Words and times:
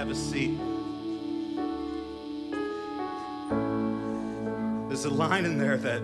have 0.00 0.08
a 0.08 0.14
seat. 0.14 0.56
There's 4.88 5.04
a 5.04 5.10
line 5.10 5.44
in 5.44 5.58
there 5.58 5.76
that, 5.76 6.00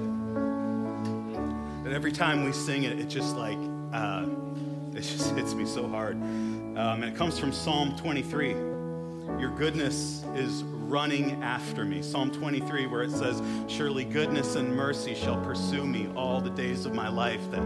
that 1.82 1.94
every 1.94 2.12
time 2.12 2.44
we 2.44 2.52
sing 2.52 2.82
it, 2.82 2.98
it 2.98 3.08
just 3.08 3.36
like, 3.36 3.56
uh, 3.94 4.26
it 4.94 5.00
just 5.00 5.34
hits 5.34 5.54
me 5.54 5.64
so 5.64 5.88
hard. 5.88 6.16
Um, 6.16 6.76
and 6.76 7.04
it 7.04 7.16
comes 7.16 7.38
from 7.38 7.52
Psalm 7.52 7.96
23. 7.96 8.50
Your 8.50 9.48
goodness 9.56 10.24
is 10.34 10.62
running 10.62 11.42
after 11.42 11.86
me. 11.86 12.02
Psalm 12.02 12.30
23, 12.30 12.88
where 12.88 13.02
it 13.02 13.10
says, 13.10 13.40
Surely 13.66 14.04
goodness 14.04 14.56
and 14.56 14.76
mercy 14.76 15.14
shall 15.14 15.42
pursue 15.42 15.86
me 15.86 16.10
all 16.14 16.42
the 16.42 16.50
days 16.50 16.84
of 16.84 16.92
my 16.94 17.08
life. 17.08 17.40
That, 17.50 17.62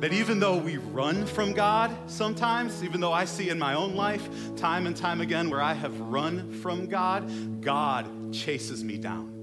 that 0.00 0.14
even 0.14 0.40
though 0.40 0.56
we 0.56 0.78
run 0.78 1.26
from 1.26 1.52
God 1.52 1.94
sometimes, 2.06 2.82
even 2.82 3.00
though 3.00 3.12
I 3.12 3.26
see 3.26 3.50
in 3.50 3.58
my 3.58 3.74
own 3.74 3.94
life 3.94 4.28
time 4.56 4.86
and 4.86 4.96
time 4.96 5.20
again 5.20 5.50
where 5.50 5.62
I 5.62 5.74
have 5.74 5.98
run 6.00 6.52
from 6.54 6.86
God, 6.86 7.60
God 7.60 8.32
chases 8.32 8.82
me 8.82 8.96
down. 8.96 9.40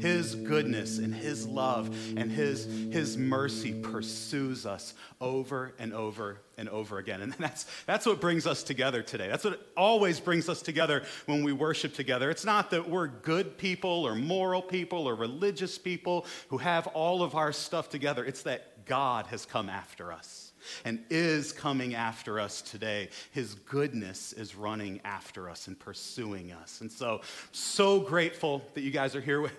His 0.00 0.34
goodness 0.34 0.98
and 0.98 1.14
His 1.14 1.46
love 1.46 1.94
and 2.16 2.32
His, 2.32 2.64
His 2.90 3.18
mercy 3.18 3.74
pursues 3.82 4.64
us 4.64 4.94
over 5.20 5.74
and 5.78 5.92
over 5.92 6.40
and 6.56 6.68
over 6.70 6.98
again. 6.98 7.20
And 7.20 7.32
that's, 7.38 7.66
that's 7.86 8.06
what 8.06 8.20
brings 8.20 8.46
us 8.46 8.62
together 8.62 9.02
today. 9.02 9.28
That's 9.28 9.44
what 9.44 9.60
always 9.76 10.18
brings 10.18 10.48
us 10.48 10.62
together 10.62 11.04
when 11.26 11.44
we 11.44 11.52
worship 11.52 11.94
together. 11.94 12.30
It's 12.30 12.46
not 12.46 12.70
that 12.70 12.88
we're 12.88 13.08
good 13.08 13.58
people 13.58 14.06
or 14.06 14.14
moral 14.14 14.62
people 14.62 15.06
or 15.06 15.14
religious 15.14 15.76
people 15.78 16.26
who 16.48 16.58
have 16.58 16.86
all 16.88 17.22
of 17.22 17.34
our 17.34 17.52
stuff 17.52 17.90
together, 17.90 18.24
it's 18.24 18.42
that 18.42 18.79
God 18.90 19.26
has 19.28 19.46
come 19.46 19.68
after 19.68 20.12
us 20.12 20.49
and 20.84 21.02
is 21.10 21.52
coming 21.52 21.94
after 21.94 22.40
us 22.40 22.62
today. 22.62 23.08
His 23.32 23.54
goodness 23.54 24.32
is 24.32 24.54
running 24.54 25.00
after 25.04 25.48
us 25.48 25.66
and 25.66 25.78
pursuing 25.78 26.52
us. 26.52 26.80
And 26.80 26.90
so, 26.90 27.20
so 27.52 28.00
grateful 28.00 28.62
that 28.74 28.82
you 28.82 28.90
guys 28.90 29.14
are 29.16 29.20
here. 29.20 29.50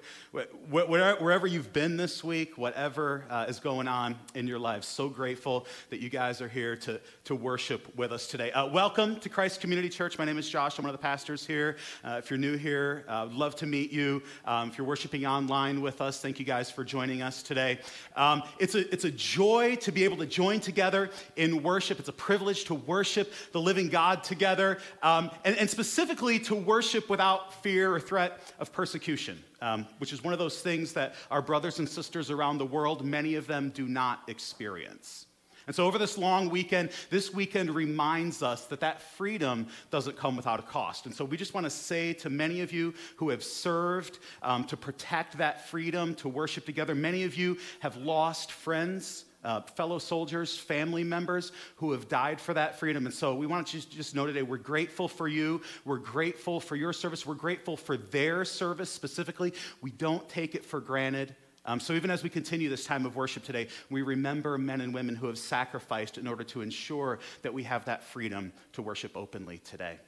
Wherever 0.70 1.48
you've 1.48 1.74
been 1.74 1.98
this 1.98 2.24
week, 2.24 2.58
whatever 2.58 3.26
uh, 3.30 3.46
is 3.48 3.60
going 3.60 3.88
on 3.88 4.18
in 4.36 4.48
your 4.48 4.60
lives, 4.60 4.88
so 4.88 5.10
grateful 5.10 5.66
that 5.90 6.00
you 6.00 6.10
guys 6.10 6.42
are 6.42 6.48
here 6.48 6.76
to, 6.78 7.00
to 7.26 7.36
worship 7.36 7.96
with 7.98 8.12
us 8.12 8.28
today. 8.28 8.52
Uh, 8.52 8.68
welcome 8.68 9.20
to 9.20 9.30
Christ 9.30 9.62
Community 9.62 9.90
Church. 9.90 10.18
My 10.18 10.26
name 10.26 10.38
is 10.38 10.50
Josh. 10.50 10.78
I'm 10.78 10.84
one 10.84 10.94
of 10.94 11.00
the 11.00 11.04
pastors 11.04 11.46
here. 11.46 11.78
Uh, 12.04 12.20
if 12.20 12.30
you're 12.30 12.40
new 12.40 12.58
here, 12.58 13.06
uh, 13.08 13.26
I'd 13.26 13.34
love 13.34 13.56
to 13.58 13.66
meet 13.66 13.92
you. 13.92 14.22
Um, 14.46 14.70
if 14.70 14.78
you're 14.78 14.88
worshiping 14.88 15.26
online 15.26 15.82
with 15.82 16.02
us, 16.02 16.22
thank 16.22 16.40
you 16.40 16.46
guys 16.46 16.72
for 16.72 16.84
joining 16.84 17.22
us 17.22 17.44
today. 17.44 17.80
Um, 18.16 18.44
it's, 18.60 18.76
a, 18.76 18.92
it's 18.94 19.06
a 19.06 19.12
joy 19.12 19.76
to 19.78 19.92
be 19.92 20.04
able 20.04 20.18
to 20.18 20.26
join 20.26 20.60
together 20.60 21.01
together 21.08 21.32
in 21.36 21.64
worship. 21.64 22.00
It's 22.00 22.10
a 22.10 22.14
privilege 22.14 22.66
to 22.66 22.76
worship 22.76 23.34
the 23.52 23.62
living 23.62 23.90
God 23.90 24.24
together, 24.24 24.78
um, 25.02 25.32
and, 25.44 25.56
and, 25.58 25.70
specifically 25.70 26.40
to 26.40 26.56
worship 26.56 27.10
without 27.10 27.62
fear 27.64 27.94
or 27.94 28.00
threat 28.00 28.40
of 28.60 28.72
persecution, 28.72 29.42
um, 29.62 29.88
which 30.00 30.14
is 30.14 30.24
one 30.24 30.34
of 30.34 30.40
those 30.40 30.62
things 30.62 30.94
that 30.94 31.16
our 31.30 31.42
brothers 31.42 31.80
and 31.80 31.88
sisters 31.88 32.30
around 32.30 32.58
the 32.58 32.66
world, 32.66 33.06
many 33.06 33.36
of 33.36 33.48
them 33.48 33.72
do 33.74 33.88
not 33.88 34.22
experience. 34.28 35.26
And 35.68 35.76
so, 35.76 35.86
over 35.86 36.00
this 36.00 36.18
long 36.18 36.50
weekend, 36.50 36.90
this 37.12 37.32
weekend 37.34 37.70
reminds 37.70 38.42
us 38.42 38.66
that 38.66 38.80
that 38.80 39.02
freedom 39.02 39.68
doesn't 39.92 40.18
come 40.18 40.36
without 40.36 40.60
a 40.60 40.64
cost. 40.64 41.06
And 41.06 41.14
so, 41.14 41.24
we 41.24 41.38
just 41.38 41.54
want 41.54 41.66
to 41.66 41.70
say 41.70 42.14
to 42.14 42.30
many 42.30 42.62
of 42.62 42.74
you 42.74 42.94
who 43.18 43.30
have 43.30 43.44
served 43.44 44.20
um, 44.42 44.64
to 44.66 44.76
protect 44.76 45.38
that 45.38 45.70
freedom, 45.70 46.16
to 46.16 46.28
worship 46.28 46.66
together, 46.66 46.96
many 46.96 47.24
of 47.24 47.36
you 47.36 47.58
have 47.80 47.96
lost 47.98 48.52
friends 48.52 49.26
uh, 49.44 49.62
fellow 49.62 50.00
soldiers, 50.00 50.58
family 50.58 51.04
members 51.04 51.52
who 51.78 51.92
have 51.92 52.08
died 52.08 52.40
for 52.40 52.54
that 52.54 52.80
freedom. 52.80 53.06
And 53.06 53.14
so 53.14 53.36
we 53.36 53.48
want 53.48 53.74
you 53.74 53.82
to 53.82 53.90
just, 53.90 54.16
know 54.16 54.26
today 54.26 54.42
we're 54.42 54.58
grateful 54.58 55.08
for 55.08 55.28
you. 55.28 55.62
We're 55.86 55.98
grateful 55.98 56.60
for 56.60 56.76
your 56.76 56.94
service. 56.94 57.26
We're 57.26 57.36
grateful 57.36 57.78
for 57.78 57.98
their 57.98 58.46
service 58.46 58.90
specifically. 58.90 59.54
We 59.82 59.92
don't 59.92 60.28
take 60.30 60.56
it 60.56 60.66
for 60.66 60.80
granted. 60.80 61.36
Um, 61.66 61.80
so 61.80 61.94
even 61.94 62.10
as 62.10 62.24
we 62.24 62.30
continue 62.30 62.70
this 62.70 62.86
time 62.86 63.06
of 63.06 63.16
worship 63.16 63.44
today, 63.44 63.68
we 63.90 64.02
remember 64.02 64.58
men 64.58 64.82
and 64.82 64.94
women 64.94 65.16
who 65.16 65.28
have 65.28 65.38
sacrificed 65.38 66.18
in 66.18 66.28
order 66.28 66.44
to 66.46 66.62
ensure 66.62 67.20
that 67.44 67.54
we 67.54 67.64
have 67.64 67.86
that 67.86 68.04
freedom 68.04 68.52
to 68.74 68.82
worship 68.82 69.16
openly 69.16 69.60
today. 69.60 70.00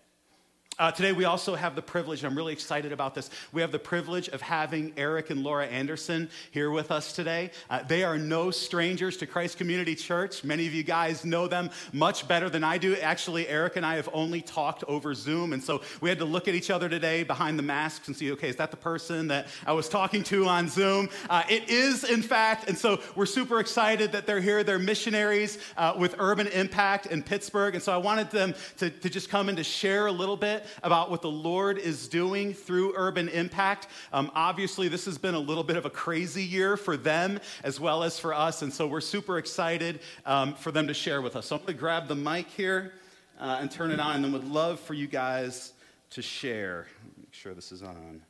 Uh, 0.80 0.92
today, 0.92 1.12
we 1.12 1.24
also 1.24 1.54
have 1.54 1.76
the 1.76 1.82
privilege, 1.84 2.24
I'm 2.26 2.36
really 2.36 2.52
excited 2.52 2.92
about 2.92 3.14
this. 3.14 3.30
We 3.52 3.62
have 3.62 3.72
the 3.72 3.78
privilege 3.78 4.28
of 4.30 4.42
having 4.42 4.92
Eric 4.98 5.30
and 5.30 5.44
Laura 5.44 5.68
Anderson 5.68 6.32
here 6.50 6.72
with 6.72 6.90
us 6.90 7.14
today. 7.14 7.52
Uh, 7.70 7.84
they 7.84 8.04
are 8.04 8.18
no 8.18 8.50
strangers 8.50 9.18
to 9.18 9.28
Christ 9.28 9.60
Community 9.60 9.94
Church. 9.94 10.44
Many 10.44 10.66
of 10.66 10.74
you 10.74 10.82
guys 10.82 11.24
know 11.26 11.48
them 11.48 11.70
much 11.92 12.28
better 12.28 12.50
than 12.50 12.64
I 12.64 12.80
do. 12.80 12.96
Actually, 12.96 13.48
Eric 13.48 13.76
and 13.76 13.86
I 13.86 13.98
have 13.98 14.10
only 14.14 14.42
talked 14.42 14.84
over 14.86 15.14
Zoom, 15.14 15.54
and 15.54 15.64
so 15.64 15.84
we 16.02 16.10
had 16.10 16.18
to 16.18 16.26
look 16.26 16.48
at 16.48 16.56
each 16.56 16.72
other 16.72 16.90
today 16.90 17.22
behind 17.22 17.60
the 17.60 17.64
masks 17.64 18.08
and 18.08 18.18
see, 18.18 18.32
okay, 18.32 18.50
is 18.50 18.56
that 18.56 18.72
the 18.72 18.78
person 18.78 19.28
that 19.28 19.50
I 19.68 19.74
was 19.74 19.88
talking 19.88 20.24
to 20.24 20.48
on 20.48 20.70
Zoom? 20.70 21.08
Uh, 21.30 21.44
it 21.52 21.70
is, 21.70 22.04
in 22.04 22.24
fact, 22.24 22.68
and 22.68 22.76
so 22.76 23.00
we're 23.16 23.28
super 23.28 23.60
excited 23.60 24.12
that 24.14 24.26
they're 24.26 24.42
here. 24.42 24.64
They're 24.64 24.80
missionaries 24.80 25.60
uh, 25.78 25.94
with 25.96 26.16
Urban 26.18 26.48
Impact 26.48 27.06
in 27.06 27.22
Pittsburgh, 27.22 27.76
and 27.76 27.84
so 27.84 27.94
I 27.94 27.98
wanted 27.98 28.32
them 28.32 28.56
to, 28.78 28.90
to 28.90 29.10
just 29.10 29.30
come 29.30 29.50
and 29.50 29.58
to 29.60 29.64
share 29.64 30.08
a 30.08 30.12
little 30.12 30.36
bit 30.36 30.63
about 30.82 31.10
what 31.10 31.22
the 31.22 31.32
Lord 31.32 31.78
is 31.78 32.08
doing 32.08 32.54
through 32.54 32.94
Urban 32.96 33.30
Impact. 33.30 33.88
Um, 34.12 34.32
obviously, 34.36 34.88
this 34.88 35.06
has 35.06 35.18
been 35.18 35.36
a 35.36 35.40
little 35.40 35.64
bit 35.64 35.78
of 35.78 35.86
a 35.86 35.90
crazy 35.90 36.44
year 36.44 36.78
for 36.78 36.98
them 36.98 37.40
as 37.64 37.80
well 37.80 38.04
as 38.04 38.20
for 38.20 38.34
us, 38.34 38.62
and 38.62 38.74
so 38.74 38.88
we're 38.88 39.02
super 39.02 39.38
excited 39.38 40.00
um, 40.26 40.54
for 40.54 40.72
them 40.72 40.88
to 40.88 40.94
share 40.94 41.22
with 41.22 41.36
us. 41.36 41.48
So 41.48 41.56
I'm 41.56 41.62
going 41.62 41.74
to 41.74 41.80
grab 41.80 42.08
the 42.08 42.16
mic 42.16 42.48
here 42.48 42.94
uh, 43.40 43.58
and 43.62 43.70
turn 43.70 43.92
it 43.92 44.00
on, 44.00 44.16
and 44.16 44.26
then 44.26 44.32
would 44.34 44.48
love 44.48 44.80
for 44.80 44.94
you 44.94 45.08
guys 45.08 45.74
to 46.12 46.22
share. 46.22 46.88
Make 47.18 47.34
sure 47.34 47.54
this 47.54 47.72
is 47.72 47.84
on. 47.84 48.22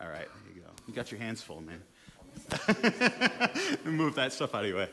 All 0.00 0.08
right, 0.08 0.28
there 0.44 0.54
you 0.54 0.60
go. 0.60 0.68
You 0.86 0.94
got 0.94 1.10
your 1.10 1.20
hands 1.20 1.42
full, 1.42 1.60
man. 1.60 1.82
Move 3.84 4.14
that 4.14 4.32
stuff 4.32 4.54
out 4.54 4.62
of 4.62 4.68
your 4.68 4.78
way. 4.78 4.88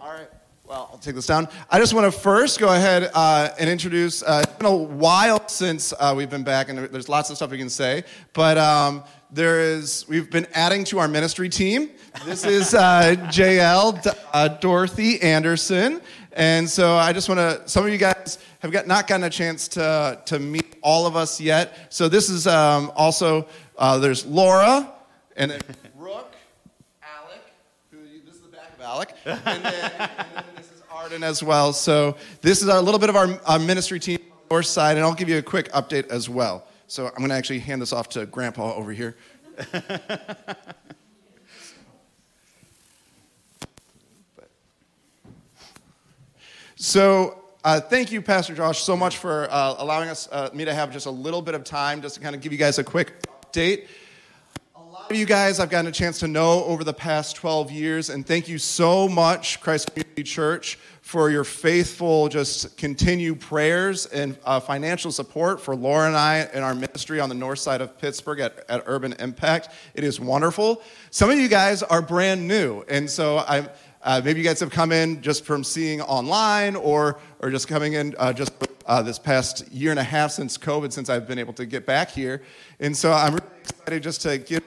All 0.00 0.10
right. 0.10 0.28
Well, 0.72 0.88
I'll 0.90 0.98
take 0.98 1.16
this 1.16 1.26
down. 1.26 1.48
I 1.70 1.78
just 1.78 1.92
want 1.92 2.10
to 2.10 2.18
first 2.18 2.58
go 2.58 2.74
ahead 2.74 3.10
uh, 3.12 3.50
and 3.60 3.68
introduce. 3.68 4.22
Uh, 4.22 4.40
it's 4.42 4.54
been 4.54 4.64
a 4.64 4.74
while 4.74 5.46
since 5.46 5.92
uh, 6.00 6.14
we've 6.16 6.30
been 6.30 6.44
back, 6.44 6.70
and 6.70 6.78
there's 6.78 7.10
lots 7.10 7.28
of 7.28 7.36
stuff 7.36 7.50
we 7.50 7.58
can 7.58 7.68
say. 7.68 8.04
But 8.32 8.56
um, 8.56 9.04
there 9.30 9.60
is, 9.60 10.08
we've 10.08 10.30
been 10.30 10.46
adding 10.54 10.84
to 10.84 10.98
our 10.98 11.08
ministry 11.08 11.50
team. 11.50 11.90
This 12.24 12.46
is 12.46 12.72
uh, 12.72 13.16
JL 13.28 14.16
uh, 14.32 14.48
Dorothy 14.48 15.20
Anderson, 15.20 16.00
and 16.32 16.66
so 16.66 16.94
I 16.94 17.12
just 17.12 17.28
want 17.28 17.36
to. 17.36 17.68
Some 17.68 17.84
of 17.84 17.92
you 17.92 17.98
guys 17.98 18.38
have 18.60 18.72
got, 18.72 18.86
not 18.86 19.06
gotten 19.06 19.24
a 19.24 19.30
chance 19.30 19.68
to 19.68 20.22
to 20.24 20.38
meet 20.38 20.76
all 20.80 21.06
of 21.06 21.16
us 21.16 21.38
yet. 21.38 21.92
So 21.92 22.08
this 22.08 22.30
is 22.30 22.46
um, 22.46 22.90
also 22.96 23.46
uh, 23.76 23.98
there's 23.98 24.24
Laura 24.24 24.90
and. 25.36 25.50
Then 25.50 25.60
Brooke, 25.98 26.34
Alec, 27.02 27.42
who 27.90 27.98
this 28.24 28.36
is 28.36 28.40
the 28.40 28.48
back 28.48 28.72
of 28.72 28.80
Alec, 28.80 29.14
and 29.26 29.38
then, 29.44 29.92
and 29.92 30.46
then 30.56 30.61
Arden 31.02 31.24
as 31.24 31.42
well. 31.42 31.72
So 31.72 32.16
this 32.42 32.62
is 32.62 32.68
a 32.68 32.80
little 32.80 33.00
bit 33.00 33.08
of 33.08 33.16
our, 33.16 33.40
our 33.44 33.58
ministry 33.58 33.98
team 33.98 34.20
on 34.22 34.38
north 34.52 34.66
side, 34.66 34.96
and 34.96 35.04
I'll 35.04 35.14
give 35.14 35.28
you 35.28 35.36
a 35.36 35.42
quick 35.42 35.68
update 35.72 36.06
as 36.10 36.28
well. 36.28 36.64
So 36.86 37.08
I'm 37.08 37.16
going 37.16 37.30
to 37.30 37.34
actually 37.34 37.58
hand 37.58 37.82
this 37.82 37.92
off 37.92 38.08
to 38.10 38.24
Grandpa 38.24 38.72
over 38.74 38.92
here. 38.92 39.16
so 46.76 47.42
uh, 47.64 47.80
thank 47.80 48.12
you, 48.12 48.22
Pastor 48.22 48.54
Josh, 48.54 48.84
so 48.84 48.96
much 48.96 49.16
for 49.16 49.48
uh, 49.50 49.74
allowing 49.78 50.08
us 50.08 50.28
uh, 50.30 50.50
me 50.54 50.64
to 50.64 50.72
have 50.72 50.92
just 50.92 51.06
a 51.06 51.10
little 51.10 51.42
bit 51.42 51.56
of 51.56 51.64
time 51.64 52.00
just 52.00 52.14
to 52.14 52.20
kind 52.20 52.36
of 52.36 52.40
give 52.40 52.52
you 52.52 52.58
guys 52.58 52.78
a 52.78 52.84
quick 52.84 53.12
update. 53.26 53.88
Of 55.10 55.16
you 55.16 55.26
guys 55.26 55.60
I've 55.60 55.68
gotten 55.68 55.88
a 55.88 55.92
chance 55.92 56.20
to 56.20 56.28
know 56.28 56.64
over 56.64 56.84
the 56.84 56.94
past 56.94 57.36
12 57.36 57.70
years, 57.70 58.08
and 58.08 58.26
thank 58.26 58.48
you 58.48 58.58
so 58.58 59.08
much, 59.08 59.60
Christ 59.60 59.92
Community 59.92 60.22
Church, 60.22 60.78
for 61.02 61.28
your 61.28 61.44
faithful, 61.44 62.28
just 62.28 62.76
continued 62.78 63.40
prayers 63.40 64.06
and 64.06 64.38
uh, 64.44 64.58
financial 64.58 65.12
support 65.12 65.60
for 65.60 65.76
Laura 65.76 66.06
and 66.06 66.16
I 66.16 66.48
in 66.54 66.62
our 66.62 66.74
ministry 66.74 67.20
on 67.20 67.28
the 67.28 67.34
north 67.34 67.58
side 67.58 67.82
of 67.82 67.98
Pittsburgh 67.98 68.40
at, 68.40 68.64
at 68.70 68.84
Urban 68.86 69.12
Impact. 69.18 69.68
It 69.94 70.02
is 70.02 70.18
wonderful. 70.18 70.82
Some 71.10 71.30
of 71.30 71.38
you 71.38 71.48
guys 71.48 71.82
are 71.82 72.00
brand 72.00 72.46
new, 72.46 72.82
and 72.88 73.08
so 73.08 73.38
I. 73.38 73.68
Uh, 74.04 74.20
maybe 74.24 74.40
you 74.40 74.44
guys 74.44 74.58
have 74.58 74.70
come 74.70 74.90
in 74.90 75.22
just 75.22 75.44
from 75.44 75.62
seeing 75.62 76.00
online 76.00 76.74
or, 76.74 77.20
or 77.38 77.52
just 77.52 77.68
coming 77.68 77.92
in 77.92 78.12
uh, 78.18 78.32
just 78.32 78.50
uh, 78.86 79.00
this 79.00 79.16
past 79.16 79.70
year 79.70 79.92
and 79.92 80.00
a 80.00 80.02
half 80.02 80.32
since 80.32 80.58
COVID, 80.58 80.92
since 80.92 81.08
I've 81.08 81.28
been 81.28 81.38
able 81.38 81.52
to 81.52 81.64
get 81.64 81.86
back 81.86 82.10
here. 82.10 82.42
And 82.80 82.96
so 82.96 83.12
I'm 83.12 83.34
really 83.34 83.46
excited 83.62 84.02
just 84.02 84.22
to 84.22 84.38
give 84.38 84.60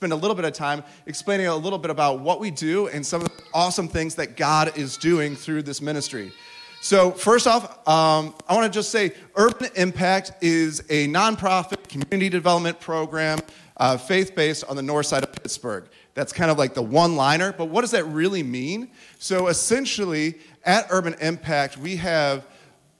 spend 0.00 0.14
a 0.14 0.16
little 0.16 0.34
bit 0.34 0.46
of 0.46 0.54
time 0.54 0.82
explaining 1.04 1.46
a 1.46 1.54
little 1.54 1.78
bit 1.78 1.90
about 1.90 2.20
what 2.20 2.40
we 2.40 2.50
do 2.50 2.88
and 2.88 3.04
some 3.04 3.20
of 3.20 3.28
the 3.36 3.42
awesome 3.52 3.86
things 3.86 4.14
that 4.14 4.34
God 4.34 4.78
is 4.78 4.96
doing 4.96 5.36
through 5.36 5.60
this 5.60 5.82
ministry. 5.82 6.32
So, 6.80 7.10
first 7.10 7.46
off, 7.46 7.86
um, 7.86 8.34
I 8.48 8.54
want 8.54 8.64
to 8.64 8.70
just 8.74 8.88
say 8.88 9.12
Urban 9.36 9.68
Impact 9.76 10.32
is 10.40 10.80
a 10.88 11.06
nonprofit 11.08 11.86
community 11.86 12.30
development 12.30 12.80
program, 12.80 13.40
uh, 13.76 13.98
faith 13.98 14.34
based 14.34 14.64
on 14.64 14.76
the 14.76 14.82
north 14.82 15.04
side 15.04 15.22
of 15.22 15.32
Pittsburgh. 15.32 15.86
That's 16.14 16.32
kind 16.32 16.50
of 16.50 16.56
like 16.56 16.72
the 16.72 16.80
one 16.80 17.14
liner, 17.16 17.52
but 17.52 17.66
what 17.66 17.82
does 17.82 17.90
that 17.90 18.04
really 18.04 18.42
mean? 18.42 18.88
So, 19.18 19.48
essentially, 19.48 20.38
at 20.64 20.86
Urban 20.88 21.14
Impact, 21.20 21.76
we 21.76 21.96
have 21.96 22.46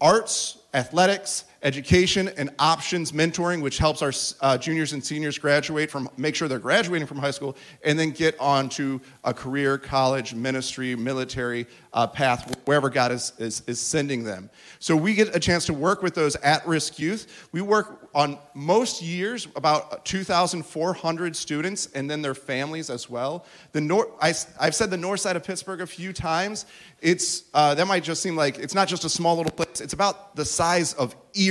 arts, 0.02 0.58
athletics, 0.74 1.46
education 1.62 2.30
and 2.36 2.50
options 2.58 3.12
mentoring, 3.12 3.60
which 3.62 3.78
helps 3.78 4.02
our 4.02 4.12
uh, 4.40 4.56
juniors 4.56 4.92
and 4.92 5.04
seniors 5.04 5.38
graduate 5.38 5.90
from, 5.90 6.08
make 6.16 6.34
sure 6.34 6.48
they're 6.48 6.58
graduating 6.58 7.06
from 7.06 7.18
high 7.18 7.30
school, 7.30 7.56
and 7.84 7.98
then 7.98 8.10
get 8.10 8.38
on 8.40 8.68
to 8.70 9.00
a 9.24 9.34
career, 9.34 9.76
college, 9.76 10.34
ministry, 10.34 10.94
military 10.94 11.66
uh, 11.92 12.06
path, 12.06 12.56
wherever 12.64 12.88
God 12.88 13.12
is, 13.12 13.32
is, 13.38 13.62
is 13.66 13.80
sending 13.80 14.24
them. 14.24 14.48
So 14.78 14.96
we 14.96 15.14
get 15.14 15.34
a 15.34 15.40
chance 15.40 15.66
to 15.66 15.74
work 15.74 16.02
with 16.02 16.14
those 16.14 16.36
at 16.36 16.66
risk 16.66 16.98
youth. 16.98 17.48
We 17.52 17.60
work 17.60 18.08
on 18.14 18.38
most 18.54 19.02
years 19.02 19.46
about 19.56 20.04
2,400 20.04 21.36
students 21.36 21.88
and 21.94 22.10
then 22.10 22.22
their 22.22 22.34
families 22.34 22.90
as 22.90 23.10
well. 23.10 23.44
The 23.72 23.80
nor- 23.80 24.10
I, 24.20 24.34
have 24.60 24.74
said 24.74 24.90
the 24.90 24.96
north 24.96 25.20
side 25.20 25.36
of 25.36 25.44
Pittsburgh 25.44 25.80
a 25.80 25.86
few 25.86 26.12
times. 26.12 26.66
It's, 27.00 27.44
uh, 27.54 27.74
that 27.74 27.86
might 27.86 28.04
just 28.04 28.22
seem 28.22 28.36
like 28.36 28.58
it's 28.58 28.74
not 28.74 28.88
just 28.88 29.04
a 29.04 29.08
small 29.08 29.36
little 29.36 29.52
place, 29.52 29.80
it's 29.80 29.92
about 29.92 30.36
the 30.36 30.44
size 30.44 30.94
of 30.94 31.14
Erie. 31.34 31.49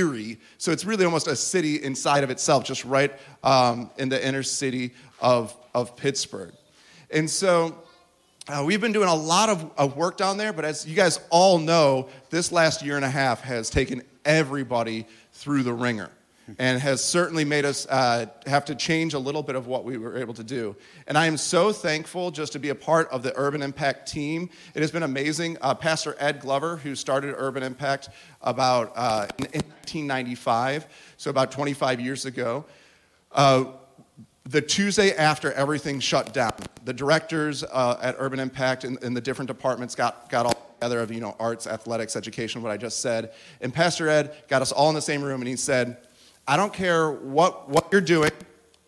So 0.58 0.72
it's 0.72 0.84
really 0.84 1.04
almost 1.04 1.26
a 1.26 1.36
city 1.36 1.82
inside 1.82 2.24
of 2.24 2.30
itself, 2.30 2.64
just 2.64 2.84
right 2.84 3.12
um, 3.42 3.90
in 3.98 4.08
the 4.08 4.26
inner 4.26 4.42
city 4.42 4.92
of, 5.20 5.54
of 5.74 5.96
Pittsburgh. 5.96 6.52
And 7.10 7.28
so 7.28 7.76
uh, 8.48 8.62
we've 8.66 8.80
been 8.80 8.92
doing 8.92 9.08
a 9.08 9.14
lot 9.14 9.48
of, 9.48 9.70
of 9.76 9.96
work 9.96 10.16
down 10.16 10.36
there, 10.36 10.52
but 10.52 10.64
as 10.64 10.86
you 10.86 10.94
guys 10.94 11.20
all 11.30 11.58
know, 11.58 12.08
this 12.30 12.52
last 12.52 12.82
year 12.84 12.96
and 12.96 13.04
a 13.04 13.10
half 13.10 13.40
has 13.42 13.70
taken 13.70 14.02
everybody 14.24 15.06
through 15.32 15.62
the 15.62 15.72
ringer 15.72 16.10
and 16.58 16.80
has 16.80 17.02
certainly 17.04 17.44
made 17.44 17.64
us 17.64 17.86
uh, 17.86 18.26
have 18.46 18.64
to 18.66 18.74
change 18.74 19.14
a 19.14 19.18
little 19.18 19.42
bit 19.42 19.56
of 19.56 19.66
what 19.66 19.84
we 19.84 19.96
were 19.96 20.16
able 20.16 20.34
to 20.34 20.44
do. 20.44 20.76
And 21.06 21.16
I 21.16 21.26
am 21.26 21.36
so 21.36 21.72
thankful 21.72 22.30
just 22.30 22.52
to 22.52 22.58
be 22.58 22.70
a 22.70 22.74
part 22.74 23.08
of 23.10 23.22
the 23.22 23.32
Urban 23.36 23.62
Impact 23.62 24.10
team. 24.10 24.50
It 24.74 24.80
has 24.80 24.90
been 24.90 25.02
amazing. 25.02 25.58
Uh, 25.60 25.74
Pastor 25.74 26.16
Ed 26.18 26.40
Glover, 26.40 26.76
who 26.76 26.94
started 26.94 27.34
Urban 27.36 27.62
Impact 27.62 28.08
about 28.42 28.92
uh, 28.96 29.26
in, 29.38 29.44
in 29.46 29.60
1995, 29.60 30.86
so 31.16 31.30
about 31.30 31.50
25 31.50 32.00
years 32.00 32.26
ago, 32.26 32.64
uh, 33.32 33.64
the 34.44 34.60
Tuesday 34.60 35.14
after 35.14 35.52
everything 35.52 36.00
shut 36.00 36.32
down, 36.32 36.52
the 36.84 36.92
directors 36.92 37.62
uh, 37.62 37.98
at 38.02 38.16
Urban 38.18 38.40
Impact 38.40 38.84
and, 38.84 39.02
and, 39.02 39.16
the 39.16 39.20
different 39.20 39.46
departments 39.46 39.94
got, 39.94 40.28
got 40.28 40.46
all 40.46 40.74
together 40.80 41.00
of 41.00 41.12
you 41.12 41.20
know 41.20 41.36
arts, 41.38 41.66
athletics, 41.66 42.16
education, 42.16 42.62
what 42.62 42.72
I 42.72 42.76
just 42.76 43.00
said. 43.00 43.32
And 43.60 43.72
Pastor 43.72 44.08
Ed 44.08 44.34
got 44.48 44.62
us 44.62 44.72
all 44.72 44.88
in 44.88 44.94
the 44.94 45.02
same 45.02 45.22
room 45.22 45.40
and 45.40 45.48
he 45.48 45.56
said, 45.56 45.98
I 46.46 46.56
don't 46.56 46.72
care 46.72 47.10
what, 47.10 47.68
what 47.68 47.88
you're 47.92 48.00
doing, 48.00 48.30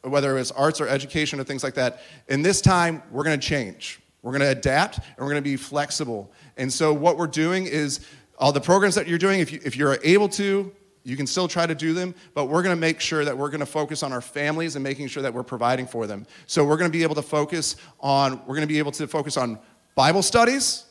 whether 0.03 0.37
it's 0.39 0.51
arts 0.51 0.81
or 0.81 0.89
education 0.89 1.39
or 1.39 1.45
things 1.45 1.63
like 1.63 1.75
that. 1.75 2.03
In 2.29 2.43
this 2.43 2.61
time, 2.61 3.03
we're 3.11 3.25
going 3.25 3.39
to 3.39 3.47
change. 3.47 4.01
We're 4.23 4.33
going 4.33 4.43
to 4.43 4.51
adapt 4.51 4.99
and 4.99 5.19
we're 5.19 5.31
going 5.31 5.37
to 5.37 5.43
be 5.43 5.57
flexible. 5.57 6.33
And 6.57 6.73
so, 6.73 6.93
what 6.93 7.19
we're 7.19 7.27
doing 7.27 7.67
is 7.67 8.01
all 8.39 8.53
the 8.53 8.61
programs 8.61 8.95
that 8.95 9.07
you're 9.07 9.19
doing, 9.19 9.41
if, 9.41 9.53
you, 9.53 9.61
if 9.65 9.77
you're 9.77 9.99
able 10.03 10.29
to, 10.31 10.73
you 11.05 11.17
can 11.17 11.27
still 11.27 11.49
try 11.49 11.67
to 11.67 11.75
do 11.75 11.93
them, 11.93 12.15
but 12.35 12.47
we're 12.47 12.63
going 12.63 12.75
to 12.75 12.81
make 12.81 13.01
sure 13.01 13.25
that 13.25 13.37
we're 13.37 13.49
going 13.49 13.61
to 13.61 13.67
focus 13.67 14.03
on 14.03 14.13
our 14.13 14.21
families 14.21 14.77
and 14.77 14.83
making 14.83 15.09
sure 15.09 15.23
that 15.23 15.35
we're 15.35 15.43
providing 15.43 15.87
for 15.87 16.07
them. 16.07 16.27
So 16.47 16.65
we're 16.65 16.77
going 16.77 16.91
to 16.91 16.97
be 16.97 17.03
able 17.03 17.17
to 17.17 17.23
focus 17.23 17.77
on 18.01 18.41
we're 18.47 18.55
going 18.55 18.61
to 18.61 18.73
be 18.73 18.79
able 18.79 18.93
to 18.93 19.09
focus 19.09 19.37
on 19.37 19.59
Bible 19.95 20.23
studies, 20.23 20.85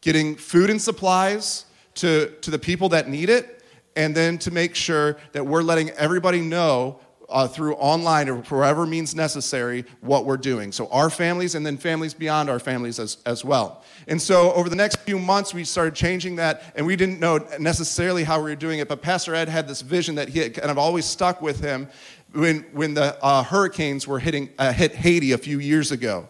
getting 0.00 0.36
food 0.36 0.70
and 0.70 0.80
supplies 0.80 1.64
to, 1.96 2.30
to 2.42 2.50
the 2.50 2.58
people 2.58 2.88
that 2.90 3.08
need 3.08 3.28
it, 3.28 3.55
and 3.96 4.14
then 4.14 4.38
to 4.38 4.50
make 4.50 4.74
sure 4.74 5.16
that 5.32 5.44
we're 5.44 5.62
letting 5.62 5.90
everybody 5.90 6.40
know 6.40 7.00
uh, 7.28 7.48
through 7.48 7.74
online 7.74 8.28
or 8.28 8.36
whatever 8.36 8.86
means 8.86 9.14
necessary 9.14 9.84
what 10.00 10.24
we're 10.24 10.36
doing. 10.36 10.70
So, 10.70 10.86
our 10.88 11.10
families 11.10 11.54
and 11.54 11.66
then 11.66 11.76
families 11.76 12.14
beyond 12.14 12.48
our 12.48 12.58
families 12.58 12.98
as, 12.98 13.18
as 13.26 13.44
well. 13.44 13.82
And 14.06 14.20
so, 14.20 14.52
over 14.52 14.68
the 14.68 14.76
next 14.76 14.96
few 15.00 15.18
months, 15.18 15.52
we 15.52 15.64
started 15.64 15.94
changing 15.94 16.36
that, 16.36 16.62
and 16.76 16.86
we 16.86 16.94
didn't 16.94 17.18
know 17.18 17.38
necessarily 17.58 18.22
how 18.22 18.38
we 18.38 18.50
were 18.50 18.56
doing 18.56 18.78
it, 18.78 18.88
but 18.88 19.02
Pastor 19.02 19.34
Ed 19.34 19.48
had 19.48 19.66
this 19.66 19.80
vision 19.80 20.14
that 20.16 20.28
he 20.28 20.38
had 20.38 20.54
kind 20.54 20.70
of 20.70 20.78
always 20.78 21.04
stuck 21.04 21.42
with 21.42 21.60
him 21.60 21.88
when, 22.32 22.60
when 22.72 22.94
the 22.94 23.22
uh, 23.24 23.42
hurricanes 23.42 24.06
were 24.06 24.18
hitting, 24.18 24.50
uh, 24.58 24.72
hit 24.72 24.94
Haiti 24.94 25.32
a 25.32 25.38
few 25.38 25.58
years 25.58 25.90
ago. 25.90 26.28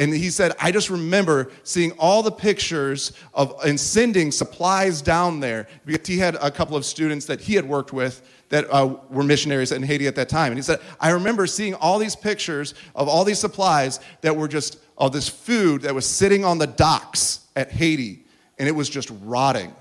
And 0.00 0.14
he 0.14 0.30
said, 0.30 0.52
I 0.58 0.72
just 0.72 0.88
remember 0.88 1.52
seeing 1.62 1.92
all 1.98 2.22
the 2.22 2.32
pictures 2.32 3.12
of 3.34 3.54
and 3.66 3.78
sending 3.78 4.32
supplies 4.32 5.02
down 5.02 5.40
there 5.40 5.68
because 5.84 6.08
he 6.08 6.16
had 6.16 6.36
a 6.36 6.50
couple 6.50 6.74
of 6.74 6.86
students 6.86 7.26
that 7.26 7.38
he 7.38 7.54
had 7.54 7.68
worked 7.68 7.92
with 7.92 8.26
that 8.48 8.64
uh, 8.70 8.96
were 9.10 9.22
missionaries 9.22 9.72
in 9.72 9.82
Haiti 9.82 10.06
at 10.06 10.14
that 10.14 10.30
time. 10.30 10.52
And 10.52 10.56
he 10.56 10.62
said, 10.62 10.80
I 11.00 11.10
remember 11.10 11.46
seeing 11.46 11.74
all 11.74 11.98
these 11.98 12.16
pictures 12.16 12.72
of 12.94 13.08
all 13.08 13.24
these 13.24 13.38
supplies 13.38 14.00
that 14.22 14.34
were 14.34 14.48
just, 14.48 14.78
of 14.96 15.12
this 15.12 15.28
food 15.28 15.82
that 15.82 15.94
was 15.94 16.06
sitting 16.06 16.46
on 16.46 16.56
the 16.56 16.66
docks 16.66 17.46
at 17.54 17.70
Haiti, 17.70 18.24
and 18.58 18.66
it 18.66 18.72
was 18.72 18.88
just 18.88 19.12
rotting 19.20 19.74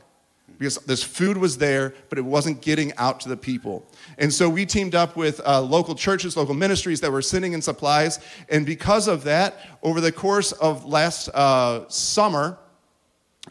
because 0.59 0.75
this 0.79 1.01
food 1.01 1.38
was 1.38 1.57
there, 1.57 1.94
but 2.09 2.17
it 2.17 2.25
wasn't 2.25 2.61
getting 2.61 2.94
out 2.97 3.21
to 3.21 3.29
the 3.29 3.38
people. 3.38 3.85
And 4.17 4.31
so 4.31 4.50
we 4.50 4.65
teamed 4.65 4.94
up 4.94 5.15
with 5.15 5.41
uh, 5.47 5.61
local 5.61 5.95
churches, 5.95 6.35
local 6.35 6.53
ministries 6.53 7.00
that 7.01 7.11
were 7.11 7.21
sending 7.21 7.53
in 7.53 7.61
supplies. 7.61 8.19
And 8.50 8.65
because 8.65 9.07
of 9.07 9.23
that, 9.23 9.57
over 9.81 10.01
the 10.01 10.11
course 10.11 10.51
of 10.51 10.85
last 10.85 11.29
uh, 11.29 11.88
summer, 11.88 12.57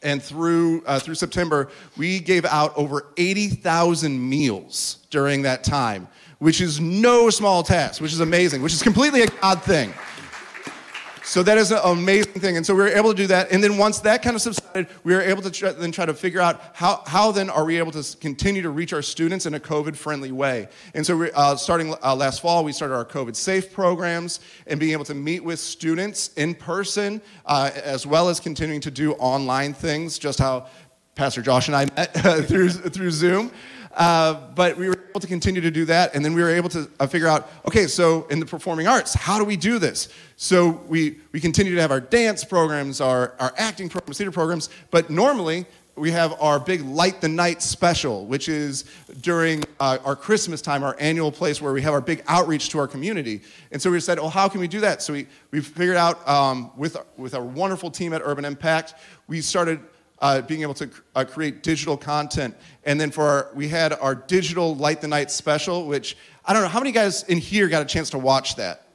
and 0.02 0.22
through, 0.22 0.84
uh, 0.84 1.00
through 1.00 1.16
September, 1.16 1.70
we 1.96 2.20
gave 2.20 2.44
out 2.44 2.76
over 2.76 3.06
80,000 3.16 4.28
meals 4.28 4.98
during 5.10 5.42
that 5.42 5.64
time, 5.64 6.06
which 6.38 6.60
is 6.60 6.78
no 6.78 7.30
small 7.30 7.62
task, 7.62 8.00
which 8.00 8.12
is 8.12 8.20
amazing, 8.20 8.62
which 8.62 8.74
is 8.74 8.82
completely 8.82 9.22
a 9.22 9.26
God 9.26 9.62
thing. 9.62 9.92
So 11.24 11.42
that 11.42 11.58
is 11.58 11.72
an 11.72 11.80
amazing 11.84 12.40
thing. 12.40 12.56
And 12.56 12.64
so 12.64 12.74
we 12.74 12.82
were 12.82 12.88
able 12.88 13.10
to 13.10 13.16
do 13.16 13.26
that. 13.26 13.50
And 13.50 13.62
then 13.62 13.76
once 13.76 13.98
that 14.00 14.22
kind 14.22 14.34
of 14.34 14.40
subsided, 14.40 14.67
we 15.04 15.14
were 15.14 15.20
able 15.20 15.42
to 15.42 15.50
try, 15.50 15.72
then 15.72 15.90
try 15.90 16.06
to 16.06 16.14
figure 16.14 16.40
out 16.40 16.60
how, 16.74 17.02
how 17.06 17.32
then 17.32 17.50
are 17.50 17.64
we 17.64 17.78
able 17.78 17.92
to 17.92 18.16
continue 18.18 18.62
to 18.62 18.70
reach 18.70 18.92
our 18.92 19.02
students 19.02 19.46
in 19.46 19.54
a 19.54 19.60
COVID 19.60 19.96
friendly 19.96 20.32
way. 20.32 20.68
And 20.94 21.04
so 21.06 21.16
we, 21.16 21.30
uh, 21.32 21.56
starting 21.56 21.94
uh, 22.02 22.14
last 22.14 22.40
fall, 22.42 22.64
we 22.64 22.72
started 22.72 22.94
our 22.94 23.04
COVID 23.04 23.34
safe 23.34 23.72
programs 23.72 24.40
and 24.66 24.78
being 24.78 24.92
able 24.92 25.04
to 25.06 25.14
meet 25.14 25.42
with 25.42 25.58
students 25.58 26.32
in 26.34 26.54
person 26.54 27.20
uh, 27.46 27.70
as 27.82 28.06
well 28.06 28.28
as 28.28 28.40
continuing 28.40 28.80
to 28.82 28.90
do 28.90 29.12
online 29.14 29.72
things, 29.74 30.18
just 30.18 30.38
how 30.38 30.66
Pastor 31.14 31.42
Josh 31.42 31.68
and 31.68 31.76
I 31.76 31.86
met 31.96 32.14
through, 32.46 32.70
through 32.70 33.10
Zoom. 33.10 33.50
Uh, 33.94 34.34
but 34.54 34.76
we 34.76 34.88
were 34.88 34.97
able 35.18 35.26
to 35.26 35.26
continue 35.26 35.60
to 35.60 35.70
do 35.72 35.84
that, 35.84 36.14
and 36.14 36.24
then 36.24 36.32
we 36.32 36.40
were 36.40 36.50
able 36.50 36.68
to 36.68 36.88
uh, 37.00 37.06
figure 37.06 37.26
out 37.26 37.50
okay, 37.66 37.88
so 37.88 38.24
in 38.30 38.38
the 38.38 38.46
performing 38.46 38.86
arts, 38.86 39.14
how 39.14 39.36
do 39.36 39.44
we 39.44 39.56
do 39.56 39.80
this? 39.80 40.08
So 40.36 40.80
we, 40.86 41.18
we 41.32 41.40
continue 41.40 41.74
to 41.74 41.80
have 41.80 41.90
our 41.90 42.00
dance 42.00 42.44
programs, 42.44 43.00
our, 43.00 43.34
our 43.40 43.52
acting 43.56 43.88
programs, 43.88 44.18
theater 44.18 44.30
programs, 44.30 44.68
but 44.92 45.10
normally 45.10 45.66
we 45.96 46.12
have 46.12 46.40
our 46.40 46.60
big 46.60 46.82
Light 46.82 47.20
the 47.20 47.26
Night 47.26 47.62
special, 47.62 48.26
which 48.26 48.48
is 48.48 48.84
during 49.20 49.64
uh, 49.80 49.98
our 50.04 50.14
Christmas 50.14 50.62
time, 50.62 50.84
our 50.84 50.94
annual 51.00 51.32
place 51.32 51.60
where 51.60 51.72
we 51.72 51.82
have 51.82 51.92
our 51.92 52.00
big 52.00 52.22
outreach 52.28 52.68
to 52.68 52.78
our 52.78 52.86
community. 52.86 53.40
And 53.72 53.82
so 53.82 53.90
we 53.90 53.98
said, 53.98 54.20
well, 54.20 54.30
how 54.30 54.48
can 54.48 54.60
we 54.60 54.68
do 54.68 54.78
that? 54.80 55.02
So 55.02 55.14
we, 55.14 55.26
we 55.50 55.60
figured 55.60 55.96
out 55.96 56.26
um, 56.28 56.70
with, 56.76 56.96
with 57.16 57.34
our 57.34 57.42
wonderful 57.42 57.90
team 57.90 58.12
at 58.12 58.22
Urban 58.24 58.44
Impact, 58.44 58.94
we 59.26 59.40
started 59.40 59.80
uh, 60.20 60.40
being 60.42 60.62
able 60.62 60.74
to 60.74 60.90
uh, 61.14 61.24
create 61.24 61.62
digital 61.62 61.96
content. 61.96 62.56
And 62.84 63.00
then 63.00 63.10
for 63.10 63.24
our, 63.24 63.50
we 63.54 63.68
had 63.68 63.92
our 63.92 64.14
digital 64.14 64.74
Light 64.74 65.00
the 65.00 65.08
Night 65.08 65.30
special, 65.30 65.86
which 65.86 66.16
I 66.44 66.52
don't 66.52 66.62
know 66.62 66.68
how 66.68 66.80
many 66.80 66.92
guys 66.92 67.24
in 67.24 67.38
here 67.38 67.68
got 67.68 67.82
a 67.82 67.86
chance 67.86 68.10
to 68.10 68.18
watch 68.18 68.56
that. 68.56 68.86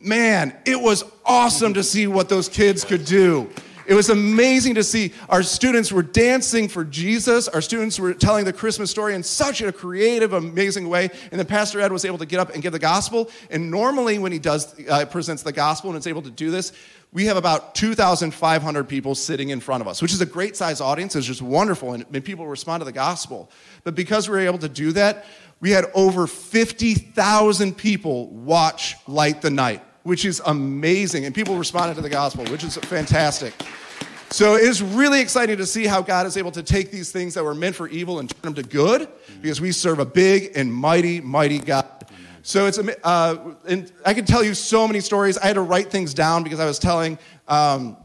Man, 0.00 0.56
it 0.64 0.80
was 0.80 1.04
awesome 1.24 1.74
to 1.74 1.82
see 1.82 2.06
what 2.06 2.28
those 2.28 2.48
kids 2.48 2.84
could 2.84 3.04
do. 3.04 3.50
It 3.90 3.94
was 3.94 4.08
amazing 4.08 4.76
to 4.76 4.84
see 4.84 5.12
our 5.28 5.42
students 5.42 5.90
were 5.90 6.04
dancing 6.04 6.68
for 6.68 6.84
Jesus. 6.84 7.48
Our 7.48 7.60
students 7.60 7.98
were 7.98 8.14
telling 8.14 8.44
the 8.44 8.52
Christmas 8.52 8.88
story 8.88 9.16
in 9.16 9.24
such 9.24 9.62
a 9.62 9.72
creative, 9.72 10.32
amazing 10.32 10.88
way. 10.88 11.10
And 11.32 11.40
then 11.40 11.46
Pastor 11.46 11.80
Ed 11.80 11.90
was 11.90 12.04
able 12.04 12.18
to 12.18 12.24
get 12.24 12.38
up 12.38 12.54
and 12.54 12.62
give 12.62 12.72
the 12.72 12.78
gospel. 12.78 13.30
And 13.50 13.68
normally, 13.68 14.20
when 14.20 14.30
he 14.30 14.38
does 14.38 14.78
uh, 14.88 15.06
presents 15.06 15.42
the 15.42 15.50
gospel 15.50 15.90
and 15.90 15.98
is 15.98 16.06
able 16.06 16.22
to 16.22 16.30
do 16.30 16.52
this, 16.52 16.72
we 17.12 17.26
have 17.26 17.36
about 17.36 17.74
2,500 17.74 18.88
people 18.88 19.14
sitting 19.14 19.50
in 19.50 19.60
front 19.60 19.80
of 19.80 19.88
us, 19.88 20.00
which 20.00 20.12
is 20.12 20.20
a 20.20 20.26
great 20.26 20.56
size 20.56 20.80
audience. 20.80 21.16
It's 21.16 21.26
just 21.26 21.42
wonderful, 21.42 21.92
and, 21.94 22.24
people 22.24 22.46
respond 22.46 22.82
to 22.82 22.84
the 22.84 22.92
gospel. 22.92 23.50
But 23.82 23.94
because 23.94 24.28
we 24.28 24.34
were 24.34 24.40
able 24.40 24.58
to 24.58 24.68
do 24.68 24.92
that, 24.92 25.24
we 25.60 25.70
had 25.70 25.86
over 25.94 26.26
50,000 26.26 27.76
people 27.76 28.28
watch 28.28 28.96
Light 29.08 29.42
the 29.42 29.50
Night, 29.50 29.82
which 30.04 30.24
is 30.24 30.40
amazing. 30.46 31.24
And 31.24 31.34
people 31.34 31.56
responded 31.56 31.94
to 31.96 32.00
the 32.00 32.08
gospel, 32.08 32.44
which 32.46 32.64
is 32.64 32.76
fantastic. 32.76 33.54
So 34.30 34.54
it's 34.54 34.80
really 34.80 35.20
exciting 35.20 35.56
to 35.56 35.66
see 35.66 35.86
how 35.86 36.02
God 36.02 36.24
is 36.24 36.36
able 36.36 36.52
to 36.52 36.62
take 36.62 36.92
these 36.92 37.10
things 37.10 37.34
that 37.34 37.42
were 37.42 37.54
meant 37.54 37.74
for 37.74 37.88
evil 37.88 38.20
and 38.20 38.30
turn 38.30 38.54
them 38.54 38.62
to 38.62 38.62
good 38.62 39.08
because 39.42 39.60
we 39.60 39.72
serve 39.72 39.98
a 39.98 40.04
big 40.04 40.52
and 40.54 40.72
mighty, 40.72 41.20
mighty 41.20 41.58
God. 41.58 41.99
So 42.42 42.66
it's, 42.66 42.78
uh, 42.78 43.54
and 43.66 43.92
I 44.04 44.14
could 44.14 44.26
tell 44.26 44.42
you 44.42 44.54
so 44.54 44.86
many 44.86 45.00
stories. 45.00 45.36
I 45.38 45.46
had 45.46 45.54
to 45.54 45.62
write 45.62 45.90
things 45.90 46.14
down 46.14 46.42
because 46.42 46.60
I 46.60 46.66
was 46.66 46.78
telling 46.78 47.18
um, 47.48 47.96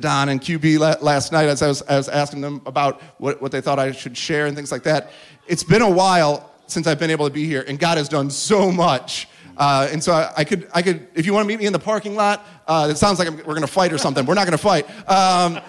Don 0.00 0.28
and 0.28 0.40
QB 0.40 1.00
last 1.00 1.32
night 1.32 1.48
as 1.48 1.62
I 1.62 1.68
was, 1.68 1.82
I 1.82 1.96
was 1.96 2.08
asking 2.08 2.40
them 2.40 2.62
about 2.66 3.00
what, 3.18 3.40
what 3.40 3.52
they 3.52 3.60
thought 3.60 3.78
I 3.78 3.92
should 3.92 4.16
share 4.16 4.46
and 4.46 4.56
things 4.56 4.70
like 4.70 4.82
that. 4.84 5.10
It's 5.46 5.64
been 5.64 5.82
a 5.82 5.90
while 5.90 6.50
since 6.66 6.86
I've 6.86 6.98
been 6.98 7.10
able 7.10 7.26
to 7.26 7.32
be 7.32 7.46
here, 7.46 7.64
and 7.66 7.78
God 7.78 7.96
has 7.96 8.08
done 8.08 8.30
so 8.30 8.70
much. 8.70 9.28
Uh, 9.56 9.88
and 9.90 10.02
so 10.02 10.12
I, 10.12 10.32
I, 10.36 10.44
could, 10.44 10.68
I 10.72 10.82
could, 10.82 11.08
if 11.14 11.26
you 11.26 11.32
want 11.32 11.44
to 11.44 11.48
meet 11.48 11.58
me 11.58 11.66
in 11.66 11.72
the 11.72 11.78
parking 11.78 12.14
lot, 12.14 12.46
uh, 12.68 12.88
it 12.90 12.96
sounds 12.96 13.18
like 13.18 13.26
I'm, 13.26 13.38
we're 13.38 13.54
going 13.54 13.62
to 13.62 13.66
fight 13.66 13.92
or 13.92 13.98
something. 13.98 14.24
We're 14.24 14.34
not 14.34 14.46
going 14.46 14.52
to 14.52 14.58
fight. 14.58 14.86
Um, 15.08 15.60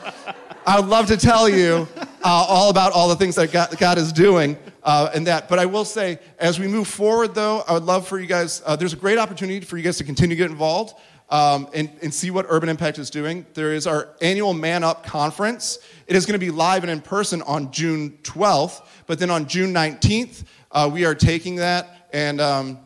I 0.66 0.80
would 0.80 0.90
love 0.90 1.08
to 1.08 1.18
tell 1.18 1.48
you 1.48 1.88
uh, 1.96 2.06
all 2.24 2.70
about 2.70 2.92
all 2.92 3.10
the 3.10 3.16
things 3.16 3.36
that 3.36 3.52
God, 3.52 3.78
God 3.78 3.98
is 3.98 4.12
doing 4.12 4.58
uh, 4.84 5.10
and 5.14 5.26
that. 5.28 5.50
But 5.50 5.60
I 5.60 5.66
will 5.66 5.86
say, 5.86 6.20
as 6.38 6.60
we 6.60 6.68
move 6.68 6.88
forward, 6.88 7.34
though, 7.34 7.64
I 7.68 7.74
would 7.74 7.84
love 7.84 8.08
for 8.08 8.20
you 8.20 8.28
guys, 8.28 8.62
uh, 8.66 8.76
there's 8.76 8.94
a 8.94 8.98
great 8.98 9.18
opportunity 9.18 9.66
for 9.66 9.78
you 9.78 9.84
guys 9.84 9.98
to 9.98 10.04
continue 10.04 10.36
to 10.36 10.38
get 10.38 10.52
involved 10.52 10.96
um, 11.30 11.68
and, 11.74 11.90
and 12.02 12.14
see 12.14 12.32
what 12.32 12.46
Urban 12.50 12.70
Impact 12.70 13.00
is 13.00 13.10
doing. 13.10 13.46
There 13.54 13.74
is 13.74 13.88
our 13.88 14.10
annual 14.22 14.54
Man 14.54 14.84
Up 14.84 15.06
conference. 15.06 15.80
It 16.08 16.16
is 16.16 16.26
going 16.26 16.40
to 16.40 16.46
be 16.46 16.52
live 16.52 16.84
and 16.84 16.92
in 16.92 17.02
person 17.02 17.42
on 17.44 17.72
June 17.72 18.18
12th, 18.24 18.86
but 19.06 19.20
then 19.20 19.30
on 19.30 19.48
June 19.48 19.74
19th, 19.74 20.44
uh, 20.72 20.90
we 20.92 21.06
are 21.06 21.16
taking 21.16 21.56
that 21.58 22.08
and. 22.14 22.42
Um, 22.42 22.80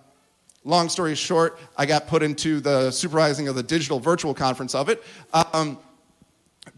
long 0.66 0.88
story 0.88 1.14
short, 1.14 1.60
I 1.78 1.86
got 1.86 2.08
put 2.08 2.24
into 2.24 2.62
the 2.62 2.90
supervising 2.90 3.50
of 3.50 3.56
the 3.56 3.64
digital 3.64 4.00
virtual 4.00 4.34
conference 4.34 4.74
of 4.74 4.88
it. 4.88 5.04
Um, 5.34 5.78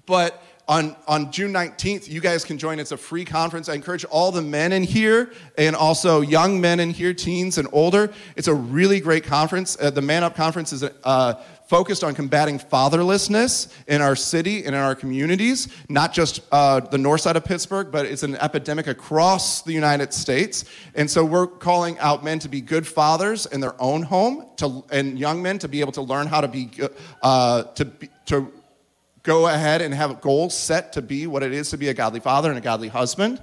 but 0.05 0.41
on, 0.67 0.95
on 1.07 1.31
June 1.31 1.53
19th, 1.53 2.10
you 2.10 2.19
guys 2.19 2.43
can 2.43 2.57
join. 2.57 2.79
It's 2.79 2.91
a 2.91 2.98
free 2.98 3.24
conference. 3.24 3.69
I 3.69 3.75
encourage 3.75 4.03
all 4.05 4.31
the 4.31 4.41
men 4.41 4.72
in 4.72 4.84
here 4.84 5.31
and 5.57 5.75
also 5.75 6.22
young 6.22 6.60
men 6.60 6.79
in 6.79 6.89
here, 6.89 7.13
teens 7.13 7.60
and 7.60 7.67
older. 7.72 8.12
It's 8.36 8.48
a 8.48 8.53
really 8.53 9.00
great 9.00 9.24
conference. 9.24 9.77
Uh, 9.79 9.91
the 9.91 10.01
Man 10.01 10.24
Up 10.24 10.36
Conference 10.36 10.74
is 10.74 10.84
uh, 11.03 11.34
focused 11.67 12.03
on 12.03 12.15
combating 12.15 12.57
fatherlessness 12.57 13.72
in 13.88 14.01
our 14.01 14.15
city 14.15 14.65
and 14.65 14.69
in 14.69 14.81
our 14.81 14.95
communities, 14.95 15.67
not 15.88 16.13
just 16.13 16.41
uh, 16.51 16.79
the 16.79 16.98
north 16.98 17.22
side 17.22 17.36
of 17.36 17.45
Pittsburgh, 17.45 17.91
but 17.91 18.05
it's 18.07 18.24
an 18.24 18.36
epidemic 18.38 18.88
across 18.88 19.62
the 19.62 19.74
United 19.74 20.13
States. 20.13 20.65
And 20.95 21.10
so 21.10 21.24
we're 21.24 21.48
calling 21.48 21.98
out 22.00 22.24
men 22.24 22.39
to 22.39 22.50
be 22.50 22.62
good 22.62 22.88
fathers 22.88 23.45
in 23.48 23.60
their 23.60 23.79
own 23.79 24.01
home, 24.01 24.48
to, 24.57 24.84
and 24.91 25.19
young 25.19 25.41
men 25.41 25.60
to 25.60 25.67
be 25.67 25.81
able 25.81 25.91
to 25.93 26.01
learn 26.01 26.25
how 26.25 26.41
to 26.41 26.48
be, 26.48 26.72
uh, 27.22 27.63
to, 27.63 27.86
be, 27.86 28.10
to 28.27 28.51
go 29.25 29.48
ahead 29.48 29.82
and 29.82 29.94
have 29.94 30.22
goals 30.22 30.58
set 30.58 30.94
to 30.94 31.01
be 31.01 31.27
what 31.27 31.44
it 31.44 31.51
is 31.51 31.72
to 31.72 31.77
be 31.77 31.89
a 31.89 31.94
godly 31.94 32.22
father 32.22 32.50
and 32.50 32.58
a 32.58 32.62
godly 32.62 32.88
husband. 32.88 33.41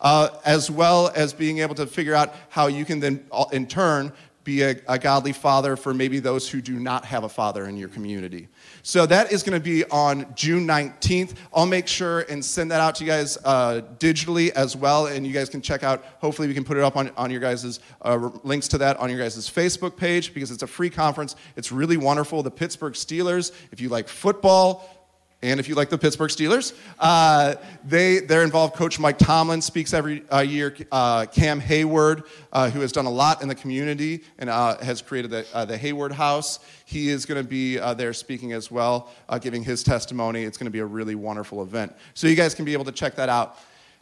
Uh, 0.00 0.28
as 0.44 0.68
well 0.68 1.12
as 1.14 1.32
being 1.32 1.58
able 1.58 1.76
to 1.76 1.86
figure 1.86 2.14
out 2.14 2.34
how 2.48 2.66
you 2.66 2.84
can 2.84 2.98
then, 2.98 3.24
uh, 3.30 3.44
in 3.52 3.64
turn, 3.68 4.12
be 4.42 4.62
a, 4.62 4.74
a, 4.88 4.98
godly 4.98 5.32
father 5.32 5.76
for 5.76 5.94
maybe 5.94 6.18
those 6.18 6.48
who 6.48 6.60
do 6.60 6.80
not 6.80 7.04
have 7.04 7.22
a 7.22 7.28
father 7.28 7.66
in 7.66 7.76
your 7.76 7.88
community. 7.88 8.48
So 8.82 9.06
that 9.06 9.30
is 9.30 9.44
going 9.44 9.56
to 9.56 9.64
be 9.64 9.84
on 9.84 10.26
June 10.34 10.66
19th. 10.66 11.36
I'll 11.54 11.66
make 11.66 11.86
sure 11.86 12.22
and 12.22 12.44
send 12.44 12.72
that 12.72 12.80
out 12.80 12.96
to 12.96 13.04
you 13.04 13.10
guys 13.10 13.38
uh, 13.44 13.82
digitally 13.98 14.50
as 14.50 14.74
well, 14.74 15.06
and 15.06 15.24
you 15.24 15.32
guys 15.32 15.48
can 15.48 15.62
check 15.62 15.84
out. 15.84 16.04
Hopefully, 16.18 16.48
we 16.48 16.54
can 16.54 16.64
put 16.64 16.76
it 16.76 16.82
up 16.82 16.96
on, 16.96 17.10
on 17.16 17.30
your 17.30 17.40
guys' 17.40 17.78
uh, 18.02 18.30
links 18.42 18.66
to 18.68 18.78
that 18.78 18.96
on 18.96 19.08
your 19.08 19.20
guys' 19.20 19.48
Facebook 19.48 19.96
page 19.96 20.34
because 20.34 20.50
it's 20.50 20.64
a 20.64 20.66
free 20.66 20.90
conference. 20.90 21.36
It's 21.54 21.70
really 21.70 21.96
wonderful. 21.96 22.42
The 22.42 22.50
Pittsburgh 22.50 22.94
Steelers, 22.94 23.52
if 23.70 23.80
you 23.80 23.88
like 23.88 24.08
football, 24.08 25.01
and 25.42 25.58
if 25.58 25.68
you 25.68 25.74
like 25.74 25.90
the 25.90 25.98
Pittsburgh 25.98 26.30
Steelers, 26.30 26.72
uh, 27.00 27.56
they, 27.84 28.20
they're 28.20 28.44
involved. 28.44 28.76
Coach 28.76 29.00
Mike 29.00 29.18
Tomlin 29.18 29.60
speaks 29.60 29.92
every 29.92 30.22
uh, 30.30 30.38
year. 30.38 30.74
Uh, 30.92 31.26
Cam 31.26 31.60
Heyward, 31.60 32.24
uh, 32.52 32.70
who 32.70 32.80
has 32.80 32.92
done 32.92 33.06
a 33.06 33.10
lot 33.10 33.42
in 33.42 33.48
the 33.48 33.54
community 33.54 34.22
and 34.38 34.48
uh, 34.48 34.78
has 34.78 35.02
created 35.02 35.32
the, 35.32 35.44
uh, 35.52 35.64
the 35.64 35.76
Heyward 35.76 36.12
House, 36.12 36.60
he 36.84 37.08
is 37.08 37.26
going 37.26 37.42
to 37.42 37.48
be 37.48 37.76
there 37.76 38.12
speaking 38.12 38.52
as 38.52 38.70
well, 38.70 39.10
giving 39.40 39.64
his 39.64 39.82
testimony. 39.82 40.44
It's 40.44 40.56
going 40.56 40.66
to 40.66 40.70
be 40.70 40.78
a 40.78 40.86
really 40.86 41.16
wonderful 41.16 41.62
event. 41.62 41.92
So 42.14 42.28
you 42.28 42.36
guys 42.36 42.54
can 42.54 42.64
be 42.64 42.72
able 42.72 42.84
to 42.84 42.92
check 42.92 43.16
that 43.16 43.28
out. 43.28 43.58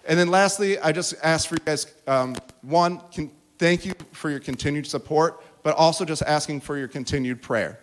And 0.07 0.19
then 0.19 0.29
lastly, 0.29 0.79
I 0.79 0.93
just 0.93 1.15
ask 1.23 1.49
for 1.49 1.55
you 1.55 1.65
guys 1.65 1.87
um, 2.07 2.37
one, 2.63 3.01
can, 3.13 3.31
thank 3.59 3.87
you 3.87 3.93
for 4.13 4.31
your 4.31 4.41
continued 4.41 4.87
support, 4.87 5.43
but 5.63 5.75
also 5.77 6.05
just 6.05 6.23
asking 6.23 6.61
for 6.61 6.77
your 6.77 6.89
continued 6.89 7.41
prayer. 7.41 7.81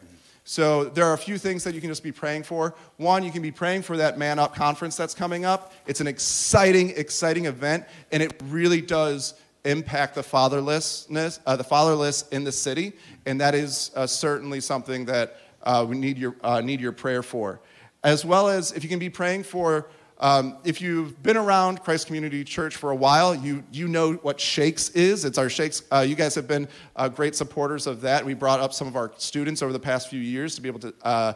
So 0.49 0.85
there 0.85 1.03
are 1.03 1.13
a 1.13 1.17
few 1.17 1.37
things 1.37 1.65
that 1.65 1.75
you 1.75 1.81
can 1.81 1.89
just 1.89 2.03
be 2.03 2.13
praying 2.13 2.43
for. 2.43 2.73
One, 2.95 3.21
you 3.21 3.31
can 3.31 3.41
be 3.41 3.51
praying 3.51 3.81
for 3.81 3.97
that 3.97 4.17
Man 4.17 4.39
Up 4.39 4.55
conference 4.55 4.95
that's 4.95 5.13
coming 5.13 5.43
up. 5.43 5.73
It's 5.87 5.99
an 5.99 6.07
exciting, 6.07 6.91
exciting 6.91 7.47
event, 7.47 7.83
and 8.13 8.23
it 8.23 8.31
really 8.45 8.79
does 8.79 9.33
impact 9.65 10.15
the 10.15 10.21
fatherlessness, 10.21 11.41
uh, 11.45 11.57
the 11.57 11.65
fatherless 11.65 12.29
in 12.29 12.45
the 12.45 12.53
city, 12.53 12.93
and 13.25 13.41
that 13.41 13.55
is 13.55 13.91
uh, 13.93 14.07
certainly 14.07 14.61
something 14.61 15.03
that 15.03 15.35
uh, 15.63 15.85
we 15.85 15.97
need 15.97 16.17
your 16.17 16.33
uh, 16.41 16.61
need 16.61 16.79
your 16.79 16.93
prayer 16.93 17.23
for, 17.23 17.59
as 18.05 18.23
well 18.23 18.47
as 18.47 18.71
if 18.71 18.83
you 18.83 18.89
can 18.89 18.99
be 18.99 19.09
praying 19.09 19.43
for 19.43 19.89
um, 20.19 20.57
if 20.63 20.81
you've 20.81 21.21
been 21.21 21.37
around 21.37 21.83
Christ 21.83 22.07
Community 22.07 22.43
Church 22.43 22.75
for 22.75 22.91
a 22.91 22.95
while, 22.95 23.35
you, 23.35 23.63
you 23.71 23.87
know 23.87 24.13
what 24.13 24.39
Shakes 24.39 24.89
is. 24.89 25.25
It's 25.25 25.37
our 25.37 25.49
Shakes. 25.49 25.83
Uh, 25.91 25.99
you 25.99 26.15
guys 26.15 26.33
have 26.35 26.47
been 26.47 26.67
uh, 26.95 27.07
great 27.07 27.35
supporters 27.35 27.85
of 27.85 28.01
that. 28.01 28.25
We 28.25 28.33
brought 28.33 28.59
up 28.59 28.73
some 28.73 28.87
of 28.87 28.95
our 28.95 29.11
students 29.17 29.61
over 29.61 29.71
the 29.71 29.79
past 29.79 30.09
few 30.09 30.19
years 30.19 30.55
to 30.55 30.61
be 30.61 30.69
able 30.69 30.79
to 30.79 30.93
uh, 31.03 31.33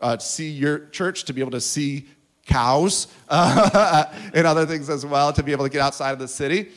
uh 0.00 0.18
see 0.18 0.50
your 0.50 0.88
church, 0.88 1.24
to 1.24 1.32
be 1.32 1.40
able 1.40 1.50
to 1.52 1.60
see 1.60 2.06
cows 2.46 3.06
and 3.28 4.46
other 4.46 4.66
things 4.66 4.88
as 4.88 5.04
well, 5.04 5.32
to 5.32 5.42
be 5.42 5.52
able 5.52 5.64
to 5.64 5.70
get 5.70 5.80
outside 5.80 6.12
of 6.12 6.18
the 6.18 6.28
city. 6.28 6.70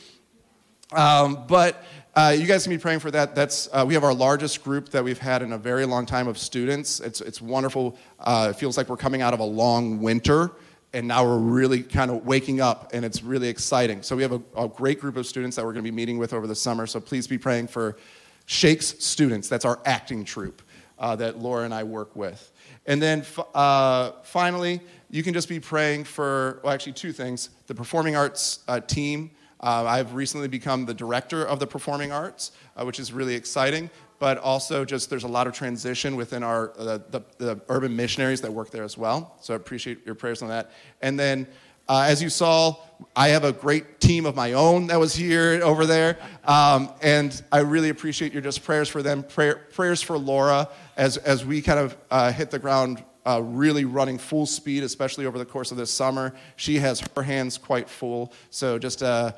Um, 0.92 1.46
but 1.46 1.82
uh, 2.14 2.34
you 2.38 2.46
guys 2.46 2.62
can 2.62 2.70
be 2.70 2.78
praying 2.78 3.00
for 3.00 3.10
that. 3.10 3.34
That's 3.34 3.68
uh, 3.72 3.84
we 3.86 3.94
have 3.94 4.04
our 4.04 4.14
largest 4.14 4.62
group 4.62 4.88
that 4.90 5.02
we've 5.02 5.18
had 5.18 5.42
in 5.42 5.52
a 5.52 5.58
very 5.58 5.84
long 5.84 6.06
time 6.06 6.28
of 6.28 6.38
students. 6.38 7.00
It's 7.00 7.20
it's 7.20 7.42
wonderful. 7.42 7.98
Uh, 8.18 8.48
it 8.50 8.56
feels 8.56 8.76
like 8.76 8.88
we're 8.88 8.96
coming 8.96 9.20
out 9.20 9.34
of 9.34 9.40
a 9.40 9.44
long 9.44 10.00
winter, 10.00 10.52
and 10.96 11.06
now 11.06 11.22
we're 11.22 11.36
really 11.36 11.82
kind 11.82 12.10
of 12.10 12.24
waking 12.24 12.62
up 12.62 12.90
and 12.94 13.04
it's 13.04 13.22
really 13.22 13.48
exciting. 13.48 14.00
So 14.00 14.16
we 14.16 14.22
have 14.22 14.32
a, 14.32 14.40
a 14.56 14.66
great 14.66 14.98
group 14.98 15.18
of 15.18 15.26
students 15.26 15.54
that 15.56 15.64
we're 15.64 15.74
going 15.74 15.84
to 15.84 15.90
be 15.90 15.94
meeting 15.94 16.16
with 16.16 16.32
over 16.32 16.46
the 16.46 16.54
summer 16.54 16.86
so 16.86 17.00
please 17.00 17.26
be 17.26 17.36
praying 17.36 17.66
for 17.66 17.98
shakes 18.46 18.94
students. 18.98 19.46
That's 19.46 19.66
our 19.66 19.78
acting 19.84 20.24
troupe 20.24 20.62
uh, 20.98 21.14
that 21.16 21.38
laura 21.38 21.64
and 21.66 21.74
i 21.74 21.84
work 21.84 22.16
with. 22.16 22.50
And 22.86 23.02
then 23.02 23.26
uh, 23.54 24.12
finally 24.22 24.80
you 25.10 25.22
can 25.22 25.34
just 25.34 25.50
be 25.50 25.60
praying 25.60 26.04
for 26.04 26.60
well 26.64 26.72
actually 26.72 26.94
two 26.94 27.12
things. 27.12 27.50
The 27.66 27.74
performing 27.74 28.16
arts 28.16 28.60
uh, 28.66 28.80
team. 28.80 29.32
Uh, 29.60 29.84
i've 29.86 30.14
recently 30.14 30.48
become 30.48 30.84
the 30.84 30.92
director 30.92 31.42
of 31.42 31.58
the 31.58 31.66
performing 31.66 32.12
arts 32.12 32.52
uh, 32.76 32.84
which 32.84 33.00
is 33.00 33.10
really 33.10 33.34
exciting 33.34 33.88
but 34.18 34.38
also 34.38 34.84
just 34.84 35.10
there's 35.10 35.24
a 35.24 35.28
lot 35.28 35.46
of 35.46 35.52
transition 35.52 36.16
within 36.16 36.42
our 36.42 36.72
uh, 36.78 36.98
the, 37.10 37.22
the, 37.38 37.60
urban 37.68 37.94
missionaries 37.94 38.40
that 38.40 38.52
work 38.52 38.70
there 38.70 38.84
as 38.84 38.96
well. 38.96 39.36
So 39.40 39.54
I 39.54 39.56
appreciate 39.56 40.04
your 40.06 40.14
prayers 40.14 40.42
on 40.42 40.48
that. 40.48 40.70
And 41.02 41.18
then, 41.18 41.46
uh, 41.88 42.06
as 42.08 42.22
you 42.22 42.28
saw, 42.28 42.76
I 43.14 43.28
have 43.28 43.44
a 43.44 43.52
great 43.52 44.00
team 44.00 44.26
of 44.26 44.34
my 44.34 44.54
own 44.54 44.88
that 44.88 44.98
was 44.98 45.14
here 45.14 45.60
over 45.62 45.86
there, 45.86 46.18
um, 46.44 46.90
and 47.02 47.40
I 47.52 47.58
really 47.58 47.90
appreciate 47.90 48.32
your 48.32 48.42
just 48.42 48.64
prayers 48.64 48.88
for 48.88 49.02
them. 49.02 49.22
Prayer, 49.22 49.66
prayers 49.72 50.02
for 50.02 50.18
Laura 50.18 50.68
as 50.96 51.16
as 51.18 51.44
we 51.44 51.62
kind 51.62 51.78
of 51.78 51.96
uh, 52.10 52.32
hit 52.32 52.50
the 52.50 52.58
ground. 52.58 53.02
Uh, 53.28 53.40
really 53.40 53.84
running 53.84 54.18
full 54.18 54.46
speed, 54.46 54.84
especially 54.84 55.26
over 55.26 55.36
the 55.36 55.44
course 55.44 55.72
of 55.72 55.76
this 55.76 55.90
summer. 55.90 56.32
She 56.54 56.78
has 56.78 57.02
her 57.16 57.24
hands 57.24 57.58
quite 57.58 57.88
full. 57.88 58.32
So 58.50 58.78
just 58.78 59.02
uh, 59.02 59.32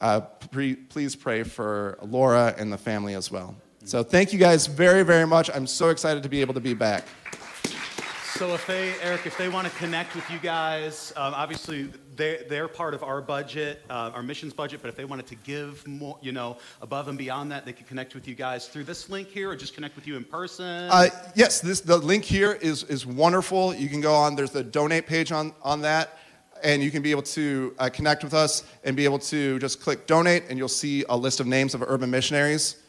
uh, 0.00 0.20
pre- 0.20 0.76
please 0.76 1.14
pray 1.14 1.42
for 1.42 1.98
Laura 2.02 2.54
and 2.56 2.72
the 2.72 2.78
family 2.78 3.12
as 3.14 3.30
well. 3.30 3.54
So 3.86 4.02
thank 4.02 4.32
you 4.32 4.38
guys 4.40 4.66
very, 4.66 5.04
very 5.04 5.28
much. 5.28 5.48
I'm 5.54 5.64
so 5.64 5.90
excited 5.90 6.24
to 6.24 6.28
be 6.28 6.40
able 6.40 6.54
to 6.54 6.60
be 6.60 6.74
back. 6.74 7.04
So 8.34 8.52
if 8.52 8.66
they, 8.66 8.94
Eric, 9.00 9.26
if 9.26 9.38
they 9.38 9.48
want 9.48 9.68
to 9.68 9.72
connect 9.78 10.16
with 10.16 10.28
you 10.28 10.40
guys, 10.40 11.12
um, 11.16 11.32
obviously 11.34 11.88
they're, 12.16 12.42
they're 12.48 12.66
part 12.66 12.94
of 12.94 13.04
our 13.04 13.22
budget, 13.22 13.84
uh, 13.88 14.10
our 14.12 14.24
missions 14.24 14.52
budget, 14.52 14.82
but 14.82 14.88
if 14.88 14.96
they 14.96 15.04
wanted 15.04 15.28
to 15.28 15.36
give 15.36 15.86
more, 15.86 16.18
you 16.20 16.32
know, 16.32 16.56
above 16.82 17.06
and 17.06 17.16
beyond 17.16 17.52
that, 17.52 17.64
they 17.64 17.72
could 17.72 17.86
connect 17.86 18.16
with 18.16 18.26
you 18.26 18.34
guys 18.34 18.66
through 18.66 18.82
this 18.82 19.08
link 19.08 19.28
here 19.28 19.50
or 19.50 19.56
just 19.56 19.72
connect 19.72 19.94
with 19.94 20.08
you 20.08 20.16
in 20.16 20.24
person? 20.24 20.88
Uh, 20.90 21.06
yes, 21.36 21.60
this, 21.60 21.80
the 21.80 21.96
link 21.96 22.24
here 22.24 22.58
is, 22.60 22.82
is 22.82 23.06
wonderful. 23.06 23.72
You 23.72 23.88
can 23.88 24.00
go 24.00 24.16
on, 24.16 24.34
there's 24.34 24.50
the 24.50 24.64
donate 24.64 25.06
page 25.06 25.30
on, 25.30 25.52
on 25.62 25.80
that 25.82 26.18
and 26.64 26.82
you 26.82 26.90
can 26.90 27.02
be 27.02 27.12
able 27.12 27.22
to 27.22 27.72
uh, 27.78 27.88
connect 27.88 28.24
with 28.24 28.34
us 28.34 28.64
and 28.82 28.96
be 28.96 29.04
able 29.04 29.18
to 29.20 29.60
just 29.60 29.80
click 29.80 30.08
donate, 30.08 30.44
and 30.48 30.58
you'll 30.58 30.68
see 30.68 31.04
a 31.08 31.16
list 31.16 31.38
of 31.38 31.46
names 31.46 31.74
of 31.74 31.82
urban 31.82 32.10
missionaries. 32.10 32.82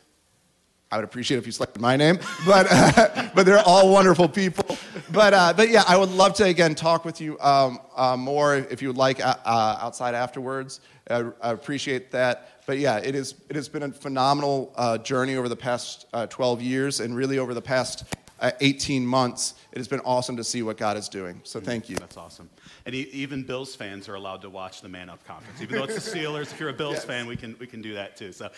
I 0.90 0.96
would 0.96 1.04
appreciate 1.04 1.38
if 1.38 1.46
you 1.46 1.52
selected 1.52 1.82
my 1.82 1.98
name, 1.98 2.18
but 2.46 2.66
uh, 2.70 3.30
but 3.36 3.46
they're 3.46 3.60
all 3.60 3.92
wonderful 3.92 4.30
people. 4.30 4.78
But 5.12 5.34
uh, 5.34 5.54
but 5.56 5.70
yeah, 5.70 5.84
I 5.86 5.98
would 5.98 6.12
love 6.12 6.34
to 6.36 6.46
again 6.46 6.76
talk 6.76 7.04
with 7.04 7.20
you 7.20 7.38
um, 7.40 7.80
uh, 7.96 8.16
more 8.16 8.56
if 8.56 8.82
you 8.82 8.88
would 8.88 8.98
like 8.98 9.20
uh, 9.20 9.36
uh, 9.44 9.80
outside 9.82 10.16
afterwards. 10.16 10.80
I, 11.10 11.26
I, 11.42 11.52
appreciate 11.52 12.12
that. 12.12 12.64
But 12.66 12.80
yeah, 12.80 12.98
it 13.00 13.16
is 13.16 13.36
it 13.50 13.58
has 13.58 13.68
been 13.68 13.84
a 13.84 13.92
phenomenal 13.92 14.74
uh, 14.78 14.98
journey 14.98 15.36
over 15.36 15.50
the 15.50 15.58
past 15.58 16.06
12 16.30 16.62
years, 16.62 17.02
and 17.02 17.14
really 17.16 17.38
over 17.38 17.54
the 17.54 17.62
past 17.62 18.06
18 18.42 19.06
months. 19.06 19.56
It 19.74 19.80
has 19.80 19.90
been 19.90 20.02
awesome 20.02 20.38
to 20.38 20.44
see 20.44 20.62
what 20.64 20.78
God 20.78 20.96
is 20.96 21.10
doing. 21.10 21.42
So 21.44 21.60
thank 21.60 21.90
you. 21.90 21.98
That's 21.98 22.18
awesome. 22.18 22.50
And 22.86 22.96
even 22.96 23.44
Bills 23.44 23.76
fans 23.76 24.08
are 24.08 24.16
allowed 24.16 24.42
to 24.44 24.50
watch 24.50 24.82
the 24.82 24.90
Man 24.90 25.10
Up 25.10 25.26
conference, 25.28 25.62
even 25.62 25.78
though 25.80 25.84
it's 25.84 26.06
the 26.06 26.18
Steelers. 26.18 26.54
If 26.54 26.62
you're 26.62 26.70
a 26.70 26.74
Bills 26.74 26.96
yes. 26.96 27.06
fan, 27.06 27.28
we 27.28 27.36
can 27.36 27.58
we 27.60 27.68
can 27.68 27.82
do 27.82 27.94
that 27.96 28.16
too. 28.16 28.32
So, 28.32 28.50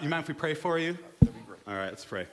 you 0.00 0.08
mind 0.08 0.22
if 0.22 0.28
we 0.28 0.34
pray 0.34 0.54
for 0.54 0.78
you? 0.78 0.96
All 1.68 1.74
right, 1.74 1.90
let's 1.90 2.06
pray. 2.06 2.26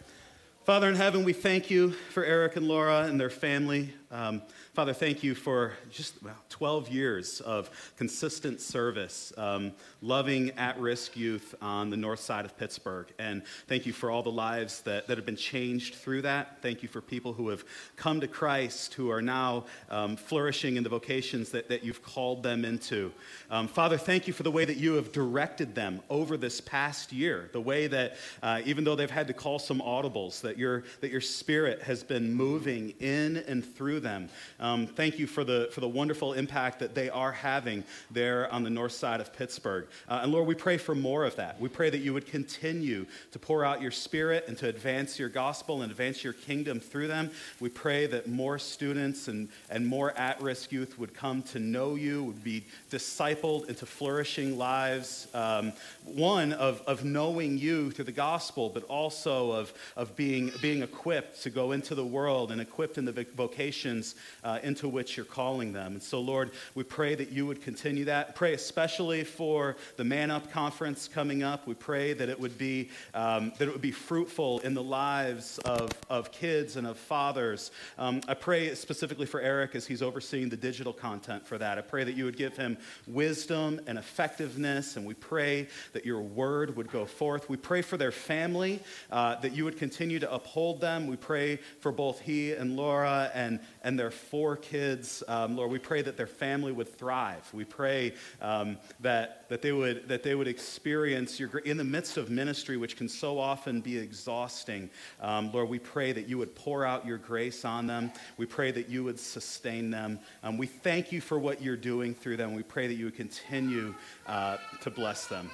Father 0.64 0.88
in 0.88 0.96
heaven, 0.96 1.26
we 1.26 1.34
thank 1.34 1.70
you 1.70 1.92
for 1.92 2.24
Eric 2.24 2.56
and 2.56 2.70
Laura 2.70 3.02
and 3.02 3.20
their 3.20 3.30
family. 3.30 3.94
Um, 4.10 4.42
Father, 4.76 4.92
thank 4.92 5.24
you 5.24 5.36
for 5.36 5.72
just 5.90 6.22
well, 6.22 6.36
12 6.50 6.90
years 6.90 7.40
of 7.40 7.70
consistent 7.96 8.60
service, 8.60 9.32
um, 9.38 9.72
loving 10.02 10.52
at 10.58 10.78
risk 10.78 11.16
youth 11.16 11.56
on 11.62 11.90
the 11.90 11.96
north 11.96 12.20
side 12.20 12.44
of 12.44 12.58
Pittsburgh. 12.58 13.08
And 13.18 13.44
thank 13.70 13.86
you 13.86 13.94
for 13.94 14.12
all 14.12 14.22
the 14.22 14.32
lives 14.32 14.82
that, 14.82 15.08
that 15.08 15.18
have 15.18 15.26
been 15.26 15.38
changed 15.38 15.96
through 15.96 16.24
that. 16.24 16.62
Thank 16.62 16.84
you 16.84 16.90
for 16.90 17.00
people 17.00 17.32
who 17.32 17.48
have 17.48 17.64
come 17.96 18.20
to 18.20 18.28
Christ, 18.28 18.96
who 18.96 19.10
are 19.12 19.22
now 19.22 19.64
um, 19.90 20.18
flourishing 20.18 20.76
in 20.76 20.84
the 20.84 20.90
vocations 20.90 21.52
that, 21.52 21.70
that 21.70 21.86
you've 21.86 22.04
called 22.04 22.44
them 22.44 22.66
into. 22.66 23.14
Um, 23.50 23.70
Father, 23.70 23.98
thank 23.98 24.28
you 24.28 24.34
for 24.34 24.44
the 24.44 24.52
way 24.52 24.66
that 24.66 24.76
you 24.76 24.96
have 24.96 25.14
directed 25.14 25.74
them 25.74 26.02
over 26.10 26.36
this 26.36 26.60
past 26.60 27.14
year, 27.14 27.50
the 27.54 27.62
way 27.62 27.88
that 27.88 28.18
uh, 28.44 28.62
even 28.66 28.84
though 28.84 28.98
they've 28.98 29.10
had 29.10 29.28
to 29.28 29.34
call 29.34 29.58
some 29.58 29.80
audibles, 29.80 30.42
that 30.42 30.58
your, 30.58 30.84
that 31.00 31.12
your 31.12 31.22
spirit 31.22 31.82
has 31.84 32.04
been 32.04 32.34
moving 32.34 32.94
in 33.00 33.38
and 33.48 33.64
through 33.64 34.02
them. 34.02 34.28
Um, 34.66 34.88
thank 34.88 35.20
you 35.20 35.28
for 35.28 35.44
the, 35.44 35.70
for 35.72 35.80
the 35.80 35.88
wonderful 35.88 36.34
impact 36.34 36.80
that 36.80 36.96
they 36.96 37.08
are 37.08 37.32
having 37.32 37.84
there 38.10 38.52
on 38.52 38.64
the 38.64 38.70
north 38.72 38.94
side 38.94 39.22
of 39.22 39.32
Pittsburgh. 39.32 39.86
Uh, 40.10 40.22
and 40.24 40.32
Lord, 40.32 40.48
we 40.48 40.56
pray 40.56 40.78
for 40.78 40.96
more 40.96 41.24
of 41.24 41.36
that. 41.36 41.62
We 41.62 41.70
pray 41.70 41.92
that 41.92 42.00
you 42.00 42.16
would 42.16 42.26
continue 42.26 43.06
to 43.32 43.38
pour 43.38 43.64
out 43.64 43.80
your 43.80 43.92
spirit 43.92 44.46
and 44.48 44.58
to 44.58 44.68
advance 44.68 45.20
your 45.20 45.30
gospel 45.30 45.84
and 45.84 45.92
advance 45.92 46.24
your 46.24 46.34
kingdom 46.34 46.80
through 46.80 47.10
them. 47.10 47.30
We 47.60 47.70
pray 47.70 48.08
that 48.08 48.28
more 48.28 48.58
students 48.58 49.28
and, 49.28 49.50
and 49.70 49.86
more 49.86 50.18
at 50.18 50.42
risk 50.42 50.72
youth 50.72 50.98
would 50.98 51.14
come 51.14 51.44
to 51.44 51.60
know 51.60 51.94
you, 51.94 52.24
would 52.24 52.44
be 52.44 52.66
discipled 52.90 53.70
into 53.70 53.86
flourishing 53.86 54.58
lives. 54.58 55.28
Um, 55.36 55.74
one, 56.06 56.54
of, 56.54 56.82
of 56.88 57.06
knowing 57.06 57.60
you 57.60 57.92
through 57.92 58.06
the 58.06 58.12
gospel, 58.12 58.70
but 58.70 58.82
also 58.86 59.52
of, 59.52 59.72
of 59.96 60.16
being, 60.16 60.52
being 60.60 60.82
equipped 60.82 61.44
to 61.44 61.52
go 61.52 61.72
into 61.72 61.94
the 61.94 62.06
world 62.06 62.52
and 62.52 62.60
equipped 62.60 62.98
in 62.98 63.06
the 63.06 63.28
vocations 63.36 64.16
uh, 64.44 64.55
uh, 64.56 64.60
into 64.64 64.88
which 64.88 65.18
you're 65.18 65.26
calling 65.26 65.74
them. 65.74 65.94
And 65.94 66.04
so, 66.04 66.20
Lord, 66.20 66.52
we 66.74 66.84
pray 66.84 67.16
that 67.16 67.32
you 67.32 67.46
would 67.46 67.62
continue 67.62 68.06
that. 68.06 68.36
Pray 68.36 68.54
especially 68.54 69.24
for 69.24 69.76
the 69.98 70.04
Man 70.04 70.32
Up 70.32 70.52
conference 70.52 71.08
coming 71.08 71.44
up. 71.44 71.68
We 71.68 71.74
pray 71.74 72.14
that 72.14 72.30
it 72.30 72.40
would 72.40 72.58
be 72.58 72.90
um, 73.14 73.52
that 73.58 73.68
it 73.68 73.72
would 73.72 73.82
be 73.82 73.92
fruitful 73.92 74.60
in 74.60 74.74
the 74.74 74.84
lives 74.84 75.58
of, 75.60 75.92
of 76.10 76.32
kids 76.32 76.76
and 76.78 76.88
of 76.88 76.98
fathers. 76.98 77.72
Um, 77.98 78.22
I 78.28 78.34
pray 78.34 78.74
specifically 78.76 79.26
for 79.26 79.42
Eric 79.42 79.76
as 79.76 79.86
he's 79.86 80.02
overseeing 80.02 80.50
the 80.50 80.58
digital 80.58 80.94
content 80.94 81.46
for 81.46 81.58
that. 81.58 81.78
I 81.78 81.82
pray 81.82 82.04
that 82.04 82.16
you 82.16 82.26
would 82.26 82.38
give 82.38 82.56
him 82.56 82.78
wisdom 83.08 83.82
and 83.88 83.98
effectiveness, 83.98 84.96
and 84.96 85.06
we 85.06 85.14
pray 85.14 85.68
that 85.94 86.06
your 86.06 86.22
word 86.22 86.76
would 86.76 86.92
go 86.92 87.06
forth. 87.06 87.50
We 87.50 87.58
pray 87.58 87.82
for 87.82 87.98
their 87.98 88.12
family, 88.12 88.80
uh, 89.12 89.36
that 89.42 89.54
you 89.54 89.66
would 89.66 89.78
continue 89.78 90.20
to 90.20 90.34
uphold 90.34 90.82
them. 90.82 91.08
We 91.08 91.18
pray 91.18 91.58
for 91.80 91.92
both 91.92 92.22
he 92.22 92.54
and 92.54 92.76
Laura 92.76 93.32
and, 93.34 93.60
and 93.84 94.00
their 94.00 94.12
four 94.12 94.45
kids. 94.54 95.24
Um, 95.28 95.56
Lord, 95.56 95.72
we 95.72 95.80
pray 95.80 96.02
that 96.02 96.18
their 96.18 96.28
family 96.28 96.72
would 96.72 96.90
thrive. 96.90 97.50
We 97.54 97.64
pray 97.64 98.14
um, 98.42 98.78
that, 99.00 99.50
that, 99.50 99.62
they 99.62 99.72
would, 99.72 100.10
that 100.10 100.24
they 100.24 100.36
would 100.36 100.48
experience 100.48 101.40
your, 101.40 101.58
in 101.60 101.78
the 101.78 101.84
midst 101.84 102.18
of 102.18 102.30
ministry, 102.30 102.76
which 102.76 102.98
can 102.98 103.08
so 103.08 103.40
often 103.40 103.82
be 103.82 103.98
exhausting. 103.98 104.90
Um, 105.22 105.52
Lord, 105.52 105.70
we 105.70 105.80
pray 105.80 106.12
that 106.12 106.28
you 106.28 106.38
would 106.38 106.54
pour 106.54 106.86
out 106.86 107.06
your 107.06 107.18
grace 107.18 107.66
on 107.66 107.88
them. 107.88 108.12
We 108.38 108.46
pray 108.46 108.72
that 108.72 108.90
you 108.90 109.04
would 109.06 109.20
sustain 109.20 109.90
them. 109.90 110.20
Um, 110.44 110.58
we 110.58 110.68
thank 110.68 111.12
you 111.12 111.22
for 111.22 111.40
what 111.40 111.62
you're 111.62 111.78
doing 111.78 112.14
through 112.14 112.38
them. 112.38 112.54
We 112.54 112.64
pray 112.64 112.88
that 112.88 112.96
you 112.96 113.06
would 113.06 113.16
continue 113.16 113.96
uh, 114.28 114.58
to 114.82 114.92
bless 114.92 115.28
them. 115.28 115.50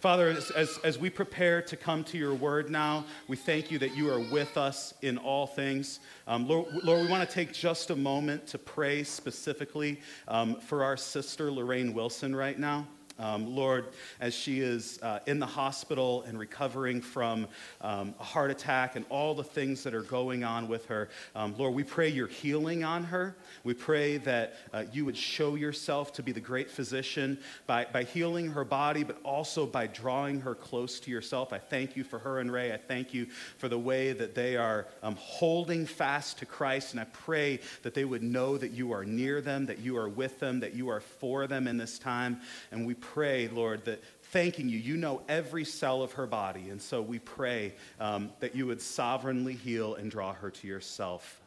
Father, 0.00 0.28
as, 0.28 0.50
as, 0.52 0.78
as, 0.84 0.96
we 0.96 1.10
prepare 1.10 1.60
to 1.62 1.76
come 1.76 2.04
to 2.04 2.16
your 2.16 2.32
word 2.32 2.70
now, 2.70 3.04
we 3.26 3.36
thank 3.36 3.72
you 3.72 3.80
that 3.80 3.96
you 3.96 4.08
are 4.08 4.20
with 4.20 4.56
us 4.56 4.94
in 5.02 5.18
all 5.18 5.44
things. 5.44 5.98
Um, 6.28 6.46
Lord, 6.46 6.66
Lord, 6.84 7.02
we 7.02 7.08
want 7.08 7.28
to 7.28 7.34
take 7.34 7.52
just 7.52 7.90
a 7.90 7.96
moment 7.96 8.46
to 8.48 8.58
pray 8.58 9.02
specifically 9.02 10.00
um, 10.28 10.60
for 10.60 10.84
our 10.84 10.96
sister, 10.96 11.50
Lorraine 11.50 11.94
Wilson, 11.94 12.36
right 12.36 12.56
now. 12.56 12.86
Um, 13.18 13.54
Lord, 13.54 13.88
as 14.20 14.34
she 14.34 14.60
is 14.60 15.00
uh, 15.02 15.20
in 15.26 15.38
the 15.38 15.46
hospital 15.46 16.22
and 16.22 16.38
recovering 16.38 17.00
from 17.00 17.48
um, 17.80 18.14
a 18.20 18.24
heart 18.24 18.50
attack 18.50 18.94
and 18.94 19.04
all 19.08 19.34
the 19.34 19.44
things 19.44 19.82
that 19.82 19.94
are 19.94 20.02
going 20.02 20.44
on 20.44 20.68
with 20.68 20.86
her, 20.86 21.08
um, 21.34 21.54
Lord, 21.58 21.74
we 21.74 21.82
pray 21.82 22.08
your 22.08 22.28
healing 22.28 22.84
on 22.84 23.04
her. 23.04 23.36
We 23.64 23.74
pray 23.74 24.18
that 24.18 24.54
uh, 24.72 24.84
you 24.92 25.04
would 25.04 25.16
show 25.16 25.56
yourself 25.56 26.12
to 26.14 26.22
be 26.22 26.32
the 26.32 26.40
great 26.40 26.70
physician 26.70 27.38
by, 27.66 27.86
by 27.92 28.04
healing 28.04 28.50
her 28.52 28.64
body, 28.64 29.02
but 29.02 29.18
also 29.24 29.66
by 29.66 29.88
drawing 29.88 30.40
her 30.42 30.54
close 30.54 31.00
to 31.00 31.10
yourself. 31.10 31.52
I 31.52 31.58
thank 31.58 31.96
you 31.96 32.04
for 32.04 32.20
her 32.20 32.38
and 32.38 32.52
Ray. 32.52 32.72
I 32.72 32.76
thank 32.76 33.12
you 33.12 33.26
for 33.56 33.68
the 33.68 33.78
way 33.78 34.12
that 34.12 34.34
they 34.34 34.56
are 34.56 34.86
um, 35.02 35.16
holding 35.18 35.86
fast 35.86 36.38
to 36.38 36.46
Christ. 36.46 36.92
And 36.92 37.00
I 37.00 37.04
pray 37.04 37.60
that 37.82 37.94
they 37.94 38.04
would 38.04 38.22
know 38.22 38.56
that 38.58 38.70
you 38.70 38.92
are 38.92 39.04
near 39.04 39.40
them, 39.40 39.66
that 39.66 39.78
you 39.78 39.96
are 39.96 40.08
with 40.08 40.38
them, 40.38 40.60
that 40.60 40.74
you 40.74 40.88
are 40.88 41.00
for 41.00 41.46
them 41.46 41.66
in 41.66 41.76
this 41.76 41.98
time. 41.98 42.40
And 42.70 42.86
we 42.86 42.94
pray, 42.94 43.07
Lord, 43.16 43.84
that 43.86 44.02
thanking 44.30 44.68
you. 44.68 44.78
You 44.78 44.96
know 44.96 45.22
every 45.28 45.64
cell 45.64 46.02
of 46.02 46.12
her 46.12 46.26
body. 46.26 46.70
And 46.70 46.80
so 46.80 47.00
we 47.02 47.18
pray 47.18 47.74
um, 48.00 48.30
that 48.40 48.54
you 48.54 48.66
would 48.66 48.80
sovereignly 48.80 49.54
heal 49.54 49.94
and 49.94 50.10
draw 50.10 50.32
her 50.32 50.50
to 50.50 50.66
yourself. 50.66 51.40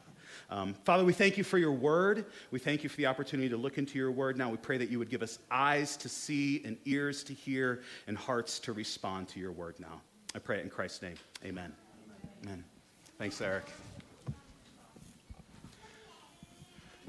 Um, 0.50 0.74
Father, 0.84 1.06
we 1.06 1.14
thank 1.14 1.38
you 1.38 1.44
for 1.44 1.58
your 1.58 1.72
word. 1.72 2.26
We 2.52 2.60
thank 2.60 2.84
you 2.84 2.90
for 2.90 2.98
the 2.98 3.06
opportunity 3.06 3.50
to 3.50 3.58
look 3.58 3.78
into 3.78 3.98
your 3.98 4.12
word. 4.12 4.38
Now 4.38 4.50
we 4.50 4.58
pray 4.58 4.78
that 4.78 4.90
you 4.90 5.00
would 5.00 5.10
give 5.10 5.24
us 5.24 5.40
eyes 5.50 5.96
to 5.98 6.10
see 6.10 6.62
and 6.66 6.78
ears 6.86 7.24
to 7.26 7.34
hear 7.34 7.84
and 8.08 8.18
hearts 8.18 8.60
to 8.60 8.74
respond 8.74 9.30
to 9.30 9.40
your 9.40 9.52
word 9.52 9.76
now. 9.80 10.02
I 10.36 10.40
pray 10.40 10.60
it 10.60 10.64
in 10.64 10.70
Christ's 10.70 11.04
name. 11.04 11.16
Amen. 11.46 11.72
Amen. 12.44 12.64
Thanks, 13.18 13.40
Eric. 13.40 13.66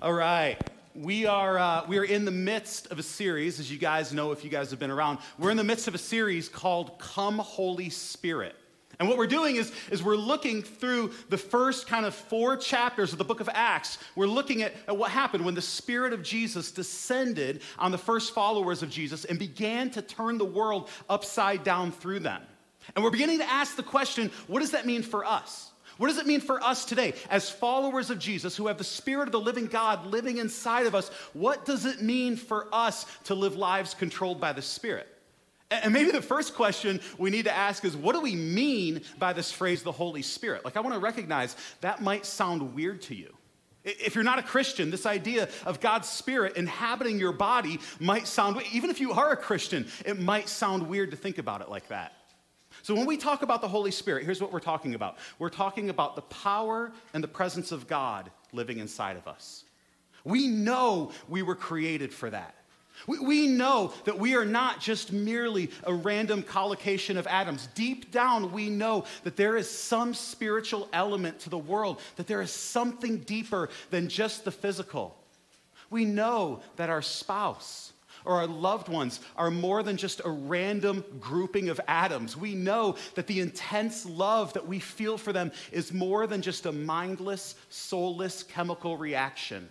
All 0.01 0.13
right 0.13 0.59
we 0.95 1.27
are, 1.27 1.59
uh, 1.59 1.85
we 1.87 1.99
are 1.99 2.05
in 2.05 2.25
the 2.25 2.31
midst 2.31 2.91
of 2.91 2.99
a 2.99 3.03
series, 3.03 3.59
as 3.61 3.71
you 3.71 3.79
guys 3.79 4.13
know 4.13 4.33
if 4.33 4.45
you 4.45 4.51
guys 4.51 4.71
have 4.71 4.79
been 4.79 4.91
around. 4.91 5.19
We're 5.39 5.51
in 5.51 5.57
the 5.57 5.65
midst 5.65 5.89
of 5.89 5.95
a 5.95 5.99
series 5.99 6.49
called 6.49 6.99
Come 6.99 7.39
Holy 7.39 7.89
Spirit. 7.89 8.55
And 9.01 9.09
what 9.09 9.17
we're 9.17 9.27
doing 9.27 9.57
is, 9.57 9.73
is 9.91 10.03
we're 10.03 10.17
looking 10.17 10.63
through 10.63 11.13
the 11.31 11.39
first 11.39 11.87
kind 11.87 12.05
of 12.05 12.15
four 12.15 12.57
chapters 12.57 13.13
of 13.13 13.19
the 13.19 13.25
book 13.25 13.41
of 13.41 13.49
Acts. 13.53 13.99
We're 14.15 14.27
looking 14.27 14.63
at, 14.63 14.75
at 14.87 14.97
what 14.97 15.11
happened 15.11 15.45
when 15.45 15.55
the 15.55 15.63
Spirit 15.63 16.13
of 16.13 16.23
Jesus 16.23 16.71
descended 16.71 17.63
on 17.79 17.91
the 17.91 17.99
first 17.99 18.35
followers 18.35 18.83
of 18.83 18.91
Jesus 18.91 19.25
and 19.25 19.39
began 19.39 19.91
to 19.91 20.03
turn 20.03 20.37
the 20.37 20.45
world 20.45 20.91
upside 21.09 21.65
down 21.65 21.91
through 21.91 22.21
them. 22.21 22.43
And 22.95 23.03
we're 23.03 23.11
beginning 23.11 23.39
to 23.39 23.51
ask 23.51 23.77
the 23.77 23.83
question 23.83 24.31
what 24.47 24.61
does 24.61 24.73
that 24.73 24.87
mean 24.87 25.03
for 25.03 25.25
us? 25.25 25.72
What 25.99 26.09
does 26.09 26.19
it 26.19 26.27
mean 26.27 26.41
for 26.41 26.63
us 26.63 26.85
today 26.85 27.15
as 27.31 27.51
followers 27.51 28.11
of 28.11 28.19
Jesus 28.19 28.57
who 28.57 28.67
have 28.67 28.79
the 28.79 28.85
Spirit 28.85 29.29
of 29.29 29.33
the 29.33 29.41
living 29.41 29.67
God 29.67 30.07
living 30.07 30.39
inside 30.39 30.87
of 30.87 30.95
us? 30.95 31.09
What 31.33 31.65
does 31.65 31.85
it 31.85 32.03
mean 32.03 32.37
for 32.37 32.69
us 32.73 33.07
to 33.25 33.35
live 33.35 33.57
lives 33.57 33.95
controlled 33.95 34.41
by 34.41 34.53
the 34.53 34.63
Spirit? 34.63 35.09
And 35.71 35.93
maybe 35.93 36.11
the 36.11 36.21
first 36.21 36.55
question 36.55 37.01
we 37.17 37.31
need 37.31 37.47
to 37.47 37.57
ask 37.57 37.85
is 37.85 37.97
what 37.97 38.15
do 38.15 38.21
we 38.21 38.37
mean 38.37 39.03
by 39.19 39.33
this 39.33 39.51
phrase, 39.51 39.83
the 39.83 39.93
Holy 39.93 40.23
Spirit? 40.23 40.65
Like, 40.65 40.77
I 40.77 40.81
want 40.81 40.95
to 40.95 41.01
recognize 41.01 41.57
that 41.81 42.03
might 42.03 42.27
sound 42.27 42.75
weird 42.75 43.01
to 43.03 43.15
you. 43.15 43.35
If 43.85 44.15
you're 44.15 44.23
not 44.23 44.39
a 44.39 44.43
Christian, 44.43 44.91
this 44.91 45.07
idea 45.07 45.49
of 45.67 45.81
God's 45.81 46.09
Spirit 46.09 46.57
inhabiting 46.57 47.19
your 47.19 47.33
body 47.33 47.81
might 47.99 48.29
sound, 48.29 48.63
even 48.73 48.91
if 48.91 49.01
you 49.01 49.13
are 49.13 49.33
a 49.33 49.37
Christian, 49.37 49.89
it 50.05 50.21
might 50.21 50.49
sound 50.49 50.89
weird 50.89 51.11
to 51.11 51.17
think 51.17 51.39
about 51.39 51.63
it 51.63 51.69
like 51.69 51.89
that. 51.89 52.13
So, 52.83 52.95
when 52.95 53.07
we 53.07 53.17
talk 53.17 53.43
about 53.43 53.61
the 53.61 53.69
Holy 53.69 53.93
Spirit, 53.93 54.25
here's 54.25 54.41
what 54.41 54.53
we're 54.53 54.61
talking 54.61 54.95
about 54.95 55.17
we're 55.39 55.49
talking 55.49 55.89
about 55.89 56.17
the 56.17 56.23
power 56.23 56.93
and 57.15 57.23
the 57.23 57.29
presence 57.29 57.73
of 57.73 57.87
God 57.87 58.31
living 58.53 58.79
inside 58.79 59.17
of 59.17 59.27
us. 59.29 59.65
We 60.25 60.49
know 60.49 61.13
we 61.29 61.43
were 61.43 61.55
created 61.55 62.13
for 62.13 62.31
that. 62.31 62.55
We, 63.07 63.49
know 63.49 63.93
that 64.05 64.19
we 64.19 64.37
are 64.37 64.45
not 64.45 64.81
just 64.81 65.13
merely 65.13 65.71
a 65.83 65.93
random 65.93 66.43
collocation 66.43 67.17
of 67.17 67.27
atoms. 67.27 67.69
Deep 67.75 68.13
down, 68.13 68.53
we 68.53 68.71
know 68.71 69.07
that 69.25 69.37
there 69.37 69.57
is 69.57 69.69
some 69.69 70.15
spiritual 70.15 70.89
element 70.93 71.41
to 71.41 71.51
the 71.51 71.59
world, 71.59 72.01
that 72.17 72.29
there 72.29 72.43
is 72.43 72.53
something 72.53 73.19
deeper 73.19 73.71
than 73.91 74.09
just 74.09 74.45
the 74.45 74.53
physical. 74.53 75.17
We 75.91 76.05
know 76.05 76.63
that 76.77 76.91
our 76.91 77.03
spouse, 77.03 77.92
or 78.25 78.37
our 78.37 78.47
loved 78.47 78.89
ones 78.89 79.21
are 79.37 79.51
more 79.51 79.83
than 79.83 79.97
just 79.97 80.21
a 80.25 80.31
random 80.31 81.05
grouping 81.21 81.69
of 81.69 81.81
atoms. 81.89 82.37
We 82.37 82.55
know 82.55 82.97
that 83.15 83.27
the 83.27 83.41
intense 83.41 84.07
love 84.07 84.53
that 84.55 84.67
we 84.67 84.79
feel 84.79 85.19
for 85.19 85.33
them 85.33 85.53
is 85.71 85.93
more 85.93 86.27
than 86.27 86.43
just 86.43 86.67
a 86.67 86.73
mindless, 86.73 87.55
soulless 87.69 88.43
chemical 88.43 88.97
reaction. 88.97 89.69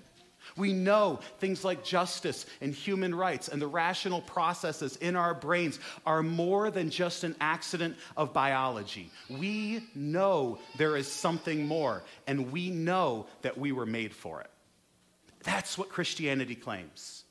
We 0.57 0.73
know 0.73 1.19
things 1.39 1.63
like 1.63 1.83
justice 1.83 2.45
and 2.59 2.73
human 2.73 3.15
rights 3.15 3.47
and 3.47 3.61
the 3.61 3.67
rational 3.67 4.21
processes 4.21 4.97
in 4.97 5.15
our 5.15 5.33
brains 5.33 5.79
are 6.05 6.23
more 6.23 6.69
than 6.71 6.89
just 6.89 7.23
an 7.23 7.35
accident 7.39 7.95
of 8.17 8.33
biology. 8.33 9.11
We 9.29 9.87
know 9.95 10.59
there 10.77 10.97
is 10.97 11.07
something 11.07 11.67
more, 11.67 12.03
and 12.27 12.51
we 12.51 12.69
know 12.69 13.27
that 13.43 13.57
we 13.57 13.71
were 13.71 13.85
made 13.85 14.13
for 14.13 14.41
it. 14.41 14.49
That's 15.43 15.77
what 15.77 15.89
Christianity 15.89 16.55
claims. 16.55 17.23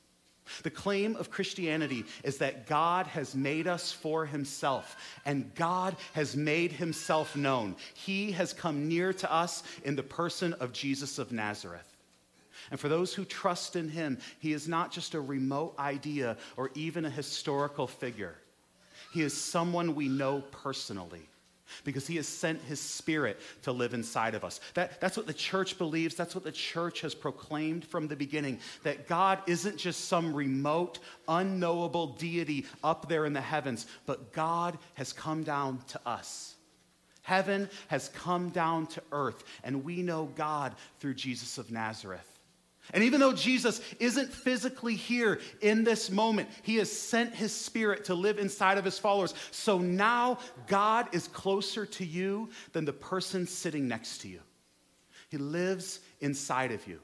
The 0.63 0.69
claim 0.69 1.15
of 1.15 1.31
Christianity 1.31 2.05
is 2.23 2.37
that 2.37 2.67
God 2.67 3.07
has 3.07 3.35
made 3.35 3.67
us 3.67 3.91
for 3.91 4.25
himself, 4.25 4.95
and 5.25 5.53
God 5.55 5.95
has 6.13 6.35
made 6.35 6.71
himself 6.71 7.35
known. 7.35 7.75
He 7.93 8.31
has 8.33 8.53
come 8.53 8.87
near 8.87 9.13
to 9.13 9.31
us 9.31 9.63
in 9.83 9.95
the 9.95 10.03
person 10.03 10.53
of 10.53 10.73
Jesus 10.73 11.19
of 11.19 11.31
Nazareth. 11.31 11.87
And 12.69 12.79
for 12.79 12.89
those 12.89 13.13
who 13.13 13.25
trust 13.25 13.75
in 13.75 13.89
him, 13.89 14.19
he 14.39 14.53
is 14.53 14.67
not 14.67 14.91
just 14.91 15.13
a 15.13 15.21
remote 15.21 15.75
idea 15.79 16.37
or 16.57 16.71
even 16.75 17.05
a 17.05 17.09
historical 17.09 17.87
figure. 17.87 18.35
He 19.13 19.21
is 19.21 19.35
someone 19.35 19.95
we 19.95 20.07
know 20.07 20.43
personally 20.51 21.27
because 21.83 22.07
he 22.07 22.15
has 22.17 22.27
sent 22.27 22.61
his 22.63 22.79
spirit 22.79 23.39
to 23.63 23.71
live 23.71 23.93
inside 23.93 24.35
of 24.35 24.43
us. 24.43 24.59
That, 24.73 24.99
that's 25.01 25.17
what 25.17 25.27
the 25.27 25.33
church 25.33 25.77
believes. 25.77 26.15
That's 26.15 26.35
what 26.35 26.43
the 26.43 26.51
church 26.51 27.01
has 27.01 27.15
proclaimed 27.15 27.85
from 27.85 28.07
the 28.07 28.15
beginning 28.15 28.59
that 28.83 29.07
God 29.07 29.39
isn't 29.47 29.77
just 29.77 30.05
some 30.05 30.33
remote, 30.33 30.99
unknowable 31.27 32.07
deity 32.07 32.65
up 32.83 33.09
there 33.09 33.25
in 33.25 33.33
the 33.33 33.41
heavens, 33.41 33.87
but 34.05 34.33
God 34.33 34.77
has 34.95 35.13
come 35.13 35.43
down 35.43 35.79
to 35.87 35.99
us. 36.05 36.55
Heaven 37.23 37.69
has 37.87 38.09
come 38.09 38.49
down 38.49 38.87
to 38.87 39.03
earth, 39.11 39.43
and 39.63 39.83
we 39.83 40.01
know 40.01 40.29
God 40.35 40.75
through 40.99 41.13
Jesus 41.13 41.57
of 41.57 41.71
Nazareth. 41.71 42.30
And 42.93 43.03
even 43.03 43.19
though 43.19 43.33
Jesus 43.33 43.79
isn't 43.99 44.33
physically 44.33 44.95
here 44.95 45.39
in 45.61 45.83
this 45.83 46.09
moment, 46.09 46.49
he 46.63 46.77
has 46.77 46.91
sent 46.91 47.33
his 47.35 47.53
spirit 47.53 48.05
to 48.05 48.15
live 48.15 48.39
inside 48.39 48.77
of 48.77 48.85
his 48.85 48.97
followers. 48.97 49.33
So 49.51 49.77
now 49.77 50.39
God 50.67 51.07
is 51.13 51.27
closer 51.27 51.85
to 51.85 52.05
you 52.05 52.49
than 52.73 52.85
the 52.85 52.93
person 52.93 53.45
sitting 53.45 53.87
next 53.87 54.19
to 54.21 54.27
you. 54.27 54.39
He 55.29 55.37
lives 55.37 55.99
inside 56.19 56.71
of 56.71 56.85
you. 56.87 56.99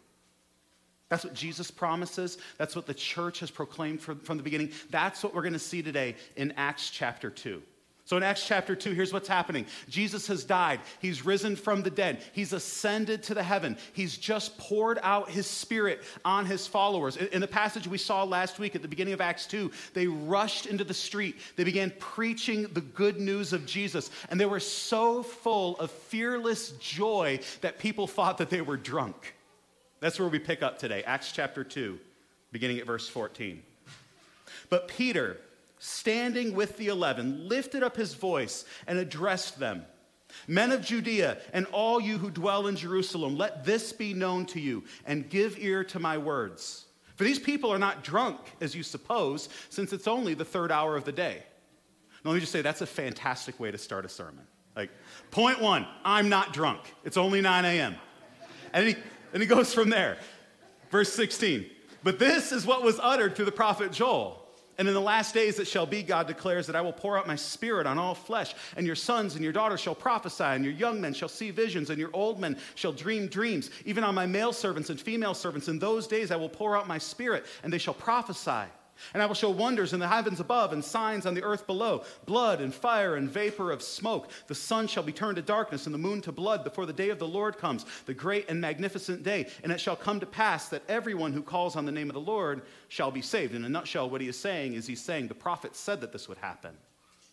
That's 1.10 1.24
what 1.24 1.34
Jesus 1.34 1.72
promises. 1.72 2.38
That's 2.58 2.76
what 2.76 2.86
the 2.86 2.94
church 2.94 3.40
has 3.40 3.52
proclaimed 3.52 4.02
from, 4.02 4.20
from 4.20 4.38
the 4.38 4.44
beginning. 4.44 4.72
That's 4.90 5.24
what 5.24 5.34
we're 5.34 5.44
going 5.44 5.54
to 5.54 5.60
see 5.60 5.82
today 5.82 6.16
in 6.36 6.54
Acts 6.58 6.90
chapter 6.90 7.30
2. 7.30 7.62
So 8.08 8.16
in 8.16 8.24
Acts 8.24 8.48
chapter 8.48 8.74
2, 8.74 8.92
here's 8.92 9.12
what's 9.12 9.28
happening. 9.28 9.66
Jesus 9.90 10.28
has 10.28 10.46
died, 10.46 10.80
he's 11.02 11.26
risen 11.26 11.58
from 11.58 11.82
the 11.84 11.90
dead, 11.90 12.24
he's 12.32 12.54
ascended 12.54 13.22
to 13.24 13.34
the 13.34 13.44
heaven, 13.44 13.76
he's 13.92 14.18
just 14.18 14.58
poured 14.58 14.98
out 15.04 15.30
his 15.30 15.46
spirit 15.46 16.02
on 16.24 16.46
his 16.46 16.66
followers. 16.66 17.18
In 17.18 17.42
the 17.42 17.50
passage 17.50 17.86
we 17.86 17.98
saw 17.98 18.24
last 18.24 18.60
week 18.60 18.78
at 18.78 18.82
the 18.82 18.88
beginning 18.88 19.14
of 19.14 19.20
Acts 19.20 19.46
2, 19.48 19.70
they 19.94 20.08
rushed 20.08 20.68
into 20.68 20.86
the 20.86 20.94
street, 20.94 21.36
they 21.58 21.66
began 21.66 21.92
preaching 22.00 22.64
the 22.72 22.80
good 22.80 23.20
news 23.20 23.52
of 23.52 23.66
Jesus, 23.66 24.10
and 24.30 24.40
they 24.40 24.46
were 24.46 24.62
so 24.62 25.22
full 25.22 25.78
of 25.78 25.92
fearless 25.92 26.72
joy 26.80 27.42
that 27.60 27.78
people 27.78 28.08
thought 28.08 28.38
that 28.38 28.50
they 28.50 28.62
were 28.62 28.78
drunk. 28.78 29.36
That's 30.00 30.18
where 30.18 30.30
we 30.30 30.40
pick 30.40 30.64
up 30.64 30.80
today, 30.80 31.04
Acts 31.04 31.34
chapter 31.34 31.66
2, 31.66 32.00
beginning 32.54 32.80
at 32.80 32.86
verse 32.86 33.10
14. 33.10 33.62
But 34.70 34.88
Peter, 34.88 35.42
standing 35.80 36.54
with 36.54 36.78
the 36.78 36.88
eleven, 36.88 37.48
lifted 37.48 37.84
up 37.84 37.96
his 37.96 38.14
voice 38.14 38.66
and 38.88 38.98
addressed 38.98 39.60
them 39.60 39.86
Men 40.48 40.72
of 40.72 40.82
Judea, 40.82 41.38
and 41.54 41.66
all 41.68 42.00
you 42.00 42.18
who 42.18 42.30
dwell 42.30 42.68
in 42.68 42.76
Jerusalem, 42.76 43.38
let 43.38 43.64
this 43.64 43.94
be 43.94 44.14
known 44.14 44.46
to 44.48 44.60
you, 44.60 44.84
and 45.06 45.30
give 45.30 45.58
ear 45.60 45.84
to 45.86 46.00
my 46.00 46.18
words. 46.18 46.86
For 47.16 47.24
these 47.24 47.40
people 47.40 47.72
are 47.72 47.80
not 47.80 48.04
drunk, 48.04 48.40
as 48.62 48.76
you 48.76 48.84
suppose, 48.84 49.50
since 49.70 49.92
it's 49.94 50.08
only 50.08 50.34
the 50.34 50.46
third 50.46 50.72
hour 50.72 50.96
of 50.96 51.04
the 51.04 51.12
day. 51.12 51.44
Now, 52.24 52.32
let 52.32 52.36
me 52.36 52.40
just 52.42 52.52
say 52.52 52.62
that's 52.62 52.82
a 52.82 52.88
fantastic 52.88 53.60
way 53.60 53.72
to 53.72 53.78
start 53.78 54.06
a 54.06 54.10
sermon. 54.10 54.46
Like, 54.76 54.92
point 55.32 55.60
one, 55.60 55.88
I'm 56.06 56.30
not 56.30 56.54
drunk. 56.54 56.82
It's 57.04 57.18
only 57.18 57.42
9 57.42 57.66
a.m. 57.66 57.96
And 58.74 58.90
he, 58.90 58.96
and 59.34 59.42
he 59.42 59.48
goes 59.48 59.74
from 59.74 59.90
there. 59.90 60.18
Verse 60.92 61.12
16. 61.14 61.66
But 62.04 62.20
this 62.20 62.52
is 62.52 62.66
what 62.66 62.84
was 62.84 63.00
uttered 63.02 63.36
through 63.36 63.46
the 63.46 63.52
prophet 63.52 63.92
Joel. 63.92 64.47
And 64.78 64.88
in 64.88 64.94
the 64.94 65.02
last 65.02 65.34
days 65.34 65.56
that 65.56 65.68
shall 65.68 65.88
be, 65.88 66.04
God 66.04 66.28
declares, 66.28 66.68
that 66.68 66.76
I 66.76 66.82
will 66.82 66.94
pour 66.94 67.18
out 67.18 67.26
my 67.26 67.36
spirit 67.36 67.88
on 67.88 67.98
all 67.98 68.14
flesh, 68.14 68.54
and 68.76 68.86
your 68.86 68.96
sons 68.96 69.34
and 69.34 69.44
your 69.44 69.54
daughters 69.54 69.80
shall 69.80 69.96
prophesy, 69.96 70.44
and 70.44 70.64
your 70.64 70.74
young 70.74 71.02
men 71.02 71.14
shall 71.14 71.30
see 71.30 71.50
visions, 71.50 71.90
and 71.90 71.98
your 71.98 72.12
old 72.14 72.40
men 72.40 72.58
shall 72.76 72.92
dream 72.92 73.28
dreams. 73.28 73.72
Even 73.86 74.04
on 74.04 74.14
my 74.14 74.28
male 74.28 74.54
servants 74.54 74.92
and 74.92 75.02
female 75.02 75.34
servants, 75.34 75.68
in 75.68 75.80
those 75.80 76.06
days 76.06 76.30
I 76.30 76.36
will 76.36 76.50
pour 76.50 76.78
out 76.78 76.88
my 76.88 77.00
spirit, 77.00 77.46
and 77.64 77.74
they 77.74 77.80
shall 77.80 77.96
prophesy. 77.96 78.70
And 79.14 79.22
I 79.22 79.26
will 79.26 79.36
show 79.36 79.50
wonders 79.50 79.94
in 79.94 80.00
the 80.00 80.08
heavens 80.08 80.40
above 80.40 80.74
and 80.74 80.84
signs 80.84 81.26
on 81.26 81.34
the 81.34 81.44
earth 81.44 81.68
below 81.68 82.04
blood 82.26 82.62
and 82.62 82.74
fire 82.74 83.16
and 83.16 83.30
vapor 83.30 83.72
of 83.72 83.82
smoke. 83.82 84.30
The 84.48 84.56
sun 84.56 84.88
shall 84.88 85.04
be 85.04 85.12
turned 85.12 85.38
to 85.38 85.42
darkness 85.42 85.86
and 85.86 85.94
the 85.94 86.00
moon 86.00 86.22
to 86.22 86.32
blood 86.32 86.64
before 86.64 86.86
the 86.86 86.94
day 86.94 87.10
of 87.10 87.20
the 87.20 87.28
Lord 87.28 87.58
comes, 87.58 87.86
the 88.06 88.14
great 88.14 88.50
and 88.50 88.60
magnificent 88.62 89.24
day. 89.24 89.48
And 89.64 89.72
it 89.72 89.80
shall 89.80 89.96
come 89.96 90.20
to 90.20 90.26
pass 90.26 90.70
that 90.70 90.84
everyone 90.88 91.34
who 91.34 91.42
calls 91.42 91.76
on 91.76 91.86
the 91.86 91.92
name 91.92 92.10
of 92.10 92.14
the 92.14 92.22
Lord 92.22 92.64
shall 92.88 93.12
be 93.12 93.22
saved. 93.22 93.54
In 93.54 93.66
a 93.66 93.70
nutshell, 93.70 94.10
what 94.10 94.22
he 94.22 94.28
is 94.28 94.38
saying 94.38 94.74
is 94.74 94.88
he's 94.88 95.04
saying 95.04 95.28
the 95.28 95.36
prophet 95.36 95.76
said 95.76 96.02
that 96.02 96.12
this 96.12 96.28
would 96.28 96.38
happen. 96.38 96.76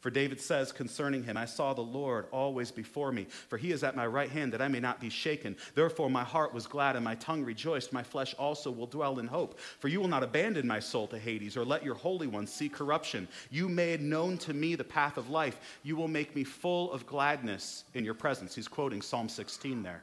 For 0.00 0.10
David 0.10 0.40
says 0.40 0.72
concerning 0.72 1.24
him, 1.24 1.36
I 1.36 1.44
saw 1.44 1.74
the 1.74 1.82
Lord 1.82 2.26
always 2.30 2.70
before 2.70 3.12
me, 3.12 3.26
for 3.48 3.58
he 3.58 3.72
is 3.72 3.84
at 3.84 3.96
my 3.96 4.06
right 4.06 4.30
hand 4.30 4.52
that 4.52 4.62
I 4.62 4.68
may 4.68 4.80
not 4.80 5.00
be 5.00 5.10
shaken. 5.10 5.56
Therefore 5.74 6.10
my 6.10 6.24
heart 6.24 6.54
was 6.54 6.66
glad 6.66 6.96
and 6.96 7.04
my 7.04 7.14
tongue 7.16 7.44
rejoiced. 7.44 7.92
My 7.92 8.02
flesh 8.02 8.34
also 8.38 8.70
will 8.70 8.86
dwell 8.86 9.18
in 9.18 9.26
hope. 9.26 9.58
For 9.60 9.88
you 9.88 10.00
will 10.00 10.08
not 10.08 10.22
abandon 10.22 10.66
my 10.66 10.80
soul 10.80 11.06
to 11.08 11.18
Hades 11.18 11.56
or 11.56 11.64
let 11.64 11.84
your 11.84 11.94
Holy 11.94 12.26
One 12.26 12.46
see 12.46 12.68
corruption. 12.68 13.28
You 13.50 13.68
made 13.68 14.00
known 14.00 14.38
to 14.38 14.54
me 14.54 14.74
the 14.74 14.84
path 14.84 15.16
of 15.16 15.30
life. 15.30 15.60
You 15.82 15.96
will 15.96 16.08
make 16.08 16.34
me 16.34 16.44
full 16.44 16.92
of 16.92 17.06
gladness 17.06 17.84
in 17.94 18.04
your 18.04 18.14
presence. 18.14 18.54
He's 18.54 18.68
quoting 18.68 19.02
Psalm 19.02 19.28
16 19.28 19.82
there. 19.82 20.02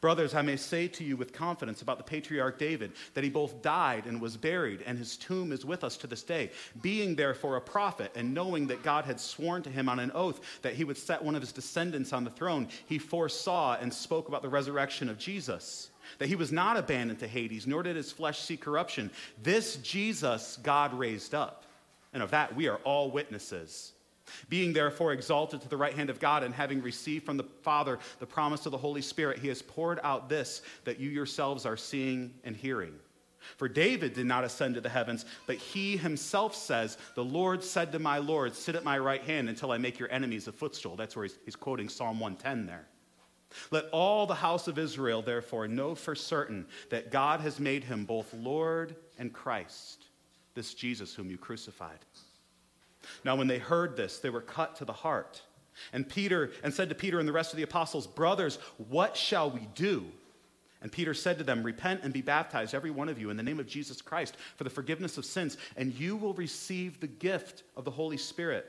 Brothers, 0.00 0.34
I 0.34 0.42
may 0.42 0.56
say 0.56 0.88
to 0.88 1.04
you 1.04 1.16
with 1.16 1.32
confidence 1.32 1.82
about 1.82 1.98
the 1.98 2.04
patriarch 2.04 2.58
David 2.58 2.92
that 3.14 3.24
he 3.24 3.30
both 3.30 3.62
died 3.62 4.06
and 4.06 4.20
was 4.20 4.36
buried, 4.36 4.82
and 4.86 4.98
his 4.98 5.16
tomb 5.16 5.52
is 5.52 5.64
with 5.64 5.84
us 5.84 5.96
to 5.98 6.06
this 6.06 6.22
day. 6.22 6.50
Being 6.80 7.14
therefore 7.14 7.56
a 7.56 7.60
prophet, 7.60 8.12
and 8.14 8.34
knowing 8.34 8.66
that 8.68 8.82
God 8.82 9.04
had 9.04 9.20
sworn 9.20 9.62
to 9.62 9.70
him 9.70 9.88
on 9.88 9.98
an 9.98 10.12
oath 10.14 10.40
that 10.62 10.74
he 10.74 10.84
would 10.84 10.98
set 10.98 11.22
one 11.22 11.34
of 11.34 11.42
his 11.42 11.52
descendants 11.52 12.12
on 12.12 12.24
the 12.24 12.30
throne, 12.30 12.68
he 12.86 12.98
foresaw 12.98 13.76
and 13.80 13.92
spoke 13.92 14.28
about 14.28 14.42
the 14.42 14.48
resurrection 14.48 15.08
of 15.08 15.18
Jesus. 15.18 15.90
That 16.18 16.28
he 16.28 16.36
was 16.36 16.52
not 16.52 16.76
abandoned 16.76 17.20
to 17.20 17.26
Hades, 17.26 17.66
nor 17.66 17.82
did 17.82 17.96
his 17.96 18.12
flesh 18.12 18.40
see 18.40 18.58
corruption. 18.58 19.10
This 19.42 19.76
Jesus 19.76 20.58
God 20.62 20.92
raised 20.92 21.34
up. 21.34 21.64
And 22.12 22.22
of 22.22 22.30
that 22.30 22.54
we 22.54 22.68
are 22.68 22.76
all 22.84 23.10
witnesses. 23.10 23.93
Being 24.48 24.72
therefore 24.72 25.12
exalted 25.12 25.60
to 25.60 25.68
the 25.68 25.76
right 25.76 25.94
hand 25.94 26.10
of 26.10 26.20
God 26.20 26.42
and 26.42 26.54
having 26.54 26.82
received 26.82 27.26
from 27.26 27.36
the 27.36 27.44
Father 27.62 27.98
the 28.18 28.26
promise 28.26 28.66
of 28.66 28.72
the 28.72 28.78
Holy 28.78 29.02
Spirit, 29.02 29.38
he 29.38 29.48
has 29.48 29.62
poured 29.62 30.00
out 30.02 30.28
this 30.28 30.62
that 30.84 30.98
you 30.98 31.10
yourselves 31.10 31.66
are 31.66 31.76
seeing 31.76 32.34
and 32.44 32.56
hearing. 32.56 32.94
For 33.56 33.68
David 33.68 34.14
did 34.14 34.26
not 34.26 34.44
ascend 34.44 34.74
to 34.74 34.80
the 34.80 34.88
heavens, 34.88 35.24
but 35.46 35.56
he 35.56 35.96
himself 35.96 36.54
says, 36.54 36.96
The 37.14 37.24
Lord 37.24 37.62
said 37.62 37.92
to 37.92 37.98
my 37.98 38.18
Lord, 38.18 38.54
Sit 38.54 38.74
at 38.74 38.84
my 38.84 38.98
right 38.98 39.22
hand 39.22 39.48
until 39.48 39.72
I 39.72 39.78
make 39.78 39.98
your 39.98 40.10
enemies 40.10 40.48
a 40.48 40.52
footstool. 40.52 40.96
That's 40.96 41.14
where 41.14 41.24
he's, 41.24 41.38
he's 41.44 41.56
quoting 41.56 41.88
Psalm 41.88 42.20
110 42.20 42.66
there. 42.66 42.86
Let 43.70 43.88
all 43.92 44.26
the 44.26 44.34
house 44.34 44.66
of 44.66 44.78
Israel, 44.78 45.22
therefore, 45.22 45.68
know 45.68 45.94
for 45.94 46.14
certain 46.14 46.66
that 46.90 47.12
God 47.12 47.40
has 47.40 47.60
made 47.60 47.84
him 47.84 48.04
both 48.04 48.32
Lord 48.34 48.96
and 49.18 49.32
Christ, 49.32 50.06
this 50.54 50.74
Jesus 50.74 51.14
whom 51.14 51.30
you 51.30 51.38
crucified. 51.38 51.98
Now, 53.24 53.36
when 53.36 53.46
they 53.46 53.58
heard 53.58 53.96
this, 53.96 54.18
they 54.18 54.30
were 54.30 54.40
cut 54.40 54.76
to 54.76 54.84
the 54.84 54.92
heart. 54.92 55.42
And 55.92 56.08
Peter 56.08 56.52
and 56.62 56.72
said 56.72 56.88
to 56.88 56.94
Peter 56.94 57.18
and 57.18 57.28
the 57.28 57.32
rest 57.32 57.52
of 57.52 57.56
the 57.56 57.62
apostles, 57.62 58.06
Brothers, 58.06 58.58
what 58.88 59.16
shall 59.16 59.50
we 59.50 59.68
do? 59.74 60.04
And 60.84 60.92
Peter 60.92 61.14
said 61.14 61.38
to 61.38 61.44
them, 61.44 61.62
Repent 61.62 62.02
and 62.02 62.12
be 62.12 62.20
baptized, 62.20 62.74
every 62.74 62.90
one 62.90 63.08
of 63.08 63.18
you, 63.18 63.30
in 63.30 63.36
the 63.36 63.42
name 63.42 63.58
of 63.58 63.66
Jesus 63.66 64.02
Christ, 64.02 64.36
for 64.56 64.64
the 64.64 64.70
forgiveness 64.70 65.16
of 65.16 65.24
sins, 65.24 65.56
and 65.76 65.94
you 65.94 66.14
will 66.14 66.34
receive 66.34 67.00
the 67.00 67.06
gift 67.06 67.62
of 67.76 67.84
the 67.84 67.90
Holy 67.90 68.18
Spirit. 68.18 68.66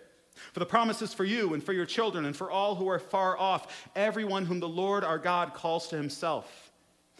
For 0.54 0.60
the 0.60 0.66
promises 0.66 1.14
for 1.14 1.26
you 1.26 1.54
and 1.54 1.64
for 1.64 1.74
your 1.74 1.86
children 1.86 2.26
and 2.26 2.36
for 2.36 2.52
all 2.52 2.76
who 2.76 2.88
are 2.88 3.00
far 3.00 3.38
off, 3.38 3.90
everyone 3.96 4.46
whom 4.46 4.60
the 4.60 4.68
Lord 4.68 5.04
our 5.04 5.18
God 5.18 5.54
calls 5.54 5.88
to 5.90 5.98
himself. 5.98 6.72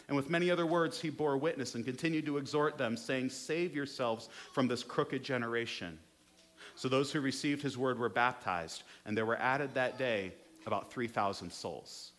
And 0.08 0.16
with 0.16 0.30
many 0.30 0.50
other 0.50 0.66
words, 0.66 1.00
he 1.00 1.10
bore 1.10 1.36
witness 1.36 1.74
and 1.74 1.84
continued 1.84 2.26
to 2.26 2.38
exhort 2.38 2.78
them, 2.78 2.96
saying, 2.96 3.30
Save 3.30 3.74
yourselves 3.74 4.28
from 4.52 4.68
this 4.68 4.82
crooked 4.82 5.22
generation. 5.22 5.98
So 6.76 6.88
those 6.88 7.10
who 7.10 7.20
received 7.20 7.62
his 7.62 7.76
word 7.76 7.98
were 7.98 8.08
baptized, 8.08 8.84
and 9.04 9.16
there 9.16 9.26
were 9.26 9.38
added 9.38 9.74
that 9.74 9.98
day 9.98 10.32
about 10.66 10.92
3,000 10.92 11.50
souls. 11.50 12.12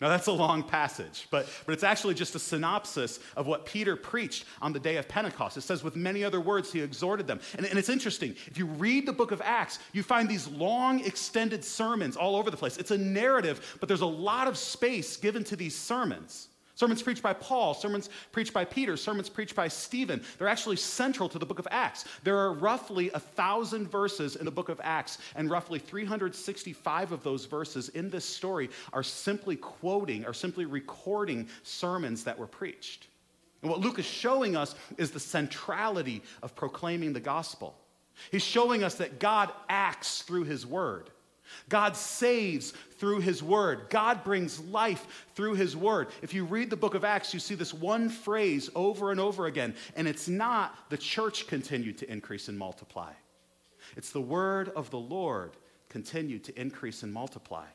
Now, 0.00 0.08
that's 0.08 0.28
a 0.28 0.32
long 0.32 0.62
passage, 0.62 1.26
but, 1.28 1.48
but 1.66 1.72
it's 1.72 1.82
actually 1.82 2.14
just 2.14 2.36
a 2.36 2.38
synopsis 2.38 3.18
of 3.36 3.48
what 3.48 3.66
Peter 3.66 3.96
preached 3.96 4.44
on 4.62 4.72
the 4.72 4.78
day 4.78 4.96
of 4.96 5.08
Pentecost. 5.08 5.56
It 5.56 5.62
says, 5.62 5.82
with 5.82 5.96
many 5.96 6.22
other 6.22 6.40
words, 6.40 6.72
he 6.72 6.80
exhorted 6.80 7.26
them. 7.26 7.40
And, 7.56 7.66
and 7.66 7.76
it's 7.76 7.88
interesting. 7.88 8.36
If 8.46 8.58
you 8.58 8.66
read 8.66 9.06
the 9.06 9.12
book 9.12 9.32
of 9.32 9.42
Acts, 9.44 9.80
you 9.92 10.04
find 10.04 10.28
these 10.28 10.46
long, 10.46 11.04
extended 11.04 11.64
sermons 11.64 12.16
all 12.16 12.36
over 12.36 12.48
the 12.48 12.56
place. 12.56 12.76
It's 12.76 12.92
a 12.92 12.98
narrative, 12.98 13.76
but 13.80 13.88
there's 13.88 14.02
a 14.02 14.06
lot 14.06 14.46
of 14.46 14.56
space 14.56 15.16
given 15.16 15.42
to 15.44 15.56
these 15.56 15.76
sermons. 15.76 16.46
Sermons 16.78 17.02
preached 17.02 17.24
by 17.24 17.32
Paul, 17.32 17.74
sermons 17.74 18.08
preached 18.30 18.52
by 18.52 18.64
Peter, 18.64 18.96
sermons 18.96 19.28
preached 19.28 19.56
by 19.56 19.66
Stephen. 19.66 20.22
They're 20.38 20.46
actually 20.46 20.76
central 20.76 21.28
to 21.28 21.36
the 21.36 21.44
book 21.44 21.58
of 21.58 21.66
Acts. 21.72 22.04
There 22.22 22.38
are 22.38 22.52
roughly 22.52 23.10
a 23.10 23.18
thousand 23.18 23.90
verses 23.90 24.36
in 24.36 24.44
the 24.44 24.52
book 24.52 24.68
of 24.68 24.80
Acts, 24.84 25.18
and 25.34 25.50
roughly 25.50 25.80
365 25.80 27.10
of 27.10 27.24
those 27.24 27.46
verses 27.46 27.88
in 27.88 28.10
this 28.10 28.24
story 28.24 28.70
are 28.92 29.02
simply 29.02 29.56
quoting, 29.56 30.24
are 30.24 30.32
simply 30.32 30.66
recording 30.66 31.48
sermons 31.64 32.22
that 32.22 32.38
were 32.38 32.46
preached. 32.46 33.08
And 33.62 33.72
what 33.72 33.80
Luke 33.80 33.98
is 33.98 34.06
showing 34.06 34.54
us 34.54 34.76
is 34.98 35.10
the 35.10 35.18
centrality 35.18 36.22
of 36.44 36.54
proclaiming 36.54 37.12
the 37.12 37.18
gospel. 37.18 37.76
He's 38.30 38.44
showing 38.44 38.84
us 38.84 38.94
that 38.94 39.18
God 39.18 39.50
acts 39.68 40.22
through 40.22 40.44
his 40.44 40.64
word. 40.64 41.10
God 41.68 41.96
saves 41.96 42.72
through 42.98 43.20
his 43.20 43.42
word. 43.42 43.86
God 43.90 44.24
brings 44.24 44.60
life 44.60 45.26
through 45.34 45.54
his 45.54 45.76
word. 45.76 46.08
If 46.22 46.34
you 46.34 46.44
read 46.44 46.70
the 46.70 46.76
book 46.76 46.94
of 46.94 47.04
Acts, 47.04 47.32
you 47.34 47.40
see 47.40 47.54
this 47.54 47.74
one 47.74 48.08
phrase 48.08 48.70
over 48.74 49.10
and 49.10 49.20
over 49.20 49.46
again, 49.46 49.74
and 49.96 50.08
it's 50.08 50.28
not 50.28 50.76
the 50.90 50.98
church 50.98 51.46
continued 51.46 51.98
to 51.98 52.10
increase 52.10 52.48
and 52.48 52.58
multiply. 52.58 53.12
It's 53.96 54.10
the 54.10 54.20
word 54.20 54.70
of 54.70 54.90
the 54.90 54.98
Lord 54.98 55.52
continued 55.88 56.44
to 56.44 56.60
increase 56.60 57.02
and 57.02 57.12
multiply. 57.12 57.66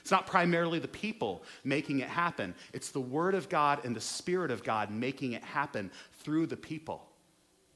It's 0.00 0.10
not 0.10 0.26
primarily 0.26 0.78
the 0.78 0.88
people 0.88 1.44
making 1.62 2.00
it 2.00 2.08
happen, 2.08 2.54
it's 2.72 2.90
the 2.90 3.00
word 3.00 3.34
of 3.34 3.48
God 3.48 3.84
and 3.84 3.94
the 3.94 4.00
spirit 4.00 4.50
of 4.50 4.64
God 4.64 4.90
making 4.90 5.32
it 5.32 5.44
happen 5.44 5.90
through 6.12 6.46
the 6.46 6.56
people. 6.56 7.06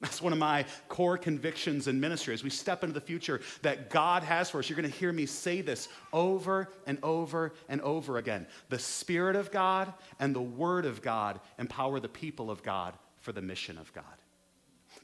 That's 0.00 0.22
one 0.22 0.32
of 0.32 0.38
my 0.38 0.64
core 0.88 1.18
convictions 1.18 1.88
in 1.88 1.98
ministry 1.98 2.32
as 2.32 2.44
we 2.44 2.50
step 2.50 2.84
into 2.84 2.94
the 2.94 3.00
future 3.00 3.40
that 3.62 3.90
God 3.90 4.22
has 4.22 4.48
for 4.48 4.60
us. 4.60 4.68
You're 4.68 4.78
going 4.78 4.90
to 4.90 4.96
hear 4.96 5.12
me 5.12 5.26
say 5.26 5.60
this 5.60 5.88
over 6.12 6.68
and 6.86 6.98
over 7.02 7.52
and 7.68 7.80
over 7.80 8.18
again. 8.18 8.46
The 8.68 8.78
Spirit 8.78 9.34
of 9.34 9.50
God 9.50 9.92
and 10.20 10.34
the 10.34 10.40
Word 10.40 10.86
of 10.86 11.02
God 11.02 11.40
empower 11.58 11.98
the 11.98 12.08
people 12.08 12.48
of 12.48 12.62
God 12.62 12.94
for 13.16 13.32
the 13.32 13.42
mission 13.42 13.76
of 13.76 13.92
God. 13.92 14.04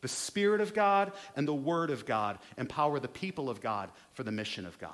The 0.01 0.09
Spirit 0.09 0.61
of 0.61 0.75
God 0.75 1.13
and 1.35 1.49
the 1.49 1.55
Word 1.55 1.91
of 1.91 2.07
God 2.07 2.39
empower 2.57 3.01
the 3.01 3.09
people 3.09 3.51
of 3.51 3.61
God 3.61 3.91
for 4.13 4.23
the 4.23 4.31
mission 4.31 4.65
of 4.65 4.79
God. 4.79 4.93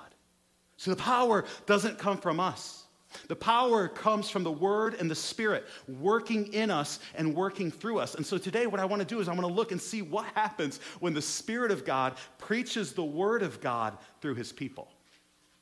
So 0.79 0.91
the 0.91 0.97
power 0.97 1.45
doesn't 1.67 1.99
come 1.99 2.17
from 2.17 2.41
us. 2.41 2.85
The 3.29 3.37
power 3.37 3.89
comes 3.89 4.31
from 4.31 4.45
the 4.45 4.53
Word 4.53 4.95
and 4.95 5.11
the 5.11 5.15
Spirit 5.15 5.67
working 5.89 6.53
in 6.53 6.71
us 6.71 7.01
and 7.15 7.35
working 7.35 7.71
through 7.71 7.99
us. 7.99 8.15
And 8.15 8.25
so 8.25 8.39
today, 8.39 8.67
what 8.67 8.81
I 8.81 8.85
want 8.85 9.01
to 9.01 9.07
do 9.07 9.21
is 9.21 9.29
I 9.29 9.33
want 9.33 9.47
to 9.47 9.53
look 9.53 9.73
and 9.73 9.81
see 9.81 10.03
what 10.03 10.27
happens 10.35 10.79
when 11.01 11.15
the 11.15 11.23
Spirit 11.23 11.71
of 11.71 11.85
God 11.85 12.15
preaches 12.39 12.93
the 12.93 13.05
Word 13.05 13.43
of 13.43 13.61
God 13.61 13.99
through 14.21 14.35
His 14.35 14.53
people. 14.53 14.89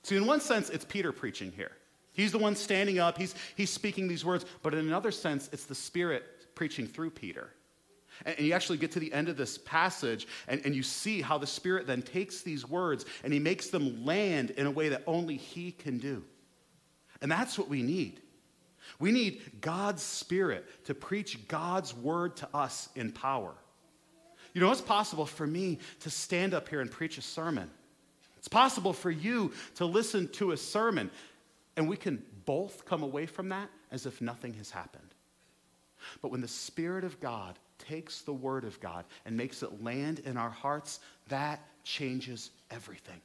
See, 0.02 0.16
in 0.16 0.26
one 0.26 0.40
sense, 0.40 0.70
it's 0.70 0.84
Peter 0.84 1.12
preaching 1.12 1.52
here. 1.52 1.72
He's 2.12 2.32
the 2.32 2.38
one 2.38 2.56
standing 2.56 2.98
up, 2.98 3.16
he's, 3.16 3.34
he's 3.56 3.70
speaking 3.70 4.08
these 4.08 4.24
words, 4.24 4.44
but 4.62 4.74
in 4.74 4.80
another 4.80 5.12
sense, 5.12 5.48
it's 5.52 5.66
the 5.66 5.74
Spirit 5.74 6.24
preaching 6.54 6.86
through 6.86 7.10
Peter. 7.10 7.50
And, 8.26 8.38
you 8.40 8.52
actually 8.52 8.78
get 8.78 8.90
to 8.92 9.00
the 9.00 9.12
end 9.12 9.28
of 9.28 9.36
this 9.36 9.58
passage, 9.58 10.26
and, 10.48 10.60
and 10.64 10.74
you 10.74 10.82
see 10.82 11.22
how 11.22 11.38
the 11.38 11.46
Spirit 11.46 11.86
then 11.86 12.02
takes 12.02 12.42
these 12.42 12.68
words 12.68 13.06
and 13.22 13.32
he 13.32 13.38
makes 13.38 13.68
them 13.68 14.04
land 14.04 14.50
in 14.50 14.66
a 14.66 14.70
way 14.70 14.88
that 14.88 15.04
only 15.06 15.36
He 15.36 15.70
can 15.70 15.98
do. 15.98 16.24
And 17.20 17.30
that's 17.30 17.58
what 17.58 17.68
we 17.68 17.82
need. 17.82 18.20
We 18.98 19.12
need 19.12 19.60
God's 19.60 20.02
Spirit 20.02 20.66
to 20.86 20.94
preach 20.94 21.46
God's 21.48 21.94
word 21.94 22.36
to 22.36 22.48
us 22.54 22.88
in 22.94 23.12
power. 23.12 23.54
You 24.54 24.60
know, 24.60 24.72
it's 24.72 24.80
possible 24.80 25.26
for 25.26 25.46
me 25.46 25.78
to 26.00 26.10
stand 26.10 26.54
up 26.54 26.68
here 26.68 26.80
and 26.80 26.90
preach 26.90 27.18
a 27.18 27.22
sermon. 27.22 27.70
It's 28.38 28.48
possible 28.48 28.92
for 28.92 29.10
you 29.10 29.52
to 29.76 29.84
listen 29.84 30.28
to 30.28 30.52
a 30.52 30.56
sermon, 30.56 31.10
and 31.76 31.88
we 31.88 31.96
can 31.96 32.22
both 32.46 32.84
come 32.86 33.02
away 33.02 33.26
from 33.26 33.50
that 33.50 33.68
as 33.90 34.06
if 34.06 34.20
nothing 34.20 34.54
has 34.54 34.70
happened. 34.70 35.14
But 36.22 36.30
when 36.30 36.40
the 36.40 36.48
Spirit 36.48 37.04
of 37.04 37.20
God 37.20 37.58
takes 37.78 38.22
the 38.22 38.32
Word 38.32 38.64
of 38.64 38.80
God 38.80 39.04
and 39.26 39.36
makes 39.36 39.62
it 39.62 39.82
land 39.82 40.20
in 40.24 40.36
our 40.36 40.50
hearts, 40.50 41.00
that 41.28 41.60
changes 41.84 42.50
everything. 42.70 43.20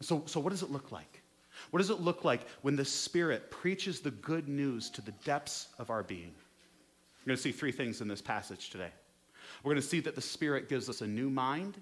So, 0.00 0.22
so 0.26 0.40
what 0.40 0.50
does 0.50 0.62
it 0.62 0.70
look 0.70 0.92
like? 0.92 1.22
What 1.70 1.78
does 1.78 1.90
it 1.90 2.00
look 2.00 2.24
like 2.24 2.46
when 2.62 2.76
the 2.76 2.84
Spirit 2.84 3.50
preaches 3.50 4.00
the 4.00 4.10
good 4.10 4.48
news 4.48 4.90
to 4.90 5.02
the 5.02 5.12
depths 5.24 5.68
of 5.78 5.90
our 5.90 6.02
being? 6.02 6.34
We're 7.24 7.30
going 7.30 7.36
to 7.36 7.42
see 7.42 7.52
three 7.52 7.72
things 7.72 8.00
in 8.00 8.08
this 8.08 8.22
passage 8.22 8.70
today. 8.70 8.90
We're 9.62 9.72
going 9.72 9.82
to 9.82 9.88
see 9.88 10.00
that 10.00 10.14
the 10.14 10.20
Spirit 10.20 10.68
gives 10.68 10.88
us 10.88 11.00
a 11.00 11.06
new 11.06 11.30
mind, 11.30 11.80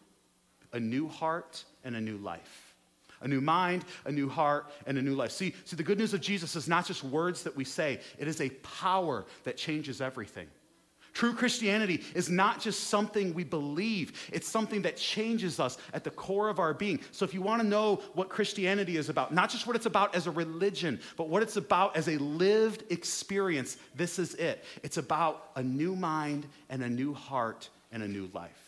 a 0.73 0.81
new 0.81 1.09
heart, 1.09 1.65
and 1.85 1.95
a 1.95 2.01
new 2.01 2.17
life. 2.17 2.75
A 3.23 3.29
new 3.29 3.41
mind, 3.41 3.85
a 4.05 4.13
new 4.13 4.29
heart, 4.29 4.71
and 4.87 4.99
a 4.99 5.03
new 5.03 5.15
life. 5.15 5.31
See, 5.31 5.55
see, 5.65 5.77
the 5.77 5.83
good 5.83 5.99
news 5.99 6.13
of 6.13 6.21
Jesus 6.21 6.55
is 6.55 6.69
not 6.69 6.87
just 6.87 7.03
words 7.03 7.43
that 7.45 7.57
we 7.57 7.65
say, 7.65 8.01
it 8.19 8.29
is 8.29 8.41
a 8.41 8.51
power 8.51 9.25
that 9.45 9.57
changes 9.57 10.01
everything. 10.01 10.49
True 11.17 11.33
Christianity 11.33 12.03
is 12.15 12.29
not 12.29 12.61
just 12.61 12.89
something 12.89 13.33
we 13.33 13.43
believe, 13.43 14.29
it's 14.35 14.47
something 14.47 14.83
that 14.83 14.99
changes 14.99 15.59
us 15.59 15.79
at 15.95 16.05
the 16.05 16.11
core 16.11 16.51
of 16.51 16.59
our 16.59 16.75
being. 16.75 17.01
So, 17.11 17.25
if 17.25 17.33
you 17.33 17.41
want 17.41 17.63
to 17.63 17.67
know 17.67 18.03
what 18.13 18.29
Christianity 18.29 18.99
is 18.99 19.09
about, 19.09 19.33
not 19.33 19.49
just 19.49 19.67
what 19.67 19.77
it's 19.77 19.87
about 19.87 20.15
as 20.15 20.27
a 20.27 20.31
religion, 20.31 21.01
but 21.17 21.31
what 21.31 21.43
it's 21.43 21.57
about 21.57 21.97
as 21.97 22.09
a 22.09 22.19
lived 22.19 22.85
experience, 22.93 23.79
this 23.95 24.19
is 24.19 24.35
it. 24.35 24.63
It's 24.83 24.99
about 24.99 25.53
a 25.57 25.63
new 25.63 25.97
mind 25.97 26.45
and 26.69 26.83
a 26.83 26.89
new 26.91 27.15
heart 27.15 27.71
and 27.93 28.03
a 28.03 28.09
new 28.09 28.29
life. 28.35 28.66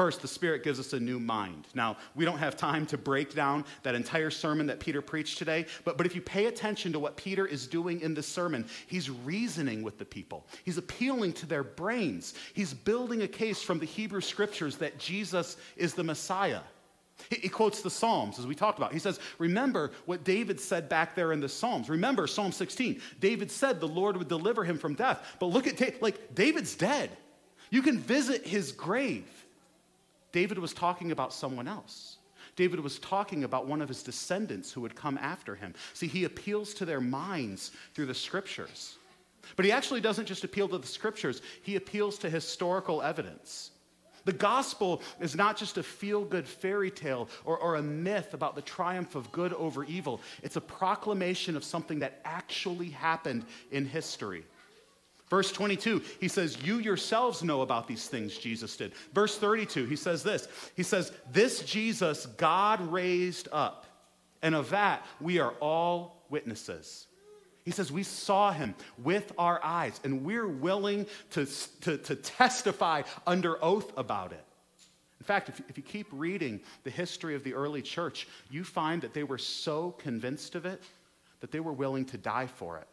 First, 0.00 0.22
the 0.22 0.28
Spirit 0.28 0.64
gives 0.64 0.80
us 0.80 0.94
a 0.94 0.98
new 0.98 1.20
mind. 1.20 1.66
Now, 1.74 1.98
we 2.14 2.24
don't 2.24 2.38
have 2.38 2.56
time 2.56 2.86
to 2.86 2.96
break 2.96 3.34
down 3.34 3.66
that 3.82 3.94
entire 3.94 4.30
sermon 4.30 4.66
that 4.68 4.80
Peter 4.80 5.02
preached 5.02 5.36
today, 5.36 5.66
but, 5.84 5.98
but 5.98 6.06
if 6.06 6.14
you 6.14 6.22
pay 6.22 6.46
attention 6.46 6.90
to 6.94 6.98
what 6.98 7.18
Peter 7.18 7.44
is 7.44 7.66
doing 7.66 8.00
in 8.00 8.14
this 8.14 8.26
sermon, 8.26 8.64
he's 8.86 9.10
reasoning 9.10 9.82
with 9.82 9.98
the 9.98 10.06
people. 10.06 10.46
He's 10.64 10.78
appealing 10.78 11.34
to 11.34 11.44
their 11.44 11.62
brains. 11.62 12.32
He's 12.54 12.72
building 12.72 13.20
a 13.20 13.28
case 13.28 13.60
from 13.60 13.78
the 13.78 13.84
Hebrew 13.84 14.22
scriptures 14.22 14.78
that 14.78 14.98
Jesus 14.98 15.58
is 15.76 15.92
the 15.92 16.02
Messiah. 16.02 16.60
He, 17.28 17.36
he 17.36 17.48
quotes 17.50 17.82
the 17.82 17.90
Psalms, 17.90 18.38
as 18.38 18.46
we 18.46 18.54
talked 18.54 18.78
about. 18.78 18.94
He 18.94 18.98
says, 18.98 19.20
Remember 19.36 19.90
what 20.06 20.24
David 20.24 20.58
said 20.60 20.88
back 20.88 21.14
there 21.14 21.34
in 21.34 21.40
the 21.40 21.48
Psalms. 21.50 21.90
Remember 21.90 22.26
Psalm 22.26 22.52
16. 22.52 23.02
David 23.20 23.50
said 23.50 23.80
the 23.80 23.86
Lord 23.86 24.16
would 24.16 24.28
deliver 24.28 24.64
him 24.64 24.78
from 24.78 24.94
death. 24.94 25.36
But 25.38 25.48
look 25.48 25.66
at, 25.66 26.00
like, 26.00 26.34
David's 26.34 26.74
dead. 26.74 27.10
You 27.68 27.82
can 27.82 27.98
visit 27.98 28.46
his 28.46 28.72
grave. 28.72 29.26
David 30.32 30.58
was 30.58 30.72
talking 30.72 31.12
about 31.12 31.32
someone 31.32 31.68
else. 31.68 32.18
David 32.56 32.80
was 32.80 32.98
talking 32.98 33.44
about 33.44 33.66
one 33.66 33.80
of 33.80 33.88
his 33.88 34.02
descendants 34.02 34.72
who 34.72 34.80
would 34.80 34.94
come 34.94 35.18
after 35.18 35.54
him. 35.54 35.74
See, 35.94 36.06
he 36.06 36.24
appeals 36.24 36.74
to 36.74 36.84
their 36.84 37.00
minds 37.00 37.72
through 37.94 38.06
the 38.06 38.14
scriptures. 38.14 38.96
But 39.56 39.64
he 39.64 39.72
actually 39.72 40.00
doesn't 40.00 40.26
just 40.26 40.44
appeal 40.44 40.68
to 40.68 40.78
the 40.78 40.86
scriptures, 40.86 41.42
he 41.62 41.76
appeals 41.76 42.18
to 42.18 42.30
historical 42.30 43.02
evidence. 43.02 43.70
The 44.24 44.32
gospel 44.32 45.02
is 45.18 45.34
not 45.34 45.56
just 45.56 45.78
a 45.78 45.82
feel 45.82 46.24
good 46.24 46.46
fairy 46.46 46.90
tale 46.90 47.28
or, 47.44 47.58
or, 47.58 47.76
a 47.76 47.82
myth 47.82 48.34
about 48.34 48.54
the 48.54 48.62
triumph 48.62 49.14
of 49.14 49.32
good 49.32 49.54
over 49.54 49.84
evil. 49.84 50.20
It's 50.42 50.56
a 50.56 50.60
proclamation 50.60 51.56
of 51.56 51.64
something 51.64 52.00
that 52.00 52.20
actually 52.24 52.90
happened 52.90 53.46
in 53.70 53.86
history. 53.86 54.44
Verse 55.30 55.52
22, 55.52 56.02
he 56.20 56.26
says, 56.26 56.60
You 56.64 56.78
yourselves 56.78 57.44
know 57.44 57.62
about 57.62 57.86
these 57.86 58.08
things 58.08 58.36
Jesus 58.36 58.76
did. 58.76 58.92
Verse 59.14 59.38
32, 59.38 59.86
he 59.86 59.94
says 59.94 60.24
this 60.24 60.48
He 60.76 60.82
says, 60.82 61.12
This 61.32 61.62
Jesus 61.62 62.26
God 62.26 62.80
raised 62.92 63.48
up, 63.52 63.86
and 64.42 64.56
of 64.56 64.70
that 64.70 65.06
we 65.20 65.38
are 65.38 65.52
all 65.60 66.24
witnesses. 66.28 67.06
He 67.64 67.70
says, 67.70 67.92
We 67.92 68.02
saw 68.02 68.50
him 68.50 68.74
with 68.98 69.32
our 69.38 69.60
eyes, 69.62 70.00
and 70.02 70.24
we're 70.24 70.48
willing 70.48 71.06
to, 71.30 71.46
to, 71.82 71.96
to 71.98 72.16
testify 72.16 73.02
under 73.24 73.62
oath 73.64 73.92
about 73.96 74.32
it. 74.32 74.44
In 75.20 75.24
fact, 75.26 75.48
if, 75.48 75.60
if 75.68 75.76
you 75.76 75.84
keep 75.84 76.08
reading 76.10 76.60
the 76.82 76.90
history 76.90 77.36
of 77.36 77.44
the 77.44 77.54
early 77.54 77.82
church, 77.82 78.26
you 78.50 78.64
find 78.64 79.02
that 79.02 79.14
they 79.14 79.22
were 79.22 79.38
so 79.38 79.92
convinced 79.92 80.56
of 80.56 80.66
it 80.66 80.82
that 81.38 81.52
they 81.52 81.60
were 81.60 81.72
willing 81.72 82.04
to 82.06 82.18
die 82.18 82.46
for 82.46 82.78
it. 82.78 82.88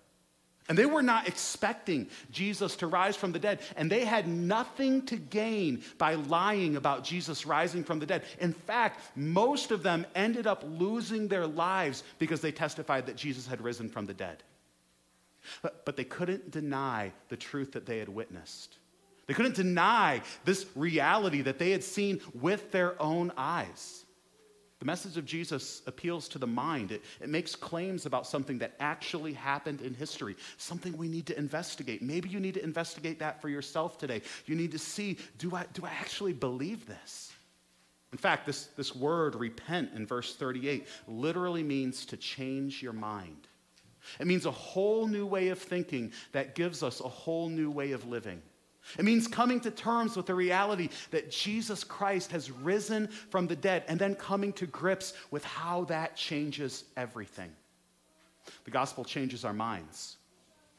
And 0.69 0.77
they 0.77 0.86
were 0.86 1.01
not 1.01 1.27
expecting 1.27 2.08
Jesus 2.32 2.75
to 2.77 2.88
rise 2.88 3.15
from 3.15 3.32
the 3.32 3.39
dead. 3.39 3.60
And 3.77 3.89
they 3.89 4.03
had 4.03 4.27
nothing 4.27 5.06
to 5.06 5.15
gain 5.15 5.82
by 5.97 6.15
lying 6.15 6.75
about 6.75 7.06
Jesus 7.06 7.45
rising 7.45 7.84
from 7.84 7.99
the 7.99 8.06
dead. 8.06 8.23
In 8.39 8.51
fact, 8.51 8.99
most 9.15 9.71
of 9.71 9.82
them 9.82 10.06
ended 10.13 10.45
up 10.45 10.63
losing 10.67 11.27
their 11.27 11.47
lives 11.47 12.03
because 12.19 12.41
they 12.41 12.51
testified 12.51 13.06
that 13.06 13.15
Jesus 13.15 13.47
had 13.47 13.62
risen 13.62 13.88
from 13.88 14.06
the 14.06 14.13
dead. 14.13 14.43
But, 15.62 15.86
but 15.86 15.95
they 15.95 16.03
couldn't 16.03 16.51
deny 16.51 17.13
the 17.30 17.38
truth 17.38 17.71
that 17.71 17.86
they 17.86 17.99
had 17.99 18.10
witnessed. 18.10 18.77
They 19.27 19.34
couldn't 19.34 19.56
deny 19.56 20.21
this 20.43 20.65
reality 20.75 21.41
that 21.43 21.60
they 21.60 21.71
had 21.71 21.84
seen 21.84 22.21
with 22.34 22.71
their 22.71 23.01
own 23.01 23.32
eyes. 23.38 24.03
The 24.79 24.85
message 24.85 25.17
of 25.17 25.25
Jesus 25.25 25.81
appeals 25.87 26.29
to 26.29 26.37
the 26.37 26.45
mind. 26.45 26.91
It, 26.91 27.03
it 27.19 27.29
makes 27.29 27.55
claims 27.55 28.05
about 28.05 28.27
something 28.27 28.59
that 28.59 28.75
actually 28.79 29.33
happened 29.33 29.81
in 29.81 29.93
history, 29.95 30.35
something 30.57 30.95
we 30.95 31.07
need 31.07 31.25
to 31.27 31.37
investigate. 31.37 32.03
Maybe 32.03 32.29
you 32.29 32.39
need 32.39 32.53
to 32.55 32.63
investigate 32.63 33.19
that 33.19 33.41
for 33.41 33.49
yourself 33.49 33.97
today. 33.97 34.21
You 34.45 34.55
need 34.55 34.71
to 34.73 34.79
see 34.79 35.17
do 35.39 35.55
I, 35.55 35.65
do 35.73 35.83
I 35.85 35.89
actually 35.89 36.33
believe 36.33 36.85
this? 36.85 37.31
In 38.11 38.17
fact, 38.17 38.45
this, 38.45 38.67
this 38.77 38.95
word, 38.95 39.35
repent, 39.35 39.91
in 39.95 40.05
verse 40.05 40.35
38, 40.35 40.87
literally 41.07 41.63
means 41.63 42.05
to 42.05 42.17
change 42.17 42.81
your 42.81 42.93
mind. 42.93 43.47
It 44.19 44.27
means 44.27 44.45
a 44.45 44.51
whole 44.51 45.07
new 45.07 45.25
way 45.25 45.49
of 45.49 45.59
thinking 45.59 46.13
that 46.31 46.55
gives 46.55 46.83
us 46.83 47.01
a 47.01 47.09
whole 47.09 47.49
new 47.49 47.69
way 47.69 47.91
of 47.91 48.07
living. 48.07 48.41
It 48.97 49.06
means 49.06 49.28
coming 49.28 49.60
to 49.62 49.71
terms 49.71 50.15
with 50.15 50.26
the 50.26 50.36
reality 50.36 50.89
that 51.12 51.30
Jesus 51.30 51.84
Christ 51.84 52.32
has 52.32 52.52
risen 52.52 53.08
from 53.08 53.47
the 53.47 53.56
dead 53.56 53.84
and 53.88 54.00
then 54.00 54.15
coming 54.15 54.54
to 54.54 54.65
grips 54.67 55.13
with 55.32 55.43
how 55.43 55.84
that 55.86 56.15
changes 56.15 56.86
everything. 56.95 57.52
The 58.63 58.71
gospel 58.71 59.04
changes 59.04 59.43
our 59.43 59.54
minds. 59.54 60.17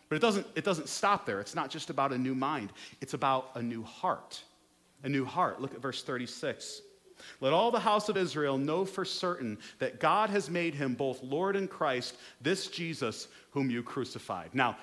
But 0.08 0.16
it 0.16 0.20
doesn't, 0.20 0.46
it 0.54 0.64
doesn't 0.64 0.88
stop 0.88 1.26
there. 1.26 1.40
It's 1.40 1.54
not 1.54 1.70
just 1.70 1.90
about 1.90 2.12
a 2.12 2.18
new 2.18 2.34
mind, 2.34 2.72
it's 3.00 3.14
about 3.14 3.50
a 3.54 3.62
new 3.62 3.82
heart. 3.82 4.42
A 5.04 5.08
new 5.08 5.24
heart. 5.24 5.60
Look 5.60 5.74
at 5.74 5.80
verse 5.80 6.02
36. 6.02 6.82
Let 7.40 7.52
all 7.52 7.70
the 7.70 7.80
house 7.80 8.08
of 8.08 8.16
Israel 8.16 8.58
know 8.58 8.84
for 8.84 9.04
certain 9.04 9.58
that 9.78 10.00
God 10.00 10.30
has 10.30 10.48
made 10.48 10.74
him 10.74 10.94
both 10.94 11.22
Lord 11.22 11.56
and 11.56 11.68
Christ, 11.68 12.16
this 12.40 12.68
Jesus 12.68 13.28
whom 13.50 13.70
you 13.70 13.82
crucified. 13.82 14.50
Now, 14.54 14.76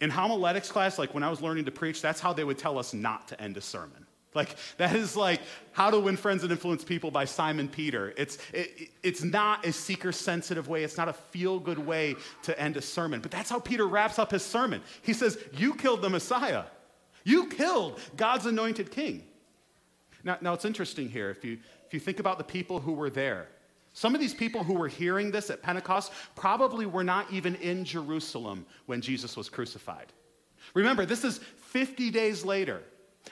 in 0.00 0.10
homiletics 0.10 0.70
class, 0.70 0.98
like 0.98 1.14
when 1.14 1.22
I 1.22 1.30
was 1.30 1.40
learning 1.40 1.64
to 1.64 1.70
preach, 1.70 2.00
that's 2.00 2.20
how 2.20 2.32
they 2.32 2.44
would 2.44 2.58
tell 2.58 2.78
us 2.78 2.94
not 2.94 3.28
to 3.28 3.40
end 3.40 3.56
a 3.56 3.60
sermon. 3.60 4.06
Like, 4.34 4.56
that 4.76 4.94
is 4.94 5.16
like 5.16 5.40
How 5.72 5.90
to 5.90 5.98
Win 5.98 6.16
Friends 6.16 6.42
and 6.42 6.52
Influence 6.52 6.84
People 6.84 7.10
by 7.10 7.24
Simon 7.24 7.68
Peter. 7.68 8.12
It's, 8.16 8.38
it, 8.52 8.90
it's 9.02 9.24
not 9.24 9.66
a 9.66 9.72
seeker 9.72 10.12
sensitive 10.12 10.68
way, 10.68 10.84
it's 10.84 10.96
not 10.96 11.08
a 11.08 11.12
feel 11.12 11.58
good 11.58 11.78
way 11.78 12.14
to 12.42 12.60
end 12.60 12.76
a 12.76 12.82
sermon. 12.82 13.20
But 13.20 13.30
that's 13.30 13.50
how 13.50 13.58
Peter 13.58 13.86
wraps 13.86 14.18
up 14.18 14.30
his 14.30 14.44
sermon. 14.44 14.82
He 15.02 15.12
says, 15.12 15.38
You 15.54 15.74
killed 15.74 16.02
the 16.02 16.10
Messiah, 16.10 16.64
you 17.24 17.48
killed 17.48 17.98
God's 18.16 18.46
anointed 18.46 18.90
king. 18.90 19.24
Now, 20.22 20.36
now 20.40 20.52
it's 20.52 20.64
interesting 20.64 21.08
here. 21.08 21.30
If 21.30 21.44
you, 21.44 21.58
if 21.86 21.94
you 21.94 22.00
think 22.00 22.20
about 22.20 22.38
the 22.38 22.44
people 22.44 22.80
who 22.80 22.92
were 22.92 23.10
there, 23.10 23.48
some 23.98 24.14
of 24.14 24.20
these 24.20 24.32
people 24.32 24.62
who 24.62 24.74
were 24.74 24.86
hearing 24.86 25.32
this 25.32 25.50
at 25.50 25.60
Pentecost 25.60 26.12
probably 26.36 26.86
were 26.86 27.02
not 27.02 27.32
even 27.32 27.56
in 27.56 27.84
Jerusalem 27.84 28.64
when 28.86 29.00
Jesus 29.00 29.36
was 29.36 29.48
crucified. 29.48 30.12
Remember, 30.72 31.04
this 31.04 31.24
is 31.24 31.38
50 31.38 32.12
days 32.12 32.44
later. 32.44 32.80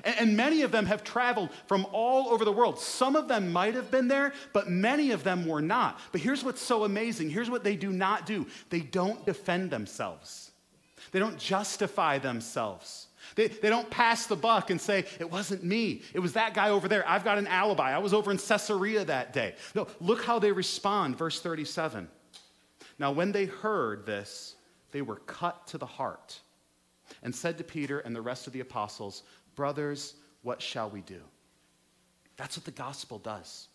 And 0.03 0.37
many 0.37 0.63
of 0.63 0.73
them 0.73 0.85
have 0.87 1.05
traveled 1.05 1.51
from 1.69 1.87
all 1.93 2.31
over 2.31 2.45
the 2.45 2.51
world. 2.51 2.81
Some 2.81 3.15
of 3.15 3.29
them 3.29 3.53
might 3.53 3.77
have 3.77 3.93
been 3.93 4.09
there, 4.09 4.33
but 4.53 4.69
many 4.69 5.13
of 5.13 5.23
them 5.23 5.47
were 5.47 5.63
not. 5.63 6.01
But 6.11 6.21
here's 6.21 6.43
what's 6.43 6.61
so 6.61 6.83
amazing 6.83 7.31
here's 7.31 7.49
what 7.49 7.63
they 7.63 7.77
do 7.77 7.93
not 7.93 8.27
do 8.27 8.45
they 8.69 8.81
don't 8.81 9.25
defend 9.25 9.71
themselves, 9.71 10.51
they 11.13 11.21
don't 11.21 11.39
justify 11.39 12.19
themselves. 12.19 13.06
They, 13.37 13.49
they 13.49 13.69
don't 13.69 13.89
pass 13.91 14.27
the 14.27 14.35
buck 14.35 14.71
and 14.71 14.81
say, 14.81 15.05
It 15.21 15.31
wasn't 15.31 15.63
me. 15.63 16.03
It 16.13 16.19
was 16.19 16.33
that 16.33 16.55
guy 16.55 16.71
over 16.71 16.89
there. 16.89 17.09
I've 17.09 17.23
got 17.23 17.39
an 17.39 17.47
alibi. 17.47 17.95
I 17.95 17.99
was 17.99 18.13
over 18.13 18.31
in 18.31 18.39
Caesarea 18.39 19.05
that 19.05 19.33
day. 19.33 19.55
No, 19.75 19.87
look 20.01 20.25
how 20.25 20.39
they 20.41 20.51
respond. 20.51 21.17
Verse 21.17 21.41
37. 21.41 22.09
Now, 22.99 23.13
when 23.13 23.31
they 23.33 23.45
heard 23.45 24.07
this, 24.07 24.57
they 24.91 25.03
were 25.03 25.17
cut 25.17 25.67
to 25.69 25.79
the 25.79 25.87
heart 25.87 26.41
and 27.23 27.35
said 27.35 27.59
to 27.59 27.65
Peter 27.65 28.01
and 28.01 28.17
the 28.17 28.23
rest 28.23 28.47
of 28.47 28.55
the 28.55 28.61
apostles, 28.61 29.23
Brothers, 29.55 30.15
what 30.43 30.63
shall 30.63 30.89
we 30.89 31.03
do? 31.03 31.21
That's 32.39 32.57
what 32.57 32.65
the 32.65 32.71
gospel 32.71 33.19
does. 33.19 33.69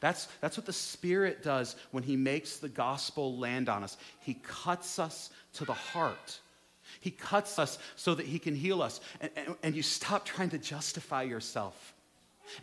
That's, 0.00 0.26
that's 0.40 0.56
what 0.56 0.66
the 0.66 0.72
Spirit 0.72 1.42
does 1.42 1.76
when 1.90 2.02
He 2.02 2.16
makes 2.16 2.56
the 2.56 2.68
gospel 2.68 3.36
land 3.38 3.68
on 3.68 3.84
us. 3.84 3.98
He 4.20 4.34
cuts 4.34 4.98
us 4.98 5.30
to 5.54 5.66
the 5.66 5.74
heart. 5.74 6.40
He 7.00 7.10
cuts 7.10 7.58
us 7.58 7.78
so 7.96 8.14
that 8.14 8.26
He 8.26 8.38
can 8.38 8.54
heal 8.54 8.82
us. 8.82 9.00
And, 9.20 9.30
and, 9.36 9.56
and, 9.62 9.76
you 9.76 9.82
stop 9.82 10.24
trying 10.24 10.50
to 10.50 10.58
justify 10.58 11.22
yourself. 11.22 11.94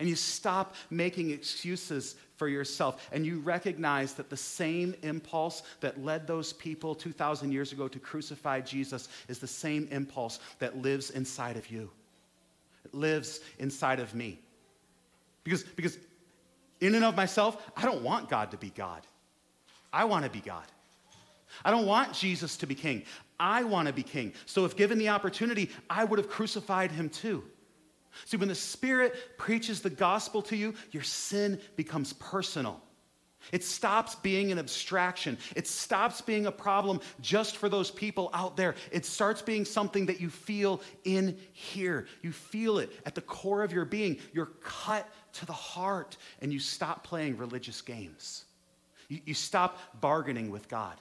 And 0.00 0.08
you 0.08 0.16
stop 0.16 0.74
making 0.90 1.30
excuses 1.30 2.16
for 2.36 2.48
yourself. 2.48 3.08
And 3.12 3.24
you 3.24 3.40
recognize 3.40 4.14
that 4.14 4.30
the 4.30 4.36
same 4.36 4.94
impulse 5.02 5.62
that 5.80 6.02
led 6.02 6.26
those 6.26 6.52
people 6.52 6.94
2,000 6.94 7.52
years 7.52 7.72
ago 7.72 7.88
to 7.88 7.98
crucify 7.98 8.60
Jesus 8.60 9.08
is 9.28 9.38
the 9.38 9.46
same 9.46 9.88
impulse 9.90 10.40
that 10.58 10.76
lives 10.76 11.10
inside 11.10 11.56
of 11.56 11.70
you. 11.70 11.90
It 12.84 12.94
lives 12.94 13.40
inside 13.58 14.00
of 14.00 14.14
me. 14.14 14.38
Because, 15.44 15.62
because 15.62 15.98
in 16.80 16.94
and 16.94 17.04
of 17.04 17.16
myself, 17.16 17.70
I 17.76 17.84
don't 17.84 18.02
want 18.02 18.28
God 18.28 18.50
to 18.50 18.56
be 18.56 18.70
God. 18.70 19.02
I 19.92 20.04
want 20.04 20.24
to 20.24 20.30
be 20.30 20.40
God. 20.40 20.64
I 21.64 21.70
don't 21.70 21.86
want 21.86 22.12
Jesus 22.12 22.56
to 22.58 22.66
be 22.66 22.74
king. 22.74 23.04
I 23.38 23.64
want 23.64 23.88
to 23.88 23.94
be 23.94 24.02
king. 24.02 24.32
So, 24.46 24.64
if 24.64 24.76
given 24.76 24.98
the 24.98 25.10
opportunity, 25.10 25.70
I 25.90 26.04
would 26.04 26.18
have 26.18 26.28
crucified 26.28 26.90
him 26.90 27.08
too. 27.08 27.44
See, 28.24 28.36
when 28.36 28.48
the 28.48 28.54
Spirit 28.54 29.36
preaches 29.36 29.80
the 29.80 29.90
gospel 29.90 30.42
to 30.42 30.56
you, 30.56 30.74
your 30.90 31.02
sin 31.02 31.60
becomes 31.76 32.14
personal. 32.14 32.80
It 33.52 33.62
stops 33.62 34.16
being 34.16 34.50
an 34.50 34.58
abstraction. 34.58 35.38
It 35.54 35.68
stops 35.68 36.20
being 36.20 36.46
a 36.46 36.52
problem 36.52 37.00
just 37.20 37.56
for 37.56 37.68
those 37.68 37.90
people 37.90 38.30
out 38.32 38.56
there. 38.56 38.74
It 38.90 39.06
starts 39.06 39.40
being 39.40 39.64
something 39.64 40.06
that 40.06 40.20
you 40.20 40.30
feel 40.30 40.80
in 41.04 41.38
here. 41.52 42.06
You 42.22 42.32
feel 42.32 42.78
it 42.78 42.90
at 43.04 43.14
the 43.14 43.20
core 43.20 43.62
of 43.62 43.72
your 43.72 43.84
being. 43.84 44.18
You're 44.32 44.50
cut 44.62 45.08
to 45.34 45.46
the 45.46 45.52
heart, 45.52 46.16
and 46.40 46.52
you 46.52 46.58
stop 46.58 47.04
playing 47.04 47.36
religious 47.36 47.82
games. 47.82 48.46
You, 49.08 49.20
you 49.26 49.34
stop 49.34 49.78
bargaining 50.00 50.50
with 50.50 50.68
God. 50.68 50.96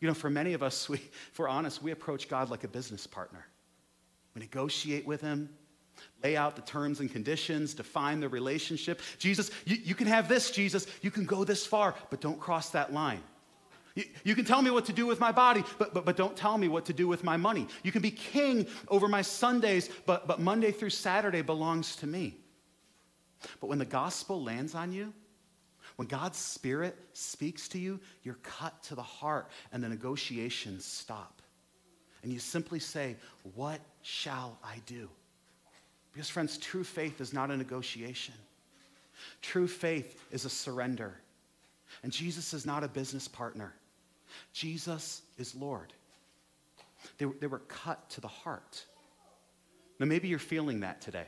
You 0.00 0.08
know, 0.08 0.14
for 0.14 0.30
many 0.30 0.54
of 0.54 0.62
us, 0.62 0.88
we, 0.88 0.98
if 0.98 1.38
we're 1.38 1.48
honest, 1.48 1.82
we 1.82 1.90
approach 1.90 2.28
God 2.28 2.50
like 2.50 2.64
a 2.64 2.68
business 2.68 3.06
partner. 3.06 3.46
We 4.34 4.40
negotiate 4.40 5.06
with 5.06 5.20
Him, 5.20 5.50
lay 6.22 6.36
out 6.36 6.56
the 6.56 6.62
terms 6.62 7.00
and 7.00 7.10
conditions, 7.10 7.74
define 7.74 8.20
the 8.20 8.28
relationship. 8.28 9.00
Jesus, 9.18 9.50
you, 9.64 9.76
you 9.82 9.94
can 9.94 10.06
have 10.06 10.28
this, 10.28 10.50
Jesus. 10.50 10.86
You 11.02 11.10
can 11.10 11.24
go 11.24 11.44
this 11.44 11.66
far, 11.66 11.94
but 12.10 12.20
don't 12.20 12.40
cross 12.40 12.70
that 12.70 12.92
line. 12.92 13.22
You, 13.96 14.04
you 14.22 14.34
can 14.36 14.44
tell 14.44 14.62
me 14.62 14.70
what 14.70 14.84
to 14.86 14.92
do 14.92 15.04
with 15.06 15.18
my 15.18 15.32
body, 15.32 15.64
but, 15.78 15.92
but, 15.92 16.04
but 16.04 16.16
don't 16.16 16.36
tell 16.36 16.56
me 16.56 16.68
what 16.68 16.84
to 16.86 16.92
do 16.92 17.08
with 17.08 17.24
my 17.24 17.36
money. 17.36 17.66
You 17.82 17.90
can 17.90 18.02
be 18.02 18.12
king 18.12 18.66
over 18.88 19.08
my 19.08 19.22
Sundays, 19.22 19.90
but, 20.06 20.28
but 20.28 20.40
Monday 20.40 20.70
through 20.70 20.90
Saturday 20.90 21.42
belongs 21.42 21.96
to 21.96 22.06
me. 22.06 22.36
But 23.60 23.66
when 23.66 23.78
the 23.78 23.84
gospel 23.84 24.42
lands 24.42 24.74
on 24.74 24.92
you, 24.92 25.12
when 26.00 26.08
God's 26.08 26.38
Spirit 26.38 26.96
speaks 27.12 27.68
to 27.68 27.78
you, 27.78 28.00
you're 28.22 28.38
cut 28.42 28.82
to 28.84 28.94
the 28.94 29.02
heart 29.02 29.50
and 29.70 29.84
the 29.84 29.88
negotiations 29.90 30.86
stop. 30.86 31.42
And 32.22 32.32
you 32.32 32.38
simply 32.38 32.78
say, 32.78 33.16
What 33.54 33.80
shall 34.00 34.58
I 34.64 34.76
do? 34.86 35.10
Because, 36.14 36.30
friends, 36.30 36.56
true 36.56 36.84
faith 36.84 37.20
is 37.20 37.34
not 37.34 37.50
a 37.50 37.56
negotiation. 37.58 38.32
True 39.42 39.68
faith 39.68 40.18
is 40.30 40.46
a 40.46 40.48
surrender. 40.48 41.20
And 42.02 42.10
Jesus 42.10 42.54
is 42.54 42.64
not 42.64 42.82
a 42.82 42.88
business 42.88 43.28
partner, 43.28 43.74
Jesus 44.54 45.20
is 45.36 45.54
Lord. 45.54 45.92
They, 47.18 47.26
they 47.26 47.46
were 47.46 47.58
cut 47.58 48.08
to 48.08 48.22
the 48.22 48.28
heart. 48.28 48.86
Now, 49.98 50.06
maybe 50.06 50.28
you're 50.28 50.38
feeling 50.38 50.80
that 50.80 51.02
today. 51.02 51.26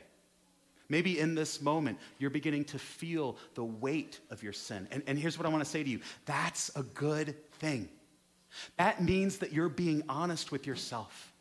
Maybe 0.89 1.19
in 1.19 1.35
this 1.35 1.61
moment, 1.61 1.97
you're 2.19 2.29
beginning 2.29 2.65
to 2.65 2.79
feel 2.79 3.37
the 3.55 3.63
weight 3.63 4.19
of 4.29 4.43
your 4.43 4.53
sin. 4.53 4.87
And, 4.91 5.01
and 5.07 5.17
here's 5.17 5.37
what 5.37 5.45
I 5.45 5.49
want 5.49 5.63
to 5.63 5.69
say 5.69 5.83
to 5.83 5.89
you 5.89 6.01
that's 6.25 6.71
a 6.75 6.83
good 6.83 7.35
thing. 7.53 7.89
That 8.77 9.01
means 9.01 9.39
that 9.39 9.51
you're 9.51 9.69
being 9.69 10.03
honest 10.07 10.51
with 10.51 10.67
yourself. 10.67 11.31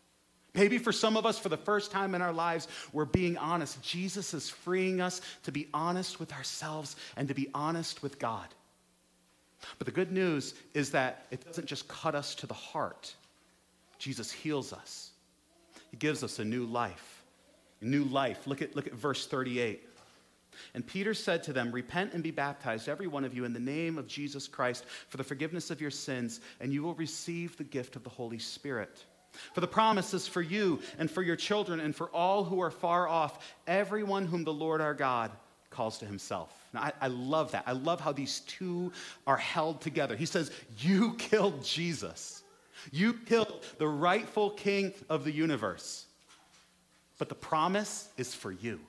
Maybe 0.55 0.78
for 0.78 0.92
some 0.92 1.16
of 1.16 1.24
us, 1.24 1.38
for 1.38 1.48
the 1.48 1.57
first 1.57 1.90
time 1.90 2.14
in 2.14 2.22
our 2.22 2.33
lives, 2.33 2.68
we're 2.92 3.07
being 3.07 3.38
honest. 3.38 3.83
Jesus 3.83 4.35
is 4.35 4.50
freeing 4.50 5.00
us 5.00 5.22
to 5.44 5.52
be 5.52 5.68
honest 5.72 6.20
with 6.20 6.33
ourselves 6.33 6.96
and 7.16 7.28
to 7.28 7.35
be 7.35 7.48
honest 7.55 8.02
with 8.02 8.18
God. 8.18 8.46
But 9.78 9.87
the 9.87 9.92
good 9.92 10.12
news 10.12 10.55
is 10.74 10.90
that 10.90 11.26
it 11.31 11.44
doesn't 11.44 11.66
just 11.66 11.88
cut 11.88 12.14
us 12.14 12.35
to 12.37 12.46
the 12.46 12.55
heart, 12.55 13.14
Jesus 13.98 14.31
heals 14.31 14.72
us, 14.72 15.11
He 15.90 15.96
gives 15.96 16.22
us 16.22 16.38
a 16.38 16.44
new 16.44 16.66
life 16.66 17.21
new 17.83 18.05
life. 18.05 18.47
Look 18.47 18.62
at, 18.62 18.75
look 18.77 18.87
at 18.87 18.95
verse 18.95 19.27
38. 19.27 19.88
And 20.75 20.87
Peter 20.87 21.14
said 21.14 21.42
to 21.45 21.53
them, 21.53 21.73
Repent 21.73 22.12
and 22.12 22.23
be 22.23 22.31
baptized, 22.31 22.88
every 22.88 23.07
one 23.07 23.25
of 23.25 23.35
you, 23.35 23.45
in 23.45 23.53
the 23.53 23.61
name 23.61 23.99
of 23.99 24.07
Jesus 24.07 24.49
Christ, 24.49 24.85
for 25.09 25.16
the 25.16 25.25
forgiveness 25.25 25.71
of 25.71 25.81
your 25.81 25.90
sins, 25.90 26.40
and 26.61 26.73
you 26.73 26.83
will 26.83 26.95
receive 26.95 27.57
the 27.57 27.64
gift 27.64 27.97
of 27.97 28.05
the 28.05 28.11
Holy 28.11 28.38
Spirit. 28.38 29.05
For 29.55 29.61
the 29.61 29.66
promise 29.66 30.12
is 30.12 30.29
for 30.29 30.42
you 30.42 30.81
and 30.99 31.11
for 31.11 31.23
your 31.23 31.37
children 31.37 31.81
and 31.81 31.97
for 31.97 32.09
all 32.11 32.45
who 32.45 32.61
are 32.61 32.71
far 32.71 33.09
off, 33.09 33.55
everyone 33.66 34.27
whom 34.27 34.45
the 34.45 34.53
Lord 34.53 34.81
our 34.81 34.95
God 34.95 35.31
calls 35.71 35.99
to 35.99 36.07
himself. 36.07 36.55
Now, 36.75 36.83
I, 36.83 36.92
I 37.01 37.07
love 37.09 37.53
that. 37.53 37.64
I 37.66 37.73
love 37.73 38.01
how 38.01 38.12
these 38.12 38.40
two 38.40 38.92
are 39.27 39.38
held 39.38 39.81
together. 39.81 40.16
He 40.16 40.27
says, 40.27 40.51
You 40.79 41.14
killed 41.14 41.64
Jesus, 41.64 42.42
you 42.90 43.14
killed 43.14 43.64
the 43.79 43.88
rightful 43.88 44.51
king 44.51 44.92
of 45.09 45.25
the 45.25 45.33
universe. 45.33 46.07
But 47.22 47.28
the 47.28 47.37
promise 47.37 48.08
is 48.16 48.35
for 48.35 48.50
you. 48.50 48.80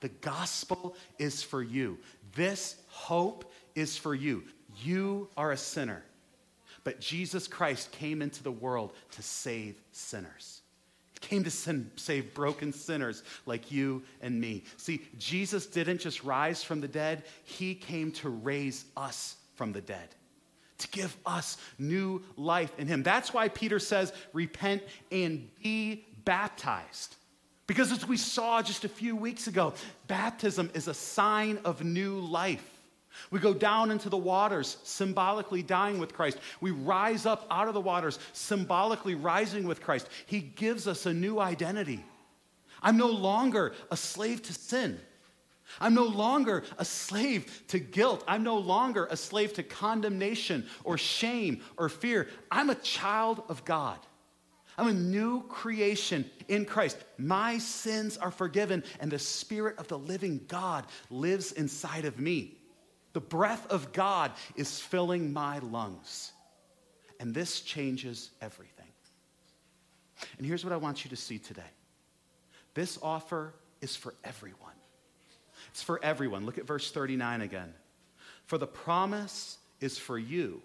The 0.00 0.10
gospel 0.10 0.94
is 1.18 1.42
for 1.42 1.62
you. 1.62 1.96
This 2.34 2.76
hope 2.88 3.50
is 3.74 3.96
for 3.96 4.14
you. 4.14 4.44
You 4.82 5.26
are 5.38 5.50
a 5.50 5.56
sinner. 5.56 6.04
But 6.84 7.00
Jesus 7.00 7.48
Christ 7.48 7.92
came 7.92 8.20
into 8.20 8.42
the 8.42 8.52
world 8.52 8.92
to 9.12 9.22
save 9.22 9.80
sinners. 9.90 10.60
He 11.14 11.26
came 11.28 11.42
to 11.44 11.50
sin, 11.50 11.90
save 11.96 12.34
broken 12.34 12.74
sinners 12.74 13.22
like 13.46 13.72
you 13.72 14.02
and 14.20 14.38
me. 14.38 14.64
See, 14.76 15.00
Jesus 15.16 15.64
didn't 15.64 16.02
just 16.02 16.22
rise 16.22 16.62
from 16.62 16.82
the 16.82 16.88
dead, 16.88 17.22
He 17.44 17.74
came 17.74 18.12
to 18.12 18.28
raise 18.28 18.84
us 18.98 19.36
from 19.54 19.72
the 19.72 19.80
dead 19.80 20.14
to 20.76 20.88
give 20.88 21.16
us 21.24 21.56
new 21.78 22.22
life 22.36 22.72
in 22.78 22.86
Him. 22.86 23.02
That's 23.02 23.32
why 23.32 23.48
Peter 23.48 23.78
says, 23.78 24.12
repent 24.34 24.82
and 25.10 25.48
be 25.62 26.04
baptized. 26.26 27.16
Because 27.70 27.92
as 27.92 28.08
we 28.08 28.16
saw 28.16 28.62
just 28.62 28.84
a 28.84 28.88
few 28.88 29.14
weeks 29.14 29.46
ago, 29.46 29.74
baptism 30.08 30.72
is 30.74 30.88
a 30.88 30.92
sign 30.92 31.60
of 31.64 31.84
new 31.84 32.18
life. 32.18 32.68
We 33.30 33.38
go 33.38 33.54
down 33.54 33.92
into 33.92 34.08
the 34.08 34.16
waters, 34.16 34.76
symbolically 34.82 35.62
dying 35.62 36.00
with 36.00 36.12
Christ. 36.12 36.38
We 36.60 36.72
rise 36.72 37.26
up 37.26 37.46
out 37.48 37.68
of 37.68 37.74
the 37.74 37.80
waters, 37.80 38.18
symbolically 38.32 39.14
rising 39.14 39.68
with 39.68 39.80
Christ. 39.80 40.08
He 40.26 40.40
gives 40.40 40.88
us 40.88 41.06
a 41.06 41.14
new 41.14 41.38
identity. 41.38 42.04
I'm 42.82 42.96
no 42.96 43.06
longer 43.06 43.72
a 43.88 43.96
slave 43.96 44.42
to 44.42 44.52
sin. 44.52 44.98
I'm 45.80 45.94
no 45.94 46.06
longer 46.06 46.64
a 46.76 46.84
slave 46.84 47.62
to 47.68 47.78
guilt. 47.78 48.24
I'm 48.26 48.42
no 48.42 48.58
longer 48.58 49.06
a 49.12 49.16
slave 49.16 49.52
to 49.52 49.62
condemnation 49.62 50.66
or 50.82 50.98
shame 50.98 51.60
or 51.76 51.88
fear. 51.88 52.26
I'm 52.50 52.68
a 52.68 52.74
child 52.74 53.44
of 53.48 53.64
God. 53.64 54.00
I'm 54.78 54.88
a 54.88 54.92
new 54.92 55.42
creation 55.42 56.28
in 56.48 56.64
Christ. 56.64 56.98
My 57.18 57.58
sins 57.58 58.16
are 58.16 58.30
forgiven, 58.30 58.84
and 59.00 59.10
the 59.10 59.18
Spirit 59.18 59.78
of 59.78 59.88
the 59.88 59.98
living 59.98 60.40
God 60.48 60.86
lives 61.10 61.52
inside 61.52 62.04
of 62.04 62.18
me. 62.18 62.56
The 63.12 63.20
breath 63.20 63.66
of 63.70 63.92
God 63.92 64.32
is 64.56 64.80
filling 64.80 65.32
my 65.32 65.58
lungs. 65.58 66.32
And 67.18 67.34
this 67.34 67.60
changes 67.60 68.30
everything. 68.40 68.86
And 70.38 70.46
here's 70.46 70.64
what 70.64 70.72
I 70.72 70.76
want 70.76 71.04
you 71.04 71.10
to 71.10 71.16
see 71.16 71.38
today 71.38 71.62
this 72.74 72.98
offer 73.02 73.54
is 73.80 73.96
for 73.96 74.14
everyone. 74.24 74.72
It's 75.68 75.82
for 75.82 76.02
everyone. 76.02 76.46
Look 76.46 76.58
at 76.58 76.66
verse 76.66 76.90
39 76.90 77.42
again. 77.42 77.74
For 78.46 78.58
the 78.58 78.66
promise 78.66 79.58
is 79.80 79.98
for 79.98 80.18
you 80.18 80.62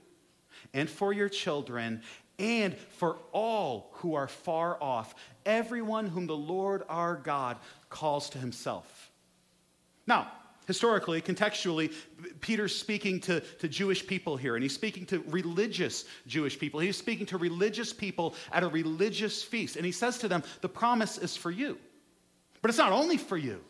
and 0.74 0.89
for 0.89 1.14
your 1.14 1.30
children 1.30 2.01
and 2.38 2.76
for 2.78 3.18
all 3.32 3.92
who 3.94 4.16
are 4.16 4.28
far 4.28 4.82
off, 4.82 5.16
everyone 5.46 6.08
whom 6.08 6.28
the 6.28 6.36
Lord 6.36 6.84
our 6.90 7.16
God 7.16 7.58
calls 7.90 8.30
to 8.32 8.38
himself. 8.38 9.12
Now, 10.08 10.32
historically, 10.68 11.22
contextually, 11.22 11.94
Peter's 12.42 12.76
speaking 12.76 13.20
to, 13.22 13.40
to 13.40 13.68
Jewish 13.68 14.06
people 14.06 14.38
here, 14.38 14.56
and 14.56 14.64
he's 14.64 14.74
speaking 14.74 15.06
to 15.08 15.24
religious 15.28 16.06
Jewish 16.28 16.60
people. 16.60 16.80
He's 16.80 16.98
speaking 16.98 17.26
to 17.28 17.38
religious 17.38 17.94
people 17.94 18.36
at 18.52 18.64
a 18.64 18.68
religious 18.68 19.44
feast, 19.44 19.76
and 19.76 19.86
he 19.86 19.92
says 19.92 20.18
to 20.20 20.28
them, 20.28 20.44
The 20.62 20.70
promise 20.70 21.18
is 21.18 21.38
for 21.38 21.52
you. 21.52 21.78
But 22.62 22.70
it's 22.70 22.78
not 22.78 22.92
only 22.92 23.18
for 23.18 23.38
you. 23.38 23.62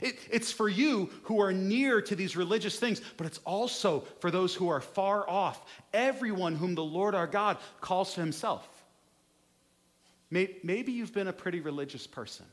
It, 0.00 0.18
it's 0.30 0.52
for 0.52 0.68
you 0.68 1.10
who 1.24 1.40
are 1.40 1.52
near 1.52 2.02
to 2.02 2.16
these 2.16 2.36
religious 2.36 2.78
things, 2.78 3.00
but 3.16 3.26
it's 3.26 3.40
also 3.44 4.00
for 4.20 4.30
those 4.30 4.54
who 4.54 4.68
are 4.68 4.80
far 4.80 5.28
off, 5.28 5.64
everyone 5.92 6.56
whom 6.56 6.74
the 6.74 6.84
Lord 6.84 7.14
our 7.14 7.26
God 7.26 7.58
calls 7.80 8.14
to 8.14 8.20
himself. 8.20 8.68
Maybe 10.30 10.92
you've 10.92 11.14
been 11.14 11.28
a 11.28 11.32
pretty 11.32 11.60
religious 11.60 12.06
person. 12.06 12.46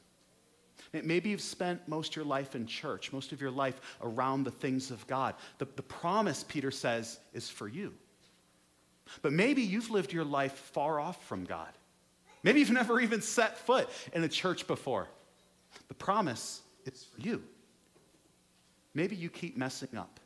Maybe 0.91 1.29
you've 1.29 1.41
spent 1.41 1.87
most 1.87 2.11
of 2.11 2.17
your 2.17 2.25
life 2.25 2.55
in 2.55 2.67
church, 2.67 3.11
most 3.11 3.31
of 3.31 3.41
your 3.41 3.51
life 3.51 3.81
around 4.01 4.43
the 4.43 4.51
things 4.51 4.91
of 4.91 5.05
God. 5.07 5.33
The, 5.57 5.67
the 5.75 5.81
promise, 5.81 6.43
Peter 6.43 6.69
says, 6.69 7.19
is 7.33 7.49
for 7.49 7.67
you. 7.67 7.93
But 9.21 9.33
maybe 9.33 9.63
you've 9.63 9.89
lived 9.89 10.13
your 10.13 10.23
life 10.23 10.53
far 10.53 10.99
off 10.99 11.25
from 11.25 11.45
God. 11.45 11.69
Maybe 12.43 12.59
you've 12.59 12.69
never 12.71 12.99
even 12.99 13.21
set 13.21 13.57
foot 13.57 13.89
in 14.13 14.23
a 14.23 14.29
church 14.29 14.67
before. 14.67 15.07
The 15.87 15.95
promise 15.95 16.61
it's 16.85 17.03
for 17.03 17.21
you. 17.21 17.41
Maybe 18.93 19.15
you 19.15 19.29
keep 19.29 19.57
messing 19.57 19.97
up. 19.97 20.19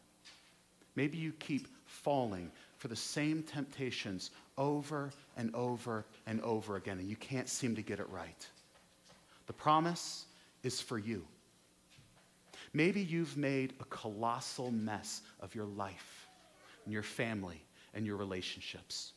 Maybe 0.95 1.17
you 1.17 1.31
keep 1.33 1.67
falling 1.85 2.51
for 2.77 2.87
the 2.87 2.95
same 2.95 3.43
temptations 3.43 4.31
over 4.57 5.11
and 5.37 5.53
over 5.55 6.05
and 6.25 6.41
over 6.41 6.75
again, 6.75 6.99
and 6.99 7.09
you 7.09 7.15
can't 7.15 7.47
seem 7.47 7.75
to 7.75 7.81
get 7.81 7.99
it 7.99 8.09
right. 8.09 8.47
The 9.45 9.53
promise 9.53 10.25
is 10.63 10.81
for 10.81 10.97
you. 10.97 11.25
Maybe 12.73 13.01
you've 13.01 13.37
made 13.37 13.73
a 13.79 13.85
colossal 13.85 14.71
mess 14.71 15.21
of 15.39 15.55
your 15.55 15.65
life 15.65 16.27
and 16.83 16.93
your 16.93 17.03
family 17.03 17.63
and 17.93 18.05
your 18.05 18.17
relationships. 18.17 19.13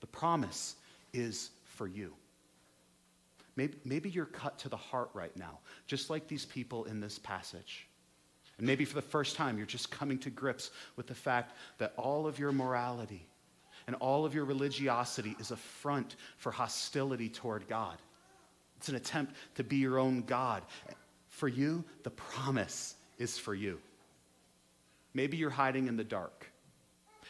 The 0.00 0.06
promise 0.06 0.76
is 1.12 1.50
for 1.64 1.86
you. 1.86 2.14
Maybe, 3.56 3.76
maybe 3.84 4.10
you're 4.10 4.26
cut 4.26 4.58
to 4.60 4.68
the 4.68 4.76
heart 4.76 5.10
right 5.14 5.36
now, 5.36 5.60
just 5.86 6.10
like 6.10 6.26
these 6.26 6.44
people 6.44 6.84
in 6.84 7.00
this 7.00 7.18
passage. 7.18 7.86
And 8.58 8.66
maybe 8.66 8.84
for 8.84 8.94
the 8.94 9.02
first 9.02 9.36
time, 9.36 9.56
you're 9.56 9.66
just 9.66 9.90
coming 9.90 10.18
to 10.18 10.30
grips 10.30 10.70
with 10.96 11.06
the 11.06 11.14
fact 11.14 11.56
that 11.78 11.92
all 11.96 12.26
of 12.26 12.38
your 12.38 12.52
morality 12.52 13.26
and 13.86 13.96
all 13.96 14.24
of 14.24 14.34
your 14.34 14.44
religiosity 14.44 15.36
is 15.38 15.50
a 15.50 15.56
front 15.56 16.16
for 16.36 16.50
hostility 16.50 17.28
toward 17.28 17.68
God. 17.68 17.96
It's 18.76 18.88
an 18.88 18.96
attempt 18.96 19.34
to 19.56 19.64
be 19.64 19.76
your 19.76 19.98
own 19.98 20.22
God. 20.22 20.62
For 21.28 21.48
you, 21.48 21.84
the 22.02 22.10
promise 22.10 22.94
is 23.18 23.38
for 23.38 23.54
you. 23.54 23.80
Maybe 25.14 25.36
you're 25.36 25.50
hiding 25.50 25.86
in 25.86 25.96
the 25.96 26.04
dark 26.04 26.50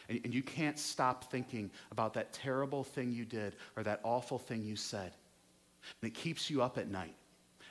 and, 0.09 0.19
and 0.23 0.33
you 0.33 0.43
can't 0.43 0.77
stop 0.77 1.31
thinking 1.31 1.71
about 1.91 2.13
that 2.13 2.33
terrible 2.33 2.83
thing 2.83 3.11
you 3.11 3.25
did 3.25 3.55
or 3.75 3.83
that 3.83 3.99
awful 4.03 4.37
thing 4.37 4.63
you 4.63 4.75
said. 4.75 5.11
And 6.01 6.09
it 6.09 6.13
keeps 6.13 6.49
you 6.49 6.61
up 6.61 6.77
at 6.77 6.89
night. 6.89 7.15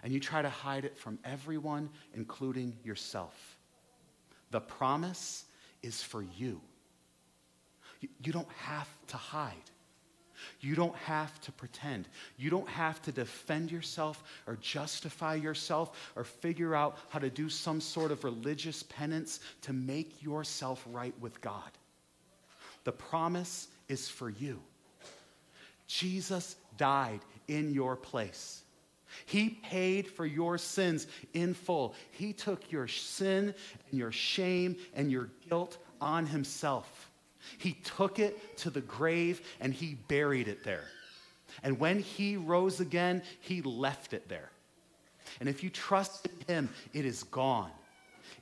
And 0.02 0.12
you 0.12 0.20
try 0.20 0.42
to 0.42 0.50
hide 0.50 0.84
it 0.84 0.98
from 0.98 1.18
everyone, 1.24 1.88
including 2.14 2.76
yourself. 2.84 3.58
The 4.50 4.60
promise 4.60 5.44
is 5.82 6.02
for 6.02 6.22
you. 6.36 6.60
You, 8.20 8.32
don't 8.32 8.50
have 8.58 8.88
to 9.08 9.16
hide. 9.16 9.54
You 10.60 10.74
don't 10.74 10.96
have 10.96 11.40
to 11.42 11.52
pretend. 11.52 12.08
You 12.36 12.50
don't 12.50 12.68
have 12.68 13.00
to 13.02 13.12
defend 13.12 13.70
yourself 13.70 14.22
or 14.46 14.56
justify 14.60 15.36
yourself 15.36 16.12
or 16.16 16.24
figure 16.24 16.74
out 16.74 16.98
how 17.08 17.18
to 17.18 17.30
do 17.30 17.48
some 17.48 17.80
sort 17.80 18.10
of 18.10 18.24
religious 18.24 18.82
penance 18.82 19.40
to 19.62 19.72
make 19.72 20.22
yourself 20.22 20.86
right 20.90 21.14
with 21.20 21.40
God. 21.40 21.70
The 22.84 22.92
promise 22.92 23.68
is 23.88 24.08
for 24.08 24.28
you. 24.28 24.60
Jesus 25.86 26.56
died 26.76 27.20
in 27.48 27.72
your 27.72 27.96
place. 27.96 28.62
He 29.26 29.50
paid 29.50 30.08
for 30.08 30.26
your 30.26 30.58
sins 30.58 31.06
in 31.32 31.54
full. 31.54 31.94
He 32.12 32.32
took 32.32 32.70
your 32.70 32.88
sin 32.88 33.54
and 33.90 33.98
your 33.98 34.12
shame 34.12 34.76
and 34.94 35.10
your 35.10 35.30
guilt 35.48 35.78
on 36.00 36.26
himself. 36.26 37.10
He 37.58 37.74
took 37.84 38.18
it 38.18 38.56
to 38.58 38.70
the 38.70 38.80
grave 38.80 39.40
and 39.60 39.72
he 39.72 39.94
buried 40.08 40.48
it 40.48 40.64
there. 40.64 40.84
And 41.62 41.78
when 41.78 42.00
he 42.00 42.36
rose 42.36 42.80
again, 42.80 43.22
he 43.40 43.62
left 43.62 44.12
it 44.12 44.28
there. 44.28 44.50
And 45.40 45.48
if 45.48 45.62
you 45.62 45.70
trust 45.70 46.26
in 46.26 46.54
him, 46.54 46.68
it 46.92 47.04
is 47.04 47.22
gone. 47.24 47.70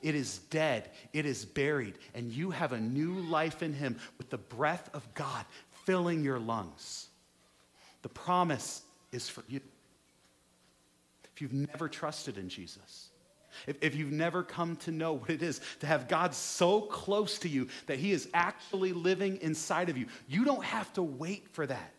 It 0.03 0.15
is 0.15 0.39
dead. 0.51 0.91
It 1.13 1.27
is 1.27 1.45
buried. 1.45 1.95
And 2.15 2.33
you 2.33 2.51
have 2.51 2.73
a 2.73 2.81
new 2.81 3.15
life 3.21 3.63
in 3.63 3.73
him 3.73 3.99
with 4.19 4.31
the 4.31 4.39
breath 4.39 4.91
of 4.95 5.07
God 5.15 5.45
filling 5.85 6.25
your 6.25 6.39
lungs. 6.39 7.09
The 8.03 8.09
promise 8.09 8.83
is 9.13 9.29
for 9.29 9.45
you. 9.49 9.61
If 11.35 11.41
you've 11.41 11.53
never 11.53 11.89
trusted 11.89 12.39
in 12.39 12.49
Jesus, 12.49 13.11
if, 13.67 13.77
if 13.81 13.95
you've 13.95 14.13
never 14.13 14.43
come 14.43 14.77
to 14.77 14.91
know 14.91 15.15
what 15.15 15.31
it 15.31 15.43
is 15.43 15.61
to 15.81 15.87
have 15.87 16.09
God 16.09 16.35
so 16.35 16.81
close 16.81 17.39
to 17.41 17.49
you 17.49 17.69
that 17.87 17.99
He 17.99 18.13
is 18.13 18.29
actually 18.35 18.93
living 18.93 19.39
inside 19.41 19.89
of 19.89 19.97
you, 19.97 20.07
you 20.29 20.45
don't 20.45 20.65
have 20.65 20.93
to 20.95 21.03
wait 21.03 21.49
for 21.49 21.67
that. 21.67 21.93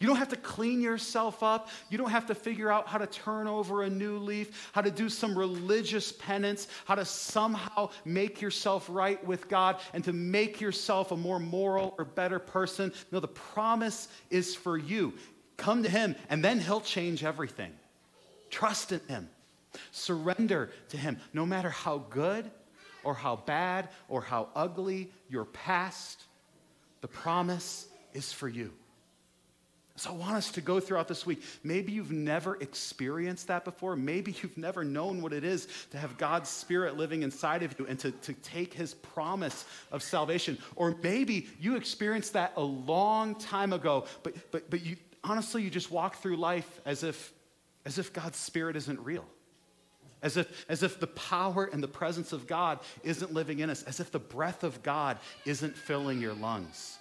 You 0.00 0.06
don't 0.06 0.16
have 0.16 0.28
to 0.28 0.36
clean 0.36 0.80
yourself 0.80 1.42
up. 1.42 1.70
You 1.90 1.98
don't 1.98 2.10
have 2.10 2.26
to 2.26 2.34
figure 2.34 2.70
out 2.70 2.86
how 2.86 2.98
to 2.98 3.06
turn 3.06 3.48
over 3.48 3.82
a 3.82 3.90
new 3.90 4.18
leaf, 4.18 4.70
how 4.72 4.80
to 4.80 4.92
do 4.92 5.08
some 5.08 5.36
religious 5.36 6.12
penance, 6.12 6.68
how 6.84 6.94
to 6.94 7.04
somehow 7.04 7.90
make 8.04 8.40
yourself 8.40 8.86
right 8.88 9.24
with 9.26 9.48
God 9.48 9.80
and 9.92 10.04
to 10.04 10.12
make 10.12 10.60
yourself 10.60 11.10
a 11.10 11.16
more 11.16 11.40
moral 11.40 11.96
or 11.98 12.04
better 12.04 12.38
person. 12.38 12.92
No, 13.10 13.18
the 13.18 13.26
promise 13.26 14.06
is 14.30 14.54
for 14.54 14.78
you. 14.78 15.14
Come 15.58 15.82
to 15.82 15.90
Him, 15.90 16.16
and 16.30 16.42
then 16.42 16.60
He'll 16.60 16.80
change 16.80 17.22
everything. 17.22 17.72
Trust 18.48 18.92
in 18.92 19.00
Him. 19.08 19.28
Surrender 19.92 20.70
to 20.88 20.96
Him, 20.96 21.18
no 21.34 21.44
matter 21.44 21.68
how 21.68 21.98
good 21.98 22.50
or 23.04 23.12
how 23.12 23.36
bad 23.36 23.90
or 24.08 24.22
how 24.22 24.48
ugly 24.56 25.10
your 25.28 25.44
past, 25.44 26.24
the 27.02 27.08
promise 27.08 27.86
is 28.14 28.32
for 28.32 28.48
you. 28.48 28.72
So 29.96 30.10
I 30.10 30.12
want 30.12 30.36
us 30.36 30.52
to 30.52 30.60
go 30.60 30.78
throughout 30.78 31.08
this 31.08 31.26
week. 31.26 31.42
Maybe 31.64 31.90
you've 31.90 32.12
never 32.12 32.54
experienced 32.60 33.48
that 33.48 33.64
before. 33.64 33.96
Maybe 33.96 34.32
you've 34.40 34.56
never 34.56 34.84
known 34.84 35.20
what 35.20 35.32
it 35.32 35.42
is 35.42 35.66
to 35.90 35.98
have 35.98 36.16
God's 36.16 36.48
Spirit 36.48 36.96
living 36.96 37.24
inside 37.24 37.64
of 37.64 37.76
you 37.78 37.86
and 37.86 37.98
to, 37.98 38.12
to 38.12 38.32
take 38.34 38.72
His 38.72 38.94
promise 38.94 39.64
of 39.90 40.04
salvation. 40.04 40.56
Or 40.76 40.94
maybe 41.02 41.48
you 41.60 41.74
experienced 41.74 42.34
that 42.34 42.52
a 42.56 42.62
long 42.62 43.34
time 43.34 43.72
ago, 43.72 44.04
but, 44.22 44.34
but, 44.52 44.70
but 44.70 44.86
you, 44.86 44.96
honestly, 45.24 45.62
you 45.62 45.70
just 45.70 45.90
walk 45.90 46.16
through 46.16 46.36
life 46.36 46.80
as 46.84 47.02
if, 47.02 47.32
as 47.84 47.98
if 47.98 48.12
God's 48.12 48.38
Spirit 48.38 48.76
isn't 48.76 49.00
real. 49.00 49.24
as 50.22 50.36
if, 50.36 50.66
as 50.68 50.82
if 50.82 50.98
the 50.98 51.06
power 51.06 51.64
and 51.72 51.82
the 51.82 51.88
presence 51.88 52.32
of 52.32 52.46
God 52.46 52.80
isn't 53.04 53.32
living 53.32 53.60
in 53.60 53.70
us, 53.70 53.82
as 53.84 54.00
if 54.00 54.10
the 54.10 54.18
breath 54.18 54.64
of 54.64 54.82
God 54.82 55.18
isn't 55.44 55.76
filling 55.76 56.20
your 56.20 56.34
lungs. 56.34 56.98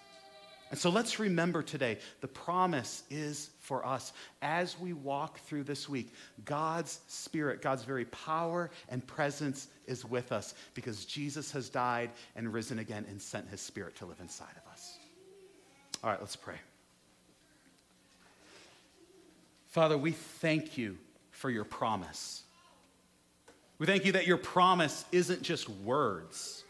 And 0.70 0.78
so 0.78 0.89
let's 0.89 1.18
remember 1.18 1.63
today 1.63 1.97
the 2.20 2.28
promise 2.28 3.03
is 3.09 3.49
for 3.59 3.86
us 3.86 4.11
as 4.41 4.78
we 4.78 4.91
walk 4.91 5.39
through 5.39 5.63
this 5.63 5.88
week. 5.88 6.13
God's 6.43 6.99
Spirit, 7.07 7.61
God's 7.61 7.86
very 7.86 8.05
power 8.05 8.70
and 8.89 9.05
presence 9.07 9.70
is 9.86 10.03
with 10.03 10.32
us 10.34 10.53
because 10.74 11.05
Jesus 11.05 11.51
has 11.51 11.70
died 11.70 12.11
and 12.36 12.53
risen 12.53 12.80
again 12.80 13.05
and 13.09 13.22
sent 13.22 13.47
his 13.49 13.61
Spirit 13.61 13.95
to 13.95 14.05
live 14.05 14.20
inside 14.20 14.55
of 14.63 14.72
us. 14.72 14.97
All 16.03 16.09
right, 16.09 16.20
let's 16.20 16.36
pray. 16.36 16.57
Father, 19.78 19.95
we 19.95 20.11
thank 20.11 20.75
you 20.75 20.97
for 21.30 21.51
your 21.51 21.63
promise. 21.63 22.41
We 23.78 23.86
thank 23.86 24.05
you 24.05 24.13
that 24.13 24.25
your 24.25 24.38
promise 24.38 25.05
isn't 25.11 25.43
just 25.43 25.69
words. 25.69 26.63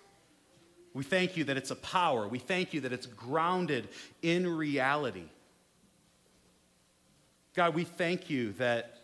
We 0.93 1.05
thank 1.05 1.38
you 1.38 1.45
that 1.45 1.55
it's 1.55 1.72
a 1.72 1.78
power. 1.78 2.28
We 2.28 2.38
thank 2.38 2.74
you 2.74 2.82
that 2.82 2.91
it's 2.91 3.05
grounded 3.05 3.88
in 4.24 4.45
reality. 4.45 5.24
God, 7.55 7.76
we 7.76 7.86
thank 7.86 8.30
you 8.30 8.51
that, 8.58 8.97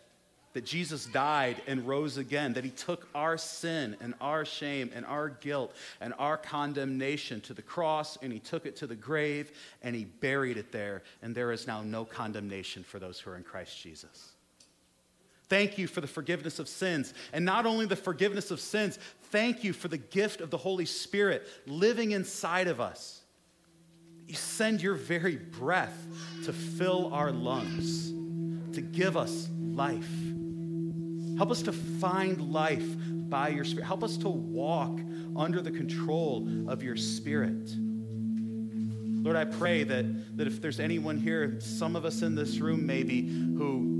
that 0.54 0.64
Jesus 0.64 1.06
died 1.06 1.60
and 1.66 1.86
rose 1.86 2.16
again, 2.16 2.54
that 2.54 2.64
he 2.64 2.70
took 2.70 3.08
our 3.14 3.36
sin 3.36 3.96
and 4.00 4.14
our 4.20 4.44
shame 4.44 4.90
and 4.94 5.04
our 5.04 5.28
guilt 5.28 5.74
and 6.00 6.14
our 6.18 6.36
condemnation 6.36 7.40
to 7.42 7.54
the 7.54 7.62
cross 7.62 8.16
and 8.22 8.32
he 8.32 8.38
took 8.38 8.64
it 8.64 8.76
to 8.76 8.86
the 8.86 8.94
grave 8.94 9.52
and 9.82 9.94
he 9.94 10.04
buried 10.04 10.56
it 10.56 10.72
there, 10.72 11.02
and 11.22 11.34
there 11.34 11.52
is 11.52 11.66
now 11.66 11.82
no 11.82 12.04
condemnation 12.04 12.82
for 12.82 12.98
those 12.98 13.20
who 13.20 13.30
are 13.30 13.36
in 13.36 13.42
Christ 13.42 13.78
Jesus. 13.80 14.30
Thank 15.48 15.76
you 15.76 15.86
for 15.86 16.00
the 16.00 16.06
forgiveness 16.06 16.58
of 16.58 16.68
sins. 16.68 17.12
And 17.32 17.44
not 17.44 17.66
only 17.66 17.86
the 17.86 17.96
forgiveness 17.96 18.50
of 18.50 18.60
sins, 18.60 18.98
thank 19.30 19.62
you 19.62 19.72
for 19.72 19.88
the 19.88 19.98
gift 19.98 20.40
of 20.40 20.50
the 20.50 20.56
Holy 20.56 20.86
Spirit 20.86 21.46
living 21.66 22.12
inside 22.12 22.66
of 22.66 22.80
us. 22.80 23.20
You 24.26 24.34
send 24.34 24.80
your 24.80 24.94
very 24.94 25.36
breath 25.36 25.96
to 26.44 26.52
fill 26.52 27.12
our 27.12 27.30
lungs, 27.30 28.10
to 28.74 28.80
give 28.80 29.16
us 29.16 29.48
life. 29.74 30.08
Help 31.36 31.50
us 31.50 31.62
to 31.62 31.72
find 31.72 32.52
life 32.52 32.86
by 33.28 33.48
your 33.48 33.64
Spirit. 33.64 33.86
Help 33.86 34.04
us 34.04 34.16
to 34.18 34.28
walk 34.28 35.00
under 35.36 35.60
the 35.60 35.70
control 35.70 36.48
of 36.68 36.82
your 36.82 36.96
Spirit. 36.96 37.74
Lord, 37.76 39.36
I 39.36 39.44
pray 39.44 39.84
that, 39.84 40.36
that 40.36 40.46
if 40.46 40.60
there's 40.60 40.80
anyone 40.80 41.16
here, 41.16 41.58
some 41.60 41.96
of 41.96 42.04
us 42.04 42.22
in 42.22 42.34
this 42.34 42.58
room 42.58 42.86
maybe, 42.86 43.22
who 43.22 43.94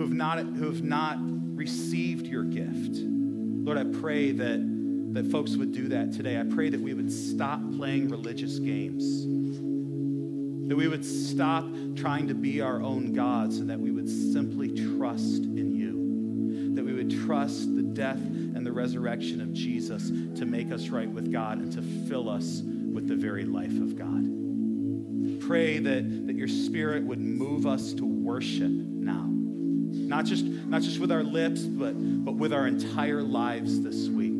who 0.00 0.06
have 0.06 0.14
not, 0.14 0.38
who 0.38 0.64
have 0.64 0.82
not 0.82 1.18
received 1.20 2.26
your 2.26 2.44
gift. 2.44 3.02
Lord, 3.02 3.76
I 3.76 3.84
pray 4.00 4.32
that, 4.32 5.12
that 5.12 5.30
folks 5.30 5.56
would 5.56 5.72
do 5.72 5.88
that 5.88 6.10
today. 6.12 6.40
I 6.40 6.44
pray 6.44 6.70
that 6.70 6.80
we 6.80 6.94
would 6.94 7.12
stop 7.12 7.60
playing 7.76 8.08
religious 8.08 8.58
games, 8.58 9.24
that 10.68 10.76
we 10.76 10.88
would 10.88 11.04
stop 11.04 11.66
trying 11.96 12.28
to 12.28 12.34
be 12.34 12.62
our 12.62 12.80
own 12.80 13.12
gods, 13.12 13.58
and 13.58 13.68
that 13.68 13.78
we 13.78 13.90
would 13.90 14.08
simply 14.08 14.68
trust 14.70 15.42
in 15.42 15.74
you, 15.74 15.89
trust 17.24 17.74
the 17.74 17.82
death 17.82 18.16
and 18.16 18.64
the 18.64 18.72
resurrection 18.72 19.40
of 19.40 19.52
Jesus 19.52 20.08
to 20.38 20.44
make 20.44 20.72
us 20.72 20.88
right 20.88 21.08
with 21.08 21.32
God 21.32 21.58
and 21.58 21.72
to 21.72 21.82
fill 22.08 22.28
us 22.28 22.62
with 22.62 23.08
the 23.08 23.16
very 23.16 23.44
life 23.44 23.78
of 23.80 23.96
God. 23.96 25.40
Pray 25.40 25.78
that, 25.78 26.26
that 26.26 26.36
your 26.36 26.48
spirit 26.48 27.04
would 27.04 27.20
move 27.20 27.66
us 27.66 27.92
to 27.94 28.04
worship 28.04 28.70
now 28.70 29.30
not 29.92 30.24
just, 30.24 30.44
not 30.44 30.82
just 30.82 30.98
with 30.98 31.12
our 31.12 31.22
lips, 31.22 31.62
but, 31.62 31.92
but 32.24 32.32
with 32.32 32.52
our 32.52 32.66
entire 32.66 33.22
lives 33.22 33.80
this 33.80 34.08
week. 34.08 34.38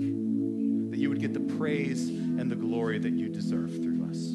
That 0.91 0.99
you 0.99 1.09
would 1.09 1.21
get 1.21 1.33
the 1.33 1.55
praise 1.57 2.09
and 2.09 2.51
the 2.51 2.57
glory 2.57 2.99
that 2.99 3.13
you 3.13 3.29
deserve 3.29 3.71
through 3.83 4.05
us. 4.11 4.35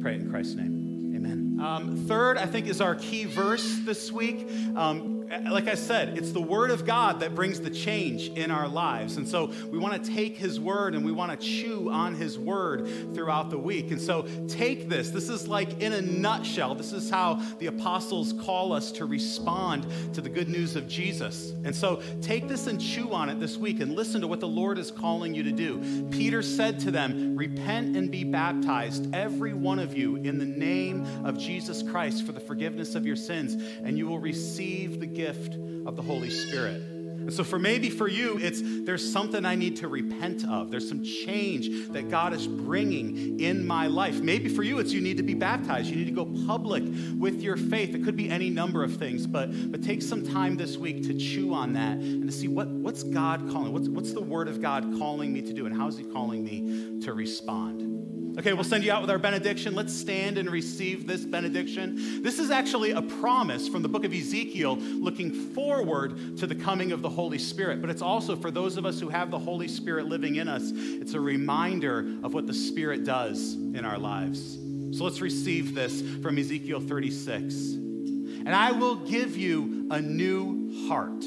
Pray 0.00 0.16
in 0.16 0.28
Christ's 0.30 0.56
name. 0.56 1.12
Amen. 1.16 1.60
Um, 1.60 2.04
third, 2.06 2.38
I 2.38 2.46
think, 2.46 2.66
is 2.66 2.80
our 2.80 2.94
key 2.94 3.24
verse 3.24 3.78
this 3.84 4.10
week. 4.12 4.48
Um, 4.74 5.17
like 5.50 5.68
I 5.68 5.74
said, 5.74 6.16
it's 6.16 6.32
the 6.32 6.40
Word 6.40 6.70
of 6.70 6.86
God 6.86 7.20
that 7.20 7.34
brings 7.34 7.60
the 7.60 7.70
change 7.70 8.28
in 8.28 8.50
our 8.50 8.68
lives. 8.68 9.16
And 9.16 9.28
so 9.28 9.52
we 9.70 9.78
want 9.78 10.02
to 10.02 10.10
take 10.10 10.36
His 10.36 10.58
Word 10.58 10.94
and 10.94 11.04
we 11.04 11.12
want 11.12 11.30
to 11.30 11.36
chew 11.36 11.90
on 11.90 12.14
His 12.14 12.38
Word 12.38 13.14
throughout 13.14 13.50
the 13.50 13.58
week. 13.58 13.90
And 13.90 14.00
so 14.00 14.26
take 14.48 14.88
this. 14.88 15.10
This 15.10 15.28
is 15.28 15.46
like 15.46 15.80
in 15.80 15.92
a 15.92 16.00
nutshell, 16.00 16.74
this 16.74 16.92
is 16.92 17.10
how 17.10 17.42
the 17.58 17.66
apostles 17.66 18.32
call 18.44 18.72
us 18.72 18.90
to 18.92 19.04
respond 19.04 19.86
to 20.14 20.20
the 20.20 20.28
good 20.28 20.48
news 20.48 20.76
of 20.76 20.88
Jesus. 20.88 21.52
And 21.64 21.74
so 21.74 22.00
take 22.22 22.48
this 22.48 22.66
and 22.66 22.80
chew 22.80 23.12
on 23.12 23.28
it 23.28 23.38
this 23.38 23.56
week 23.56 23.80
and 23.80 23.94
listen 23.94 24.20
to 24.22 24.28
what 24.28 24.40
the 24.40 24.48
Lord 24.48 24.78
is 24.78 24.90
calling 24.90 25.34
you 25.34 25.42
to 25.42 25.52
do. 25.52 26.08
Peter 26.10 26.42
said 26.42 26.80
to 26.80 26.90
them, 26.90 27.36
Repent 27.36 27.96
and 27.96 28.10
be 28.10 28.24
baptized, 28.24 29.14
every 29.14 29.52
one 29.52 29.78
of 29.78 29.96
you, 29.96 30.16
in 30.16 30.38
the 30.38 30.44
name 30.44 31.06
of 31.24 31.38
Jesus 31.38 31.82
Christ 31.82 32.24
for 32.24 32.32
the 32.32 32.40
forgiveness 32.40 32.94
of 32.94 33.06
your 33.06 33.16
sins, 33.16 33.54
and 33.84 33.98
you 33.98 34.06
will 34.06 34.18
receive 34.18 35.00
the 35.00 35.17
gift 35.18 35.56
of 35.84 35.96
the 35.96 36.02
Holy 36.02 36.30
Spirit. 36.30 36.80
And 36.80 37.34
so, 37.34 37.42
for 37.42 37.58
maybe 37.58 37.90
for 37.90 38.06
you, 38.06 38.38
it's 38.38 38.62
there's 38.62 39.12
something 39.12 39.44
I 39.44 39.56
need 39.56 39.76
to 39.78 39.88
repent 39.88 40.48
of. 40.48 40.70
There's 40.70 40.88
some 40.88 41.02
change 41.02 41.88
that 41.88 42.08
God 42.08 42.32
is 42.32 42.46
bringing 42.46 43.40
in 43.40 43.66
my 43.66 43.88
life. 43.88 44.20
Maybe 44.20 44.48
for 44.48 44.62
you, 44.62 44.78
it's 44.78 44.92
you 44.92 45.00
need 45.00 45.16
to 45.16 45.24
be 45.24 45.34
baptized. 45.34 45.90
You 45.90 45.96
need 45.96 46.06
to 46.06 46.12
go 46.12 46.24
public 46.46 46.84
with 47.18 47.42
your 47.42 47.56
faith. 47.56 47.96
It 47.96 48.04
could 48.04 48.16
be 48.16 48.30
any 48.30 48.48
number 48.48 48.84
of 48.84 48.96
things, 48.96 49.26
but, 49.26 49.72
but 49.72 49.82
take 49.82 50.00
some 50.00 50.24
time 50.24 50.56
this 50.56 50.78
week 50.78 51.02
to 51.08 51.18
chew 51.18 51.52
on 51.52 51.72
that 51.74 51.98
and 51.98 52.24
to 52.24 52.32
see 52.32 52.48
what, 52.48 52.68
what's 52.68 53.02
God 53.02 53.40
calling? 53.50 53.72
What's, 53.72 53.88
what's 53.88 54.12
the 54.12 54.22
Word 54.22 54.46
of 54.46 54.62
God 54.62 54.84
calling 54.98 55.32
me 55.32 55.42
to 55.42 55.52
do, 55.52 55.66
and 55.66 55.76
how's 55.76 55.98
He 55.98 56.04
calling 56.04 56.44
me 56.44 57.00
to 57.02 57.12
respond? 57.12 57.97
Okay, 58.38 58.52
we'll 58.52 58.62
send 58.62 58.84
you 58.84 58.92
out 58.92 59.00
with 59.00 59.10
our 59.10 59.18
benediction. 59.18 59.74
Let's 59.74 59.92
stand 59.92 60.38
and 60.38 60.48
receive 60.48 61.08
this 61.08 61.24
benediction. 61.24 62.22
This 62.22 62.38
is 62.38 62.52
actually 62.52 62.92
a 62.92 63.02
promise 63.02 63.66
from 63.66 63.82
the 63.82 63.88
book 63.88 64.04
of 64.04 64.14
Ezekiel 64.14 64.76
looking 64.76 65.32
forward 65.32 66.36
to 66.36 66.46
the 66.46 66.54
coming 66.54 66.92
of 66.92 67.02
the 67.02 67.08
Holy 67.08 67.38
Spirit. 67.38 67.80
But 67.80 67.90
it's 67.90 68.00
also 68.00 68.36
for 68.36 68.52
those 68.52 68.76
of 68.76 68.86
us 68.86 69.00
who 69.00 69.08
have 69.08 69.32
the 69.32 69.38
Holy 69.40 69.66
Spirit 69.66 70.06
living 70.06 70.36
in 70.36 70.46
us, 70.46 70.70
it's 70.72 71.14
a 71.14 71.20
reminder 71.20 72.06
of 72.22 72.32
what 72.32 72.46
the 72.46 72.54
Spirit 72.54 73.02
does 73.02 73.54
in 73.54 73.84
our 73.84 73.98
lives. 73.98 74.56
So 74.96 75.02
let's 75.02 75.20
receive 75.20 75.74
this 75.74 76.00
from 76.22 76.38
Ezekiel 76.38 76.78
36. 76.78 77.54
And 77.72 78.54
I 78.54 78.70
will 78.70 78.94
give 78.94 79.36
you 79.36 79.88
a 79.90 80.00
new 80.00 80.86
heart 80.86 81.24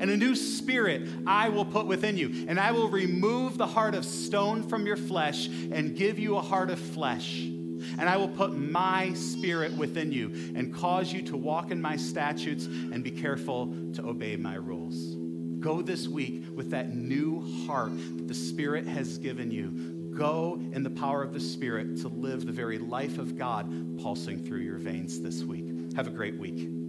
and 0.00 0.10
a 0.10 0.16
new 0.16 0.34
spirit 0.34 1.08
I 1.26 1.48
will 1.48 1.64
put 1.64 1.86
within 1.86 2.16
you. 2.16 2.46
And 2.48 2.58
I 2.58 2.72
will 2.72 2.88
remove 2.88 3.58
the 3.58 3.66
heart 3.66 3.94
of 3.94 4.04
stone 4.04 4.62
from 4.62 4.86
your 4.86 4.96
flesh 4.96 5.46
and 5.46 5.96
give 5.96 6.18
you 6.18 6.36
a 6.36 6.42
heart 6.42 6.70
of 6.70 6.78
flesh. 6.78 7.40
And 7.98 8.08
I 8.08 8.16
will 8.16 8.28
put 8.28 8.56
my 8.56 9.12
spirit 9.14 9.72
within 9.76 10.10
you 10.12 10.52
and 10.54 10.74
cause 10.74 11.12
you 11.12 11.22
to 11.22 11.36
walk 11.36 11.70
in 11.70 11.80
my 11.80 11.96
statutes 11.96 12.66
and 12.66 13.04
be 13.04 13.10
careful 13.10 13.74
to 13.94 14.06
obey 14.06 14.36
my 14.36 14.54
rules. 14.54 15.16
Go 15.60 15.80
this 15.80 16.06
week 16.06 16.44
with 16.54 16.70
that 16.72 16.94
new 16.94 17.40
heart 17.66 17.96
that 17.96 18.28
the 18.28 18.34
Spirit 18.34 18.86
has 18.86 19.16
given 19.16 19.50
you. 19.50 19.70
Go 20.14 20.60
in 20.72 20.82
the 20.82 20.90
power 20.90 21.22
of 21.22 21.32
the 21.32 21.40
Spirit 21.40 21.96
to 22.02 22.08
live 22.08 22.44
the 22.44 22.52
very 22.52 22.78
life 22.78 23.18
of 23.18 23.38
God 23.38 23.98
pulsing 23.98 24.44
through 24.44 24.60
your 24.60 24.76
veins 24.76 25.20
this 25.20 25.42
week. 25.42 25.94
Have 25.96 26.06
a 26.06 26.10
great 26.10 26.38
week. 26.38 26.83